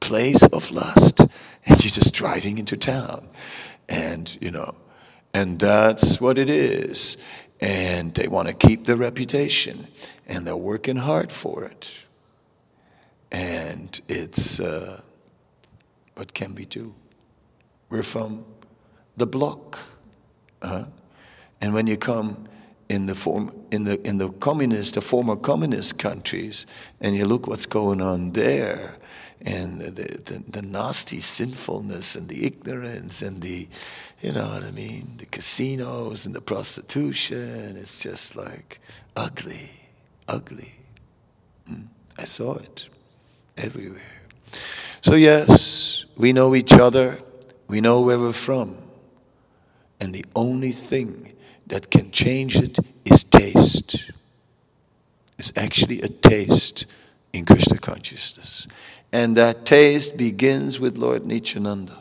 Place 0.01 0.43
of 0.43 0.71
lust. 0.71 1.21
And 1.65 1.83
you're 1.83 1.91
just 1.91 2.13
driving 2.13 2.59
into 2.59 2.77
town. 2.77 3.29
And, 3.89 4.37
you 4.43 4.51
know, 4.51 4.75
and 5.33 5.59
that's 5.59 6.21
what 6.21 6.37
it 6.37 6.51
is. 6.51 7.17
And 7.61 8.15
they 8.15 8.29
want 8.29 8.49
to 8.49 8.55
keep 8.55 8.85
their 8.85 8.97
reputation. 8.97 9.89
And 10.27 10.47
they're 10.47 10.55
working 10.55 10.97
hard 10.97 11.33
for 11.33 11.65
it. 11.65 11.91
And 13.31 14.01
it's, 14.09 14.61
uh, 14.61 15.01
what 16.15 16.35
can 16.35 16.55
we 16.55 16.65
do? 16.65 16.95
We're 17.91 18.03
from 18.03 18.45
the 19.17 19.27
block. 19.27 19.79
Uh, 20.63 20.85
and 21.61 21.75
when 21.75 21.87
you 21.87 21.97
come 21.97 22.49
in 22.89 23.07
the 23.07 23.15
form 23.15 23.51
in 23.71 23.85
the 23.85 24.01
in 24.07 24.19
the 24.19 24.31
communist, 24.31 24.95
the 24.95 25.01
former 25.01 25.37
communist 25.37 25.99
countries, 25.99 26.67
and 27.01 27.15
you 27.15 27.27
look 27.27 27.47
what's 27.47 27.67
going 27.67 28.01
on 28.01 28.33
there, 28.33 28.97
and 29.43 29.81
the, 29.81 29.91
the, 29.91 30.43
the 30.49 30.63
nasty 30.63 31.21
sinfulness 31.21 32.17
and 32.17 32.29
the 32.29 32.47
ignorance 32.47 33.23
and 33.23 33.41
the, 33.41 33.69
you 34.21 34.33
know 34.33 34.49
what 34.49 34.65
I 34.65 34.71
mean, 34.71 35.15
the 35.19 35.27
casinos 35.27 36.27
and 36.27 36.35
the 36.35 36.41
prostitution, 36.41 37.77
it's 37.77 38.01
just 38.01 38.37
like 38.37 38.81
ugly, 39.17 39.71
ugly. 40.27 40.75
Mm. 41.71 41.89
I 42.19 42.25
saw 42.25 42.57
it 42.57 42.89
everywhere. 43.59 44.03
So 45.01 45.15
yes, 45.15 46.07
we 46.17 46.33
know 46.33 46.55
each 46.55 46.73
other, 46.73 47.19
we 47.69 47.81
know 47.81 48.01
where 48.01 48.19
we're 48.19 48.33
from. 48.33 48.77
And 50.01 50.15
the 50.15 50.25
only 50.35 50.73
thing 50.73 51.33
that 51.67 51.91
can 51.91 52.11
change 52.11 52.57
it 52.57 52.79
is 53.05 53.25
taste. 53.25 54.11
It's 55.39 55.53
actually 55.57 56.01
a 56.03 56.09
taste 56.09 56.87
in 57.33 57.45
Krishna 57.45 57.79
consciousness. 57.79 58.67
And 59.13 59.37
that 59.37 59.65
taste 59.65 60.17
begins 60.17 60.81
with 60.81 60.99
Lord 60.99 61.25
Nityananda. 61.25 61.97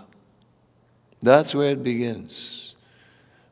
That's 1.21 1.55
where 1.55 1.71
it 1.71 1.83
begins. 1.83 2.75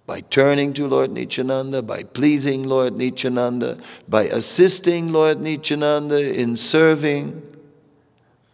By 0.06 0.22
turning 0.22 0.74
to 0.74 0.88
Lord 0.88 1.12
Nityananda, 1.12 1.82
by 1.82 2.04
pleasing 2.04 2.64
Lord 2.64 2.96
Nityananda, 2.96 3.78
by 4.08 4.24
assisting 4.24 5.12
Lord 5.12 5.42
Nityananda 5.42 6.40
in 6.40 6.56
serving 6.56 7.42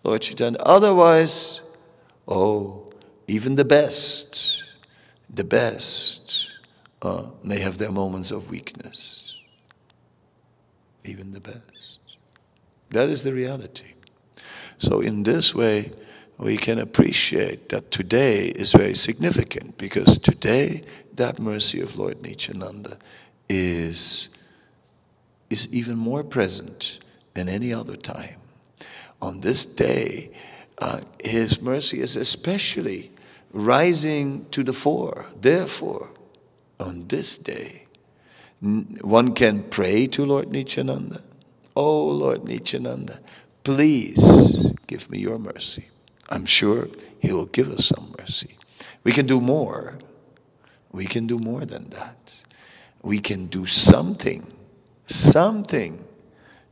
Lord 0.03 0.21
Chaitanya. 0.21 0.59
Otherwise, 0.59 1.61
oh, 2.27 2.89
even 3.27 3.55
the 3.55 3.65
best 3.65 4.61
the 5.33 5.43
best 5.43 6.51
uh, 7.01 7.27
may 7.43 7.59
have 7.59 7.77
their 7.77 7.91
moments 7.91 8.31
of 8.31 8.49
weakness. 8.49 9.39
Even 11.03 11.31
the 11.31 11.39
best. 11.39 11.99
That 12.89 13.09
is 13.09 13.23
the 13.23 13.33
reality. 13.33 13.93
So, 14.77 14.99
in 14.99 15.23
this 15.23 15.55
way, 15.55 15.91
we 16.37 16.57
can 16.57 16.79
appreciate 16.79 17.69
that 17.69 17.91
today 17.91 18.47
is 18.47 18.73
very 18.73 18.95
significant 18.95 19.77
because 19.77 20.17
today, 20.17 20.83
that 21.13 21.39
mercy 21.39 21.79
of 21.79 21.97
Lord 21.97 22.21
Nityananda 22.21 22.97
is, 23.47 24.29
is 25.49 25.67
even 25.71 25.97
more 25.97 26.23
present 26.23 26.99
than 27.33 27.47
any 27.47 27.73
other 27.73 27.95
time. 27.95 28.40
On 29.21 29.41
this 29.41 29.65
day, 29.65 30.31
uh, 30.79 31.01
His 31.19 31.61
mercy 31.61 31.99
is 31.99 32.15
especially 32.15 33.11
rising 33.53 34.45
to 34.51 34.63
the 34.63 34.73
fore. 34.73 35.27
Therefore, 35.39 36.09
on 36.79 37.07
this 37.07 37.37
day, 37.37 37.85
one 38.59 39.33
can 39.33 39.63
pray 39.63 40.07
to 40.07 40.25
Lord 40.25 40.49
Nityananda. 40.49 41.21
Oh, 41.75 42.07
Lord 42.07 42.43
Nityananda, 42.43 43.19
please 43.63 44.71
give 44.87 45.09
me 45.09 45.19
your 45.19 45.39
mercy. 45.39 45.87
I'm 46.29 46.45
sure 46.45 46.87
He 47.19 47.31
will 47.31 47.45
give 47.45 47.69
us 47.71 47.85
some 47.85 48.13
mercy. 48.19 48.57
We 49.03 49.11
can 49.11 49.25
do 49.25 49.41
more. 49.41 49.97
We 50.91 51.05
can 51.05 51.27
do 51.27 51.39
more 51.39 51.65
than 51.65 51.89
that. 51.89 52.43
We 53.01 53.19
can 53.19 53.47
do 53.47 53.65
something, 53.65 54.51
something 55.05 56.03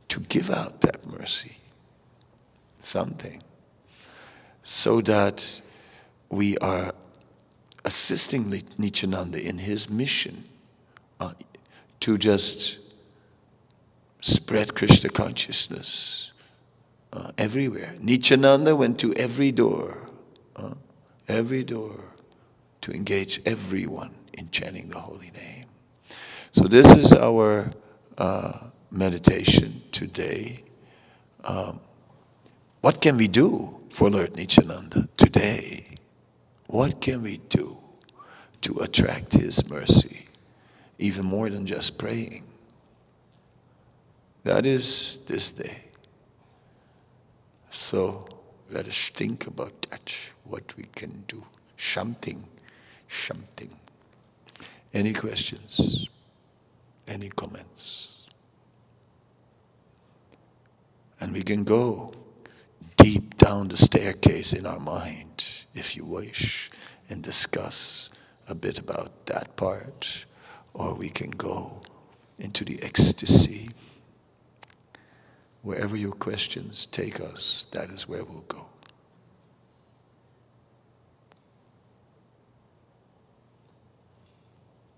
to 0.08 0.20
give 0.20 0.50
out 0.50 0.80
that 0.82 1.06
mercy. 1.06 1.56
Something. 2.80 3.42
So 4.62 5.00
that 5.02 5.60
we 6.28 6.58
are 6.58 6.94
assisting 7.84 8.50
Nityananda 8.78 9.40
in 9.40 9.58
his 9.58 9.88
mission 9.88 10.44
uh, 11.18 11.32
to 12.00 12.18
just 12.18 12.78
spread 14.20 14.74
Krishna 14.74 15.10
consciousness 15.10 16.32
uh, 17.12 17.32
everywhere. 17.38 17.94
Nityananda 18.00 18.76
went 18.76 18.98
to 19.00 19.14
every 19.14 19.52
door, 19.52 20.06
uh, 20.56 20.74
every 21.28 21.64
door, 21.64 22.04
to 22.82 22.92
engage 22.92 23.40
everyone 23.44 24.14
in 24.32 24.48
chanting 24.50 24.88
the 24.88 24.98
holy 24.98 25.30
name. 25.30 25.66
So, 26.52 26.64
this 26.64 26.90
is 26.92 27.12
our 27.12 27.70
uh, 28.18 28.52
meditation 28.90 29.82
today. 29.92 30.64
Um, 31.44 31.80
what 32.80 33.00
can 33.00 33.16
we 33.16 33.28
do 33.28 33.78
for 33.90 34.10
Lord 34.10 34.36
Nityananda 34.36 35.08
today? 35.16 35.96
What 36.66 37.00
can 37.00 37.22
we 37.22 37.38
do 37.48 37.76
to 38.62 38.78
attract 38.78 39.34
His 39.34 39.68
mercy, 39.68 40.28
even 40.98 41.24
more 41.26 41.50
than 41.50 41.66
just 41.66 41.98
praying? 41.98 42.44
That 44.44 44.64
is 44.64 45.18
this 45.26 45.50
day. 45.50 45.84
So 47.70 48.26
let 48.70 48.86
us 48.86 49.10
think 49.10 49.46
about 49.46 49.82
that, 49.90 50.14
what 50.44 50.74
we 50.76 50.84
can 50.94 51.24
do. 51.26 51.44
Something, 51.76 52.44
something. 53.08 53.70
Any 54.94 55.12
questions? 55.12 56.08
Any 57.06 57.28
comments? 57.28 58.26
And 61.20 61.32
we 61.32 61.42
can 61.42 61.64
go 61.64 62.12
deep 63.02 63.36
down 63.38 63.68
the 63.68 63.76
staircase 63.76 64.52
in 64.52 64.66
our 64.66 64.78
mind, 64.78 65.64
if 65.74 65.96
you 65.96 66.04
wish, 66.04 66.70
and 67.08 67.22
discuss 67.22 68.10
a 68.48 68.54
bit 68.54 68.78
about 68.78 69.26
that 69.26 69.56
part, 69.56 70.26
or 70.74 70.94
we 70.94 71.08
can 71.08 71.30
go 71.30 71.80
into 72.38 72.64
the 72.64 72.82
ecstasy. 72.82 73.70
Wherever 75.62 75.96
your 75.96 76.12
questions 76.12 76.86
take 76.86 77.20
us, 77.20 77.66
that 77.72 77.90
is 77.90 78.08
where 78.08 78.24
we'll 78.24 78.44
go. 78.48 78.66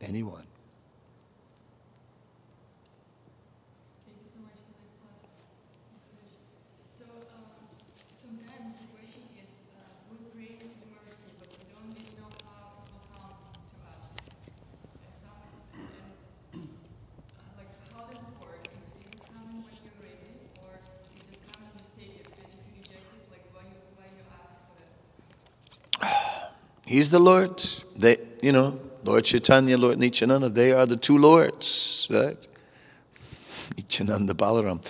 Anyone? 0.00 0.51
He's 26.93 27.09
the 27.09 27.18
Lord. 27.18 27.59
They, 27.97 28.18
you 28.43 28.53
know, 28.53 28.78
Lord 29.03 29.24
Chaitanya, 29.24 29.78
Lord 29.78 29.99
Nityananda, 29.99 30.51
they 30.51 30.72
are 30.72 30.84
the 30.84 30.97
two 30.97 31.16
Lords, 31.16 32.07
right? 32.11 32.36
Nityananda 33.78 34.34
Balaram. 34.34 34.84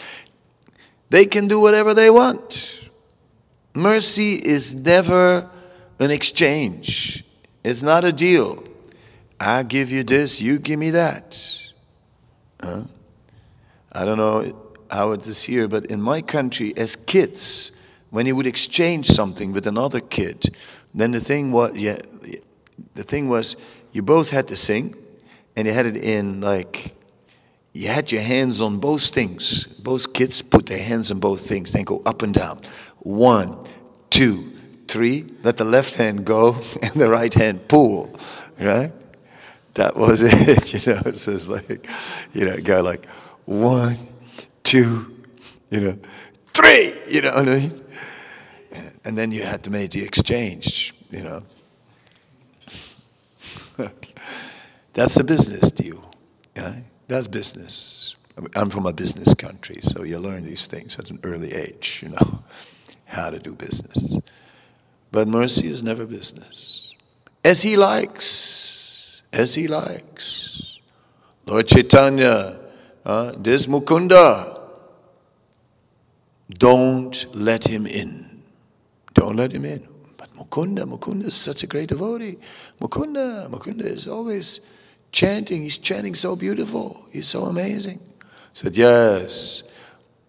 They 1.11 1.27
can 1.27 1.47
do 1.47 1.61
whatever 1.61 1.95
they 1.95 2.11
want. 2.11 2.89
Mercy 3.73 4.35
is 4.35 4.75
never 4.75 5.49
an 6.01 6.11
exchange. 6.11 7.25
It's 7.63 7.83
not 7.83 8.03
a 8.03 8.11
deal. 8.11 8.65
I 9.39 9.63
give 9.63 9.93
you 9.93 10.03
this, 10.03 10.43
you 10.43 10.59
give 10.59 10.81
me 10.81 10.91
that. 10.91 11.41
Huh? 12.61 12.83
I 13.93 14.05
don't 14.05 14.19
know 14.19 14.73
how 14.91 15.13
it 15.13 15.25
is 15.29 15.45
here, 15.45 15.69
but 15.69 15.87
in 15.87 16.03
my 16.03 16.21
country, 16.21 16.77
as 16.77 16.97
kids, 16.97 17.71
when 18.11 18.27
you 18.27 18.35
would 18.35 18.49
exchange 18.49 19.07
something 19.07 19.53
with 19.53 19.69
another 19.69 20.01
kid, 20.01 20.53
then 20.95 21.13
the 21.13 21.21
thing 21.21 21.53
was, 21.53 21.73
yeah, 21.75 21.99
the 22.95 23.03
thing 23.03 23.29
was, 23.29 23.57
you 23.93 24.03
both 24.03 24.31
had 24.31 24.49
to 24.49 24.57
sing, 24.57 24.97
and 25.57 25.67
you 25.67 25.73
had 25.73 25.87
it 25.87 25.97
in 25.97 26.41
like 26.41 26.95
you 27.73 27.89
had 27.89 28.13
your 28.13 28.21
hands 28.21 28.61
on 28.61 28.79
both 28.79 29.07
things. 29.09 29.67
Both 29.67 30.13
kids 30.13 30.43
put 30.43 30.67
their 30.67 30.83
hands 30.83 31.11
on 31.11 31.21
both 31.21 31.47
things, 31.47 31.73
then 31.73 31.85
go 31.85 32.03
up 32.05 32.23
and 32.23 32.35
down. 32.35 32.61
One, 32.99 33.59
two, 34.11 34.53
three. 34.89 35.25
Let 35.43 35.57
the 35.57 35.65
left 35.65 35.95
hand 35.95 36.25
go 36.25 36.57
and 36.83 36.93
the 36.93 37.09
right 37.09 37.33
hand 37.33 37.69
pull, 37.69 38.15
right? 38.61 38.93
That 39.75 39.97
was 39.97 40.23
it, 40.25 40.87
you 40.87 40.93
know. 40.93 41.01
It 41.07 41.19
says 41.19 41.49
like, 41.49 41.87
you 42.35 42.45
know, 42.45 42.57
go 42.63 42.83
like 42.83 43.07
one, 43.47 43.97
two, 44.63 45.25
you 45.71 45.81
know, 45.81 45.99
three, 46.53 46.95
you 47.09 47.23
know 47.23 47.35
what 47.35 47.49
I 47.49 47.59
mean? 47.59 47.82
And 49.05 49.19
then 49.19 49.33
you 49.33 49.43
had 49.43 49.65
to 49.65 49.71
make 49.71 49.91
the 49.91 50.05
exchange, 50.05 50.95
you 51.11 51.23
know. 51.23 51.43
That's 54.93 55.17
a 55.19 55.25
business 55.25 55.71
deal. 55.71 56.11
Yeah? 56.55 56.81
That's 57.09 57.29
business. 57.29 58.17
I'm 58.57 58.71
from 58.71 58.87
a 58.87 58.93
business 58.93 59.35
country, 59.35 59.79
so 59.83 60.05
you 60.05 60.19
learn 60.19 60.45
these 60.45 60.67
things 60.67 60.99
at 60.99 61.11
an 61.11 61.19
early 61.23 61.53
age, 61.53 62.01
you 62.03 62.09
know, 62.11 62.43
how 63.05 63.31
to 63.31 63.39
do 63.39 63.55
business. 63.55 64.19
But 65.11 65.29
mercy 65.29 65.69
is 65.69 65.83
never 65.83 66.07
business. 66.07 66.95
As 67.45 67.61
he 67.61 67.77
likes, 67.77 69.23
as 69.33 69.55
he 69.55 69.69
likes. 69.69 70.79
Lord 71.45 71.67
Chaitanya, 71.67 72.59
uh, 73.05 73.33
this 73.37 73.67
Mukunda, 73.67 74.61
don't 76.51 77.27
let 77.35 77.67
him 77.67 77.87
in. 77.87 78.22
Don't 79.15 79.37
let 79.37 79.53
him 79.53 79.65
in. 79.65 79.87
But 80.17 80.35
Mukunda, 80.35 80.85
Mukunda 80.85 81.25
is 81.25 81.35
such 81.35 81.63
a 81.63 81.67
great 81.67 81.89
devotee. 81.89 82.39
Mukunda, 82.81 83.49
Mukunda 83.51 83.83
is 83.85 84.09
always 84.09 84.61
chanting. 85.11 85.63
He's 85.63 85.79
chanting 85.79 86.15
so 86.15 86.37
beautiful. 86.37 87.07
He's 87.13 87.29
so 87.29 87.45
amazing. 87.45 88.01
I 88.23 88.27
said, 88.53 88.77
Yes, 88.77 89.63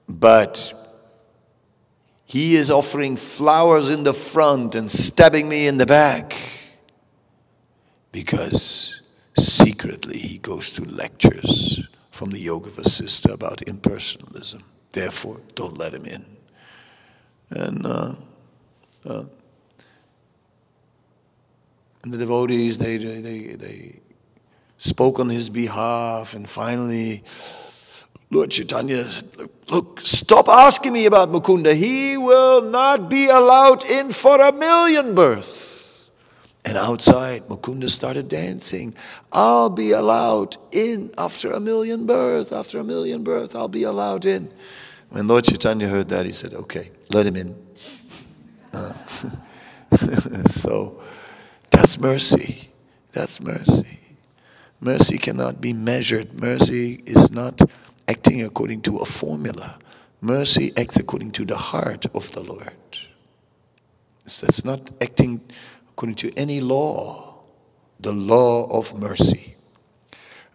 but 0.07 0.73
he 2.25 2.55
is 2.55 2.71
offering 2.71 3.15
flowers 3.15 3.89
in 3.89 4.03
the 4.03 4.13
front 4.13 4.75
and 4.75 4.89
stabbing 4.89 5.47
me 5.47 5.67
in 5.67 5.77
the 5.77 5.85
back 5.85 6.35
because 8.11 9.01
secretly 9.37 10.17
he 10.17 10.37
goes 10.37 10.71
to 10.71 10.83
lectures 10.85 11.87
from 12.11 12.31
the 12.31 12.39
Yoga 12.39 12.69
Vasistha 12.69 13.33
about 13.33 13.57
impersonalism. 13.59 14.63
Therefore, 14.91 15.41
don't 15.55 15.77
let 15.77 15.93
him 15.93 16.05
in. 16.05 16.25
And, 17.49 17.85
uh, 17.85 18.13
uh, 19.05 19.23
and 22.03 22.13
the 22.13 22.17
devotees, 22.17 22.77
they, 22.77 22.97
they, 22.97 23.55
they, 23.55 23.99
spoke 24.83 25.19
on 25.19 25.29
his 25.29 25.49
behalf, 25.49 26.33
and 26.33 26.49
finally, 26.49 27.23
Lord 28.29 28.51
Chaitanya 28.51 29.03
said, 29.03 29.49
Look, 29.69 30.01
stop 30.01 30.49
asking 30.49 30.91
me 30.91 31.05
about 31.05 31.29
Mukunda. 31.29 31.73
He 31.73 32.17
will 32.17 32.61
not 32.61 33.09
be 33.09 33.27
allowed 33.27 33.85
in 33.85 34.11
for 34.11 34.41
a 34.41 34.51
million 34.51 35.15
births. 35.15 36.09
And 36.65 36.77
outside, 36.77 37.47
Mukunda 37.47 37.89
started 37.89 38.27
dancing. 38.27 38.93
I'll 39.31 39.69
be 39.69 39.91
allowed 39.91 40.57
in 40.71 41.11
after 41.17 41.51
a 41.51 41.59
million 41.59 42.05
births. 42.05 42.51
After 42.51 42.79
a 42.79 42.83
million 42.83 43.23
births, 43.23 43.55
I'll 43.55 43.67
be 43.69 43.83
allowed 43.83 44.25
in. 44.25 44.51
When 45.09 45.27
Lord 45.27 45.45
Chaitanya 45.45 45.87
heard 45.87 46.09
that, 46.09 46.25
he 46.25 46.33
said, 46.33 46.53
Okay, 46.53 46.91
let 47.13 47.25
him 47.25 47.37
in. 47.37 47.62
So 50.47 50.99
that's 51.69 51.99
mercy. 51.99 52.69
That's 53.11 53.39
mercy. 53.39 53.99
Mercy 54.79 55.17
cannot 55.17 55.61
be 55.61 55.71
measured. 55.71 56.33
Mercy 56.39 57.03
is 57.05 57.31
not 57.31 57.61
acting 58.07 58.41
according 58.41 58.81
to 58.81 58.97
a 58.97 59.05
formula. 59.05 59.77
Mercy 60.21 60.73
acts 60.77 60.97
according 60.97 61.31
to 61.33 61.45
the 61.45 61.57
heart 61.57 62.05
of 62.15 62.31
the 62.31 62.41
Lord. 62.41 62.73
So 64.25 64.47
it's 64.47 64.65
not 64.65 64.89
acting 65.01 65.41
according 65.89 66.15
to 66.15 66.31
any 66.37 66.59
law, 66.59 67.35
the 67.99 68.13
law 68.13 68.65
of 68.65 68.97
mercy. 68.99 69.55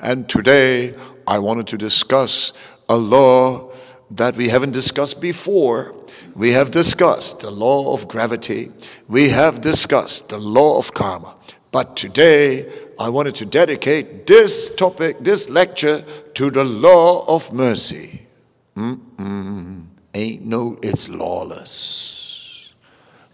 And 0.00 0.28
today 0.28 0.94
I 1.26 1.38
wanted 1.38 1.66
to 1.68 1.78
discuss 1.78 2.52
a 2.88 2.96
law 2.96 3.67
that 4.10 4.36
we 4.36 4.48
haven't 4.48 4.72
discussed 4.72 5.20
before. 5.20 5.94
We 6.34 6.52
have 6.52 6.70
discussed 6.70 7.40
the 7.40 7.50
law 7.50 7.92
of 7.92 8.08
gravity, 8.08 8.72
we 9.08 9.30
have 9.30 9.60
discussed 9.60 10.28
the 10.28 10.38
law 10.38 10.78
of 10.78 10.94
karma. 10.94 11.36
But 11.70 11.96
today 11.96 12.70
I 12.98 13.10
wanted 13.10 13.34
to 13.36 13.46
dedicate 13.46 14.26
this 14.26 14.74
topic, 14.74 15.18
this 15.20 15.48
lecture, 15.48 16.04
to 16.34 16.50
the 16.50 16.64
law 16.64 17.24
of 17.26 17.52
mercy. 17.52 18.26
Mm-mm. 18.74 19.86
Ain't 20.14 20.44
no, 20.44 20.78
it's 20.82 21.08
lawless. 21.08 22.72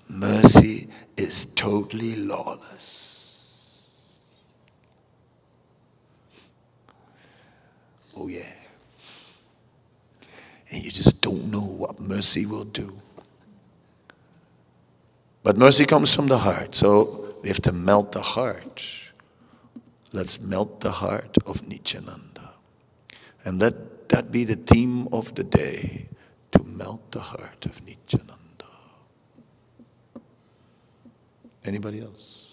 Mercy 0.08 0.88
is 1.16 1.46
totally 1.54 2.16
lawless. 2.16 4.20
Oh, 8.16 8.28
yeah. 8.28 8.63
And 10.74 10.84
you 10.84 10.90
just 10.90 11.22
don't 11.22 11.52
know 11.52 11.60
what 11.60 12.00
mercy 12.00 12.46
will 12.46 12.64
do. 12.64 13.00
But 15.44 15.56
mercy 15.56 15.84
comes 15.84 16.12
from 16.12 16.26
the 16.26 16.38
heart, 16.38 16.74
so 16.74 17.36
we 17.42 17.48
have 17.48 17.62
to 17.62 17.70
melt 17.70 18.10
the 18.10 18.20
heart. 18.20 18.84
Let's 20.10 20.40
melt 20.40 20.80
the 20.80 20.90
heart 20.90 21.36
of 21.46 21.68
Nityananda. 21.68 22.50
And 23.44 23.60
let 23.60 24.08
that 24.08 24.32
be 24.32 24.42
the 24.42 24.56
theme 24.56 25.06
of 25.12 25.36
the 25.36 25.44
day 25.44 26.08
to 26.50 26.64
melt 26.64 27.12
the 27.12 27.20
heart 27.20 27.66
of 27.66 27.80
Nityananda. 27.86 28.34
Anybody 31.64 32.00
else? 32.00 32.48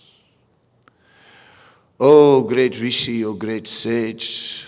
Oh, 1.99 2.43
great 2.43 2.80
Rishi, 2.80 3.26
oh, 3.26 3.34
great 3.34 3.67
sage. 3.67 4.67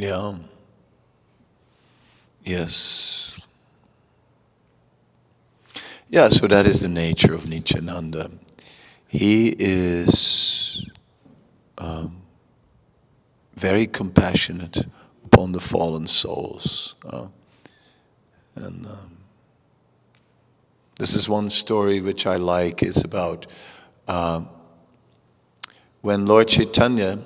Yeah. 0.00 0.34
Yes. 2.42 3.38
Yeah, 6.08 6.30
so 6.30 6.46
that 6.46 6.64
is 6.64 6.80
the 6.80 6.88
nature 6.88 7.34
of 7.34 7.46
Nityananda. 7.46 8.30
He 9.06 9.54
is 9.58 10.88
um, 11.76 12.22
very 13.56 13.86
compassionate 13.86 14.86
upon 15.26 15.52
the 15.52 15.60
fallen 15.60 16.06
souls. 16.06 16.96
Uh, 17.04 17.26
and 18.54 18.86
um, 18.86 19.18
this 20.98 21.14
is 21.14 21.28
one 21.28 21.50
story 21.50 22.00
which 22.00 22.26
I 22.26 22.36
like. 22.36 22.82
It's 22.82 23.04
about 23.04 23.46
uh, 24.08 24.44
when 26.00 26.24
Lord 26.24 26.48
Chaitanya 26.48 27.18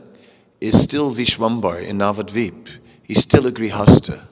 is 0.64 0.80
still 0.80 1.14
Vishwambar 1.14 1.82
in 1.82 1.98
Navadvip. 1.98 2.78
He's 3.02 3.22
still 3.22 3.46
a 3.46 3.52
Grihastha. 3.52 4.26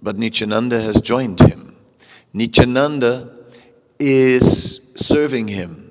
But 0.00 0.16
Nityananda 0.16 0.80
has 0.80 1.00
joined 1.00 1.40
him. 1.40 1.74
Nityananda 2.32 3.36
is 3.98 4.92
serving 4.94 5.48
him. 5.48 5.90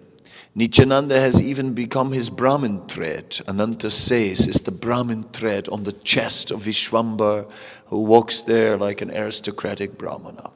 Nityananda 0.55 1.19
has 1.19 1.41
even 1.41 1.73
become 1.73 2.13
his 2.13 2.29
Brahmin 2.29 2.87
thread. 2.87 3.41
Ananta 3.49 3.91
says 3.91 4.47
it's 4.47 4.61
the 4.61 4.71
Brahmin 4.71 5.23
thread 5.33 5.67
on 5.67 5.83
the 5.83 5.91
chest 5.91 6.49
of 6.49 6.61
Vishwambar 6.61 7.51
who 7.87 8.03
walks 8.03 8.43
there 8.43 8.77
like 8.77 9.01
an 9.01 9.11
aristocratic 9.11 9.97
Brahmana. 9.97 10.51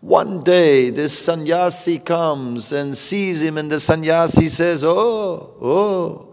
One 0.00 0.44
day, 0.44 0.90
this 0.90 1.18
sannyasi 1.18 1.98
comes 1.98 2.70
and 2.70 2.96
sees 2.96 3.42
him, 3.42 3.58
and 3.58 3.72
the 3.72 3.80
sannyasi 3.80 4.46
says, 4.46 4.84
Oh, 4.84 5.54
oh, 5.60 6.27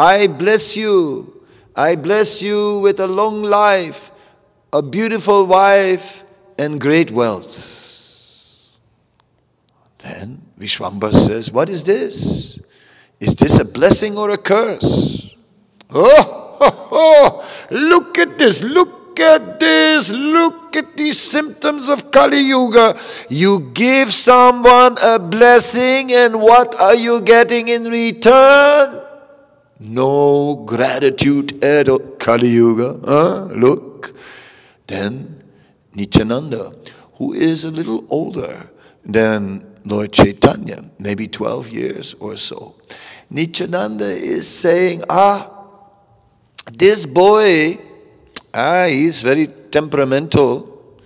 I 0.00 0.28
bless 0.28 0.78
you. 0.78 1.44
I 1.76 1.94
bless 1.94 2.40
you 2.40 2.78
with 2.78 3.00
a 3.00 3.06
long 3.06 3.42
life. 3.42 4.10
a 4.72 4.82
beautiful 4.82 5.46
wife, 5.46 6.24
and 6.56 6.80
great 6.80 7.10
wealth. 7.10 7.50
Then 9.98 10.46
Vishwambar 10.58 11.12
says, 11.12 11.50
What 11.50 11.68
is 11.68 11.84
this? 11.84 12.60
Is 13.18 13.34
this 13.34 13.58
a 13.58 13.64
blessing 13.64 14.16
or 14.16 14.30
a 14.30 14.38
curse? 14.38 15.34
Oh, 15.90 16.56
oh, 16.60 16.88
oh, 16.92 17.66
look 17.70 18.16
at 18.18 18.38
this, 18.38 18.62
look 18.62 19.18
at 19.18 19.58
this, 19.58 20.10
look 20.10 20.76
at 20.76 20.96
these 20.96 21.18
symptoms 21.18 21.88
of 21.88 22.10
Kali 22.10 22.40
Yuga. 22.40 22.96
You 23.28 23.72
give 23.74 24.12
someone 24.12 24.96
a 25.02 25.18
blessing, 25.18 26.12
and 26.12 26.40
what 26.40 26.80
are 26.80 26.94
you 26.94 27.20
getting 27.20 27.68
in 27.68 27.84
return? 27.84 29.09
No 29.80 30.56
gratitude 30.66 31.64
at 31.64 31.88
all. 31.88 31.98
Kali 31.98 32.48
Yuga, 32.48 33.00
huh? 33.04 33.44
Look. 33.54 34.14
Then 34.86 35.42
Nityananda, 35.94 36.72
who 37.14 37.32
is 37.32 37.64
a 37.64 37.70
little 37.70 38.04
older 38.10 38.68
than 39.04 39.66
Lord 39.84 40.12
Chaitanya, 40.12 40.84
maybe 40.98 41.26
12 41.26 41.70
years 41.70 42.14
or 42.20 42.36
so. 42.36 42.74
Nityananda 43.30 44.04
is 44.04 44.46
saying, 44.48 45.02
ah, 45.08 45.50
this 46.70 47.06
boy, 47.06 47.78
ah, 48.52 48.86
he's 48.86 49.22
very 49.22 49.46
temperamental, 49.46 50.98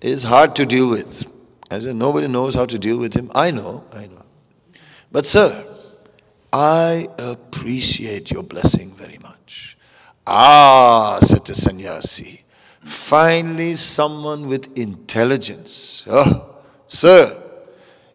is 0.00 0.24
hard 0.24 0.54
to 0.56 0.66
deal 0.66 0.90
with. 0.90 1.26
I 1.70 1.78
said, 1.78 1.96
nobody 1.96 2.26
knows 2.26 2.54
how 2.54 2.66
to 2.66 2.78
deal 2.78 2.98
with 2.98 3.14
him. 3.14 3.30
I 3.34 3.50
know, 3.50 3.84
I 3.92 4.06
know. 4.06 4.24
But 5.12 5.24
sir, 5.24 5.69
I 6.52 7.06
appreciate 7.18 8.30
your 8.30 8.42
blessing 8.42 8.90
very 8.90 9.18
much. 9.22 9.76
Ah, 10.26 11.18
said 11.22 11.44
the 11.44 11.54
sannyasi, 11.54 12.42
finally 12.82 13.74
someone 13.74 14.48
with 14.48 14.76
intelligence. 14.76 16.04
Oh, 16.08 16.56
sir, 16.86 17.40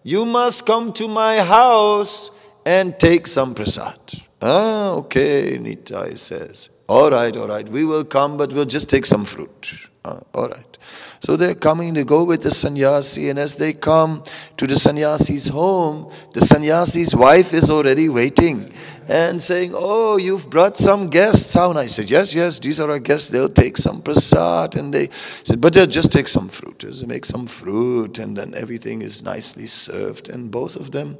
you 0.03 0.25
must 0.25 0.65
come 0.65 0.93
to 0.93 1.07
my 1.07 1.39
house 1.39 2.31
and 2.65 2.99
take 2.99 3.27
some 3.27 3.53
prasad. 3.53 3.99
Ah, 4.41 4.93
okay, 4.95 5.57
Nitai 5.57 6.17
says. 6.17 6.69
All 6.87 7.09
right, 7.09 7.35
all 7.35 7.47
right, 7.47 7.67
we 7.67 7.85
will 7.85 8.05
come, 8.05 8.37
but 8.37 8.53
we'll 8.53 8.65
just 8.65 8.89
take 8.89 9.05
some 9.05 9.25
fruit. 9.25 9.89
Ah, 10.03 10.19
all 10.33 10.47
right. 10.49 10.77
So 11.19 11.35
they're 11.35 11.55
coming 11.55 11.93
to 11.95 12.03
go 12.03 12.23
with 12.23 12.43
the 12.43 12.51
sannyasi, 12.51 13.29
and 13.29 13.39
as 13.39 13.55
they 13.55 13.73
come 13.73 14.23
to 14.57 14.67
the 14.67 14.75
sannyasi's 14.75 15.47
home, 15.47 16.11
the 16.33 16.41
sannyasi's 16.41 17.15
wife 17.15 17.53
is 17.53 17.69
already 17.69 18.09
waiting 18.09 18.71
and 19.07 19.41
saying, 19.41 19.71
Oh, 19.73 20.17
you've 20.17 20.49
brought 20.49 20.77
some 20.77 21.09
guests. 21.09 21.53
How 21.53 21.71
nice. 21.71 21.83
I 21.83 21.87
said, 21.87 22.09
Yes, 22.09 22.33
yes, 22.33 22.59
these 22.59 22.79
are 22.79 22.89
our 22.89 22.99
guests. 22.99 23.29
They'll 23.29 23.49
take 23.49 23.77
some 23.77 24.01
prasad. 24.01 24.75
And 24.75 24.93
they 24.93 25.09
said, 25.11 25.61
But 25.61 25.73
they'll 25.73 25.85
just 25.85 26.11
take 26.11 26.27
some 26.27 26.49
fruit. 26.49 26.79
Just 26.79 27.05
make 27.07 27.25
some 27.25 27.47
fruit, 27.47 28.19
and 28.19 28.35
then 28.35 28.53
everything 28.55 29.01
is 29.01 29.23
nicely 29.23 29.67
served. 29.67 30.29
And 30.29 30.51
both 30.51 30.75
of 30.75 30.91
them, 30.91 31.17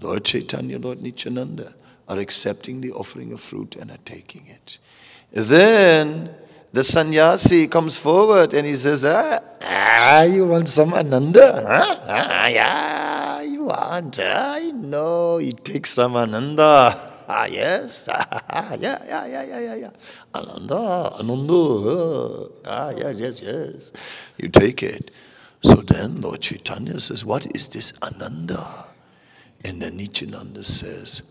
Lord 0.00 0.24
Chaitanya, 0.24 0.78
Lord 0.78 1.00
Nityananda, 1.02 1.74
are 2.08 2.18
accepting 2.18 2.80
the 2.80 2.92
offering 2.92 3.32
of 3.32 3.40
fruit 3.40 3.76
and 3.76 3.90
are 3.90 3.98
taking 4.04 4.46
it. 4.46 4.78
Then 5.32 6.34
the 6.72 6.82
sannyasi 6.82 7.68
comes 7.68 7.98
forward 7.98 8.54
and 8.54 8.66
he 8.66 8.74
says, 8.74 9.04
Ah, 9.04 9.40
ah 9.62 10.22
you 10.22 10.46
want 10.46 10.68
some 10.68 10.94
Ananda? 10.94 11.64
Huh? 11.66 11.96
Ah, 12.08 12.46
yeah, 12.48 13.42
you 13.42 13.64
want. 13.64 14.18
I 14.20 14.72
know. 14.74 15.38
You 15.38 15.52
take 15.52 15.86
some 15.86 16.16
Ananda. 16.16 16.96
Ah, 17.28 17.46
yes. 17.46 18.08
Ah, 18.08 18.74
yeah, 18.76 18.98
yeah, 19.06 19.24
yeah, 19.26 19.44
yeah, 19.44 19.60
yeah, 19.60 19.74
yeah. 19.88 19.92
Ananda, 20.34 21.16
Ananda. 21.20 22.48
Ah, 22.66 22.90
yes, 22.90 23.14
yes, 23.16 23.36
yes. 23.40 23.92
You 24.38 24.48
take 24.48 24.82
it. 24.82 25.10
So 25.62 25.76
then 25.76 26.20
Lord 26.20 26.40
Chaitanya 26.40 26.98
says, 27.00 27.24
What 27.24 27.54
is 27.54 27.68
this 27.68 27.92
Ananda? 28.02 28.88
And 29.64 29.80
then 29.80 29.96
Nityananda 29.96 30.64
says, 30.64 31.22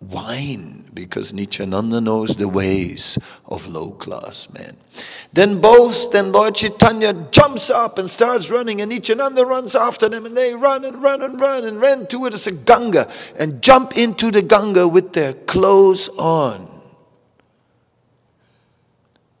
wine 0.00 0.86
because 0.94 1.32
Nityananda 1.32 2.00
knows 2.00 2.36
the 2.36 2.48
ways 2.48 3.18
of 3.46 3.66
low 3.68 3.90
class 3.90 4.48
men. 4.52 4.76
Then 5.32 5.60
both, 5.60 6.10
then 6.10 6.32
Lord 6.32 6.54
Chaitanya 6.56 7.12
jumps 7.30 7.70
up 7.70 7.98
and 7.98 8.08
starts 8.08 8.50
running, 8.50 8.80
and 8.80 8.90
Nityananda 8.90 9.44
runs 9.44 9.76
after 9.76 10.08
them, 10.08 10.26
and 10.26 10.36
they 10.36 10.54
run 10.54 10.84
and 10.84 11.02
run 11.02 11.22
and 11.22 11.40
run 11.40 11.64
and 11.64 11.80
run 11.80 12.06
towards 12.06 12.44
the 12.44 12.52
Ganga 12.52 13.10
and 13.38 13.62
jump 13.62 13.96
into 13.96 14.30
the 14.30 14.42
Ganga 14.42 14.88
with 14.88 15.12
their 15.12 15.34
clothes 15.34 16.08
on. 16.18 16.68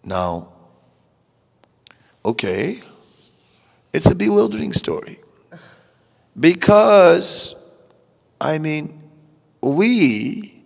Now, 0.04 0.52
okay, 2.24 2.80
it's 3.92 4.10
a 4.10 4.14
bewildering 4.14 4.72
story 4.72 5.18
because, 6.38 7.54
I 8.40 8.58
mean, 8.58 8.99
we, 9.62 10.62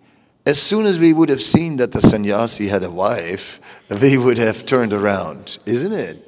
as 0.47 0.61
soon 0.61 0.87
as 0.87 0.99
we 0.99 1.13
would 1.13 1.29
have 1.29 1.43
seen 1.43 1.77
that 1.77 1.93
the 1.93 2.01
sannyasi 2.01 2.69
had 2.69 2.83
a 2.85 2.91
wife, 2.91 3.61
we 4.01 4.17
would 4.19 4.39
have 4.39 4.67
turned 4.67 4.93
around, 4.93 5.59
isn't 5.67 5.93
it? 5.93 6.21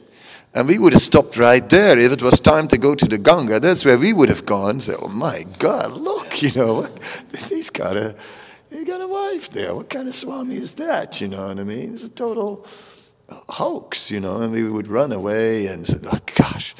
And 0.56 0.66
we 0.66 0.78
would 0.78 0.94
have 0.94 1.02
stopped 1.02 1.36
right 1.36 1.68
there. 1.68 1.98
If 1.98 2.12
it 2.12 2.22
was 2.22 2.40
time 2.40 2.66
to 2.68 2.78
go 2.78 2.94
to 2.94 3.04
the 3.04 3.18
Ganga, 3.18 3.60
that's 3.60 3.84
where 3.84 3.98
we 3.98 4.14
would 4.14 4.30
have 4.30 4.46
gone. 4.46 4.80
Say, 4.80 4.94
oh 4.98 5.08
my 5.08 5.44
God, 5.58 5.92
look, 5.92 6.40
you 6.40 6.50
know, 6.52 6.74
what? 6.76 6.98
he's 7.50 7.68
got 7.68 7.96
a, 7.96 8.16
he 8.70 8.84
got 8.84 9.02
a 9.02 9.06
wife 9.06 9.50
there. 9.50 9.74
What 9.74 9.90
kind 9.90 10.08
of 10.08 10.14
Swami 10.14 10.56
is 10.56 10.72
that? 10.72 11.20
You 11.20 11.28
know 11.28 11.48
what 11.48 11.58
I 11.58 11.62
mean? 11.62 11.92
It's 11.92 12.04
a 12.04 12.08
total 12.08 12.66
hoax, 13.28 14.10
you 14.10 14.18
know. 14.18 14.40
And 14.40 14.50
we 14.50 14.66
would 14.66 14.88
run 14.88 15.12
away 15.12 15.66
and 15.66 15.86
say, 15.86 15.98
oh 16.10 16.18
gosh. 16.34 16.74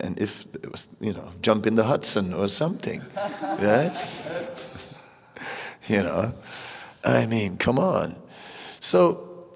And 0.00 0.18
if 0.18 0.44
it 0.54 0.72
was, 0.72 0.88
you 1.00 1.12
know, 1.12 1.28
jump 1.42 1.64
in 1.68 1.76
the 1.76 1.84
Hudson 1.84 2.34
or 2.34 2.48
something, 2.48 3.02
right? 3.42 3.92
you 5.88 6.02
know. 6.02 6.34
I 7.04 7.26
mean, 7.26 7.56
come 7.56 7.78
on. 7.78 8.16
So, 8.80 9.48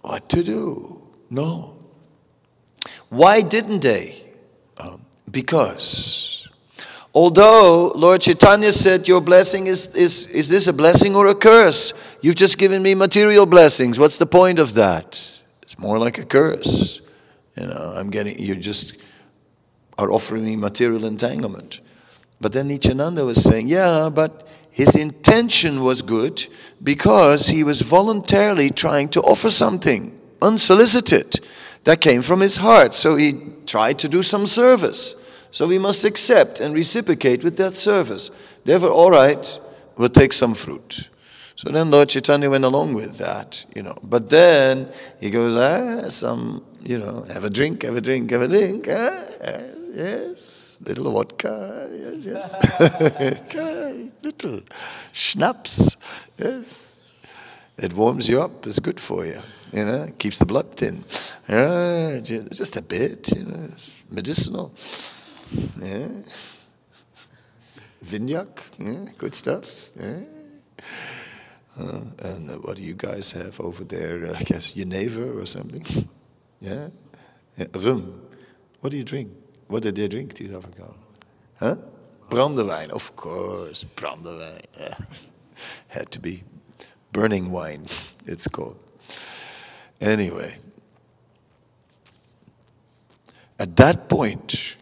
what 0.00 0.28
to 0.30 0.42
do? 0.42 1.02
No. 1.30 1.76
Why 3.08 3.40
didn't 3.40 3.80
they? 3.80 4.22
Um, 4.78 5.04
because 5.30 6.48
although 7.14 7.92
Lord 7.94 8.20
Chaitanya 8.20 8.72
said, 8.72 9.06
Your 9.08 9.20
blessing 9.20 9.66
is, 9.66 9.94
is, 9.94 10.26
is 10.28 10.48
this 10.48 10.66
a 10.66 10.72
blessing 10.72 11.14
or 11.14 11.26
a 11.28 11.34
curse? 11.34 11.94
You've 12.20 12.36
just 12.36 12.58
given 12.58 12.82
me 12.82 12.94
material 12.94 13.46
blessings. 13.46 13.98
What's 13.98 14.18
the 14.18 14.26
point 14.26 14.58
of 14.58 14.74
that? 14.74 15.40
It's 15.62 15.78
more 15.78 15.98
like 15.98 16.18
a 16.18 16.24
curse. 16.24 17.00
You 17.56 17.66
know, 17.66 17.94
I'm 17.96 18.10
getting, 18.10 18.38
you 18.38 18.56
just 18.56 18.96
are 19.98 20.10
offering 20.10 20.44
me 20.44 20.56
material 20.56 21.04
entanglement. 21.04 21.80
But 22.42 22.50
then 22.50 22.68
Nityananda 22.68 23.24
was 23.24 23.42
saying, 23.42 23.68
Yeah, 23.68 24.10
but 24.12 24.46
his 24.68 24.96
intention 24.96 25.82
was 25.82 26.02
good 26.02 26.46
because 26.82 27.46
he 27.46 27.62
was 27.62 27.82
voluntarily 27.82 28.68
trying 28.68 29.08
to 29.10 29.20
offer 29.20 29.48
something 29.48 30.18
unsolicited 30.42 31.38
that 31.84 32.00
came 32.00 32.20
from 32.20 32.40
his 32.40 32.56
heart. 32.56 32.94
So 32.94 33.14
he 33.14 33.52
tried 33.64 34.00
to 34.00 34.08
do 34.08 34.24
some 34.24 34.48
service. 34.48 35.14
So 35.52 35.68
we 35.68 35.78
must 35.78 36.04
accept 36.04 36.58
and 36.58 36.74
reciprocate 36.74 37.44
with 37.44 37.56
that 37.58 37.76
service. 37.76 38.30
Therefore, 38.64 38.90
all 38.90 39.10
right, 39.10 39.60
we'll 39.96 40.08
take 40.08 40.32
some 40.32 40.54
fruit. 40.54 41.08
So 41.54 41.70
then 41.70 41.92
Lord 41.92 42.08
Chaitanya 42.08 42.50
went 42.50 42.64
along 42.64 42.94
with 42.94 43.18
that, 43.18 43.64
you 43.76 43.82
know. 43.82 43.96
But 44.02 44.30
then 44.30 44.90
he 45.20 45.30
goes, 45.30 45.54
ah, 45.54 46.08
some, 46.08 46.64
you 46.82 46.98
know, 46.98 47.24
have 47.32 47.44
a 47.44 47.50
drink, 47.50 47.82
have 47.82 47.96
a 47.96 48.00
drink, 48.00 48.30
have 48.32 48.42
a 48.42 48.48
drink. 48.48 48.88
Ah, 48.90 49.26
ah 49.44 49.71
yes, 49.92 50.78
little 50.84 51.12
vodka, 51.12 51.88
yes, 51.92 52.24
yes. 52.24 54.12
little 54.22 54.60
schnapps, 55.12 55.96
yes. 56.38 57.00
It 57.78 57.94
warms 57.94 58.28
you 58.28 58.40
up, 58.40 58.66
it's 58.66 58.78
good 58.78 59.00
for 59.00 59.24
you, 59.26 59.40
you 59.72 59.84
know, 59.84 60.08
keeps 60.18 60.38
the 60.38 60.46
blood 60.46 60.74
thin. 60.74 61.04
Yeah, 61.48 62.20
just 62.20 62.76
a 62.76 62.82
bit, 62.82 63.30
you 63.36 63.44
know, 63.44 63.68
medicinal. 64.10 64.72
Yeah. 65.80 66.08
Vinyak, 68.04 68.60
yeah, 68.78 69.06
good 69.18 69.34
stuff. 69.34 69.90
Yeah. 69.98 70.20
Uh, 71.78 72.00
and 72.24 72.50
uh, 72.50 72.54
what 72.54 72.76
do 72.76 72.84
you 72.84 72.94
guys 72.94 73.32
have 73.32 73.60
over 73.60 73.84
there? 73.84 74.26
Uh, 74.26 74.36
I 74.38 74.42
guess 74.42 74.72
Geneva 74.72 75.38
or 75.38 75.46
something? 75.46 75.84
yeah? 76.60 76.88
yeah? 77.56 77.66
Rum. 77.74 78.20
What 78.80 78.90
do 78.90 78.96
you 78.96 79.04
drink? 79.04 79.30
What 79.72 79.86
er 79.86 79.90
did 79.90 79.96
they 79.96 80.08
drink, 80.08 80.34
die 80.34 80.54
Afrikanen? 80.54 80.98
Huh? 81.58 81.76
Brandewijn, 82.28 82.90
of 82.90 83.16
course, 83.16 83.86
brandewijn. 83.94 84.60
Yeah. 84.78 84.96
Had 85.88 86.10
to 86.10 86.20
be 86.20 86.44
burning 87.12 87.50
wine, 87.50 87.86
it's 88.26 88.46
called. 88.48 88.76
Anyway, 89.98 90.58
at 93.58 93.74
that 93.76 94.10
point, 94.10 94.76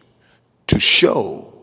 to 0.67 0.77
show 0.77 1.53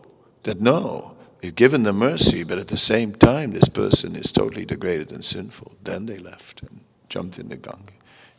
that 0.41 0.59
no, 0.59 1.15
you've 1.43 1.53
given 1.53 1.83
them 1.83 1.97
mercy, 1.97 2.43
but 2.43 2.57
at 2.57 2.69
the 2.69 2.77
same 2.77 3.13
time, 3.13 3.51
this 3.51 3.69
person 3.69 4.15
is 4.15 4.31
totally 4.31 4.65
degraded 4.65 5.11
and 5.11 5.23
sinful, 5.23 5.75
then 5.83 6.07
they 6.07 6.17
left 6.17 6.63
and 6.63 6.79
jumped 7.09 7.37
in 7.37 7.49
the 7.49 7.57
Ganga. 7.57 7.93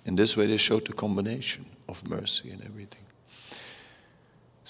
In 0.05 0.17
this 0.17 0.37
way, 0.37 0.47
they 0.47 0.57
showed 0.57 0.87
the 0.87 0.95
combination 0.95 1.67
of 1.89 2.09
mercy 2.09 2.51
and 2.51 2.65
everything. 2.65 3.05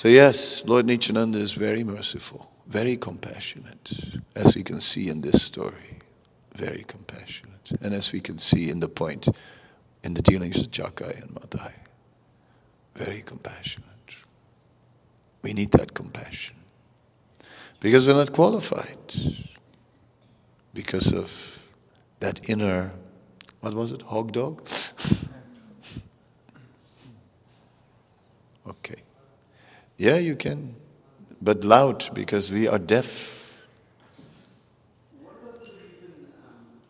So, 0.01 0.09
yes, 0.09 0.64
Lord 0.66 0.86
Nityananda 0.86 1.38
is 1.38 1.53
very 1.53 1.84
merciful, 1.84 2.51
very 2.66 2.96
compassionate, 2.96 3.92
as 4.34 4.57
we 4.57 4.62
can 4.62 4.80
see 4.80 5.11
in 5.11 5.20
this 5.20 5.42
story. 5.42 5.98
Very 6.55 6.84
compassionate. 6.88 7.72
And 7.82 7.92
as 7.92 8.11
we 8.11 8.22
can 8.22 8.38
see 8.38 8.70
in 8.70 8.80
the 8.80 8.88
point 8.88 9.28
in 10.03 10.14
the 10.14 10.22
dealings 10.22 10.57
with 10.57 10.70
Jagai 10.70 11.20
and 11.20 11.34
Madhai. 11.34 11.72
Very 12.96 13.20
compassionate. 13.20 14.16
We 15.42 15.53
need 15.53 15.70
that 15.72 15.92
compassion. 15.92 16.57
Because 17.80 18.09
we're 18.09 18.14
not 18.14 18.32
qualified. 18.32 18.96
Because 20.72 21.12
of 21.12 21.62
that 22.20 22.48
inner, 22.48 22.92
what 23.61 23.74
was 23.74 23.92
it, 23.92 24.01
hog 24.01 24.32
dog? 24.32 24.66
okay. 28.66 29.03
Yeah, 30.01 30.16
you 30.16 30.34
can, 30.34 30.76
but 31.42 31.62
loud 31.62 32.09
because 32.14 32.51
we 32.51 32.66
are 32.66 32.78
deaf. 32.78 33.36
What 35.20 35.34
was 35.44 35.61
the 35.61 35.72
reason 35.76 36.32
um, 36.40 36.80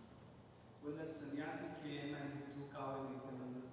when 0.85 0.97
that 0.97 1.11
sannyasi 1.19 1.67
came 1.83 2.15
and 2.15 2.31
he 2.31 2.41
took 2.55 2.71
out 2.79 3.11
Nityananda? 3.11 3.67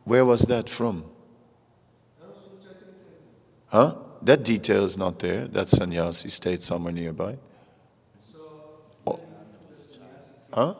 Where 0.04 0.24
was 0.24 0.42
that 0.42 0.68
from? 0.68 1.04
that 2.20 2.28
was 2.28 2.36
from 2.44 2.58
Chaitanya 2.58 2.92
Charitamrita. 3.72 3.94
Huh? 3.94 3.94
That 4.22 4.44
detail 4.44 4.84
is 4.84 4.96
not 4.96 5.18
there. 5.18 5.48
That 5.48 5.70
sannyasi 5.70 6.28
stayed 6.28 6.62
somewhere 6.62 6.92
nearby. 6.92 7.38
So, 8.32 8.38
Oh. 9.06 9.20
Huh? 10.52 10.74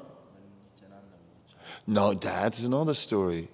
No, 1.86 2.14
that's 2.14 2.62
another 2.62 2.94
story. 2.94 3.48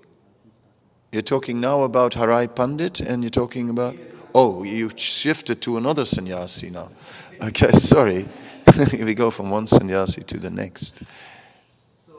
You're 1.12 1.22
talking 1.22 1.60
now 1.60 1.82
about 1.82 2.12
Harai 2.12 2.54
Pandit 2.54 3.00
and 3.00 3.22
you're 3.22 3.30
talking 3.30 3.68
about. 3.68 3.96
Oh, 4.32 4.62
you 4.62 4.90
shifted 4.94 5.60
to 5.62 5.76
another 5.76 6.04
sannyasi 6.04 6.70
now. 6.70 6.90
Okay, 7.42 7.72
sorry. 7.92 8.28
we 8.92 9.14
go 9.14 9.30
from 9.30 9.50
one 9.50 9.66
sannyasi 9.66 10.22
to 10.22 10.38
the 10.38 10.50
next. 10.50 11.02
So 11.88 12.12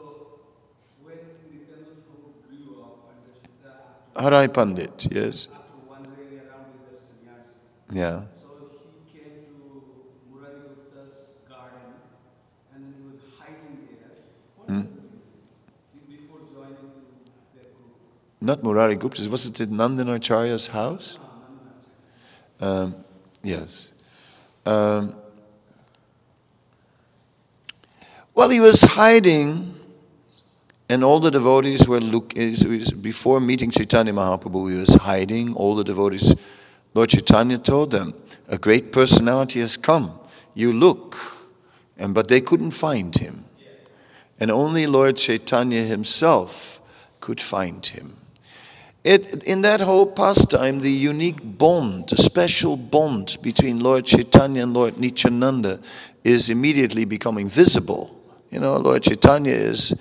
when 1.02 1.16
Nityananda 1.50 2.02
Prabhu 2.04 2.66
grew 2.66 2.82
up 2.82 3.08
and 3.08 3.24
this, 3.24 4.22
Harai 4.22 4.52
Pandit, 4.52 5.08
yes. 5.10 5.48
after 5.48 5.62
wandering 5.88 6.40
around 6.44 6.66
with 6.76 6.92
the 6.92 7.00
sannyasi, 7.00 7.56
Yeah. 7.90 8.20
so 8.36 8.68
he 9.08 9.18
came 9.18 9.48
to 9.48 9.56
Murari 10.30 10.68
Gupta's 10.68 11.36
garden 11.48 11.96
and 12.74 12.84
then 12.84 12.92
he 12.98 13.02
was 13.08 13.22
hiding 13.40 13.88
there. 13.88 14.12
What 14.56 14.68
was 14.68 14.84
the 14.84 14.92
reason? 14.92 15.08
He- 15.96 16.16
Before 16.16 16.40
joining 16.52 16.76
to 16.76 17.00
their 17.56 17.72
group. 17.72 17.96
Not 18.42 18.64
Murari 18.64 18.96
Gupta. 18.96 19.28
Was 19.30 19.46
it 19.46 19.60
at 19.60 19.68
Nandanacharya's 19.68 20.66
house? 20.66 21.16
Um, 22.60 22.96
yes. 23.40 23.92
Um, 24.66 25.14
well, 28.34 28.48
he 28.48 28.58
was 28.58 28.82
hiding, 28.82 29.74
and 30.88 31.04
all 31.04 31.20
the 31.20 31.30
devotees 31.30 31.86
were 31.86 32.00
looking. 32.00 32.56
Before 33.00 33.38
meeting 33.38 33.70
Chaitanya 33.70 34.12
Mahaprabhu, 34.12 34.72
he 34.72 34.78
was 34.78 34.94
hiding. 34.94 35.54
All 35.54 35.76
the 35.76 35.84
devotees, 35.84 36.34
Lord 36.94 37.10
Chaitanya 37.10 37.58
told 37.58 37.92
them, 37.92 38.12
"A 38.48 38.58
great 38.58 38.90
personality 38.90 39.60
has 39.60 39.76
come. 39.76 40.18
You 40.54 40.72
look," 40.72 41.16
and 41.96 42.12
but 42.12 42.26
they 42.26 42.40
couldn't 42.40 42.72
find 42.72 43.14
him, 43.14 43.44
and 44.40 44.50
only 44.50 44.88
Lord 44.88 45.16
Chaitanya 45.16 45.84
himself 45.84 46.80
could 47.20 47.40
find 47.40 47.86
him. 47.86 48.16
It, 49.04 49.42
in 49.42 49.62
that 49.62 49.80
whole 49.80 50.06
pastime, 50.06 50.80
the 50.80 50.90
unique 50.90 51.40
bond, 51.42 52.10
the 52.10 52.16
special 52.16 52.76
bond 52.76 53.36
between 53.42 53.80
Lord 53.80 54.04
Chaitanya 54.04 54.62
and 54.62 54.72
Lord 54.72 54.98
Nityananda 54.98 55.80
is 56.22 56.50
immediately 56.50 57.04
becoming 57.04 57.48
visible. 57.48 58.16
You 58.50 58.60
know, 58.60 58.76
Lord 58.76 59.02
Chaitanya 59.02 59.54
is, 59.54 59.92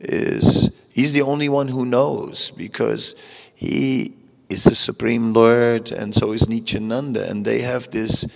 is 0.00 0.76
he's 0.90 1.12
the 1.12 1.22
only 1.22 1.48
one 1.48 1.68
who 1.68 1.84
knows 1.84 2.50
because 2.50 3.14
he 3.54 4.14
is 4.48 4.64
the 4.64 4.74
Supreme 4.74 5.32
Lord 5.32 5.92
and 5.92 6.12
so 6.12 6.32
is 6.32 6.48
Nityananda. 6.48 7.30
And 7.30 7.44
they 7.44 7.60
have 7.60 7.90
this, 7.92 8.26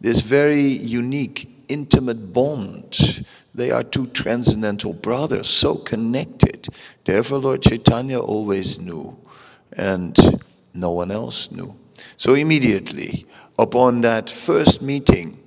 this 0.00 0.22
very 0.22 0.62
unique, 0.62 1.50
intimate 1.68 2.32
bond. 2.32 3.26
They 3.54 3.70
are 3.70 3.82
two 3.82 4.06
transcendental 4.06 4.94
brothers, 4.94 5.46
so 5.46 5.74
connected. 5.74 6.68
Therefore, 7.04 7.38
Lord 7.38 7.60
Chaitanya 7.60 8.18
always 8.18 8.78
knew 8.78 9.18
and 9.76 10.16
no 10.74 10.90
one 10.90 11.10
else 11.10 11.50
knew. 11.50 11.76
So 12.16 12.34
immediately, 12.34 13.26
upon 13.58 14.00
that 14.02 14.30
first 14.30 14.82
meeting, 14.82 15.38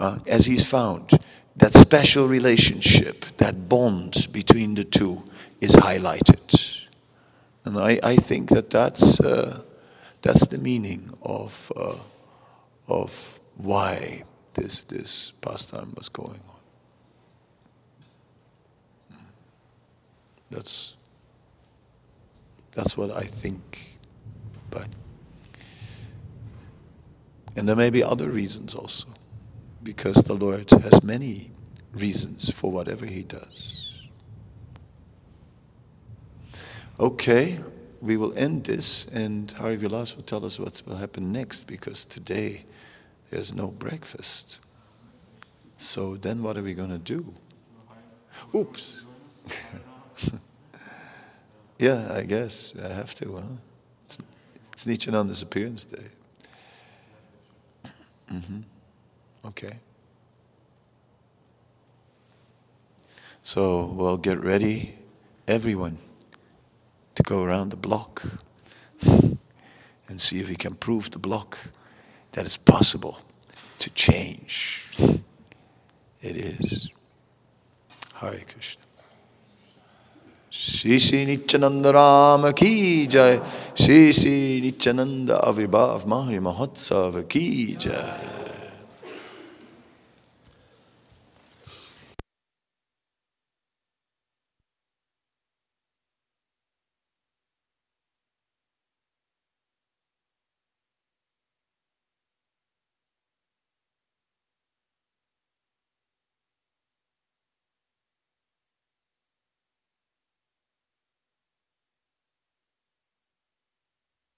uh, 0.00 0.18
as 0.26 0.46
he's 0.46 0.68
found, 0.68 1.10
that 1.56 1.72
special 1.74 2.26
relationship, 2.28 3.24
that 3.36 3.68
bond 3.68 4.28
between 4.32 4.74
the 4.74 4.84
two 4.84 5.22
is 5.60 5.76
highlighted. 5.76 6.86
And 7.64 7.78
I, 7.78 8.00
I 8.02 8.16
think 8.16 8.48
that 8.50 8.70
that's, 8.70 9.20
uh, 9.20 9.62
that's 10.22 10.46
the 10.46 10.58
meaning 10.58 11.12
of, 11.22 11.70
uh, 11.76 11.94
of 12.88 13.38
why 13.56 14.22
this, 14.54 14.82
this 14.84 15.32
pastime 15.40 15.92
was 15.96 16.08
going 16.08 16.40
on. 16.48 16.52
That's, 20.50 20.96
that's 22.72 22.96
what 22.96 23.10
I 23.10 23.22
think. 23.22 23.96
But 24.70 24.88
and 27.54 27.68
there 27.68 27.76
may 27.76 27.90
be 27.90 28.02
other 28.02 28.30
reasons 28.30 28.74
also, 28.74 29.08
because 29.82 30.16
the 30.16 30.34
Lord 30.34 30.70
has 30.70 31.02
many 31.02 31.50
reasons 31.92 32.50
for 32.50 32.72
whatever 32.72 33.04
He 33.06 33.22
does. 33.22 34.08
Okay, 36.98 37.58
we 38.00 38.16
will 38.16 38.32
end 38.36 38.64
this, 38.64 39.06
and 39.12 39.50
Hari 39.50 39.76
Vilas 39.76 40.16
will 40.16 40.22
tell 40.22 40.44
us 40.44 40.58
what 40.58 40.80
will 40.86 40.96
happen 40.96 41.32
next, 41.32 41.66
because 41.66 42.04
today 42.04 42.64
there's 43.30 43.54
no 43.54 43.68
breakfast. 43.68 44.58
So 45.76 46.16
then 46.16 46.42
what 46.42 46.56
are 46.56 46.62
we 46.62 46.74
going 46.74 46.90
to 46.90 46.98
do? 46.98 47.34
Oops. 48.54 49.04
yeah, 51.82 52.14
I 52.16 52.22
guess 52.22 52.74
I 52.82 52.92
have 52.92 53.14
to, 53.16 53.32
huh? 53.32 53.56
It's, 54.04 54.18
it's 54.72 54.86
Nityananda's 54.86 55.42
appearance 55.42 55.84
day. 55.84 56.06
hmm 58.28 58.60
Okay. 59.44 59.74
So 63.42 63.86
we'll 63.86 64.18
get 64.18 64.42
ready, 64.44 64.94
everyone, 65.48 65.98
to 67.16 67.22
go 67.24 67.42
around 67.42 67.70
the 67.70 67.76
block 67.76 68.22
and 69.02 70.20
see 70.20 70.38
if 70.38 70.48
we 70.48 70.54
can 70.54 70.74
prove 70.74 71.10
the 71.10 71.18
block 71.18 71.58
that 72.32 72.44
it's 72.44 72.56
possible 72.58 73.18
to 73.78 73.90
change. 73.90 74.88
It 76.22 76.36
is. 76.36 76.88
Hare 78.14 78.40
Krishna. 78.48 78.81
Shri 80.64 80.96
Shri 81.00 81.24
Nityananda 81.24 81.92
Rama 81.92 82.52
Ki 82.52 83.08
Jai 83.08 83.40
Shri 83.74 84.12
Shri 84.12 84.60
Nityananda 84.62 85.40
Avirbhav 85.42 86.06
Mahari 86.06 86.38
Mahotsav 86.38 87.28
Ki 87.28 87.74
Jai 87.74 88.41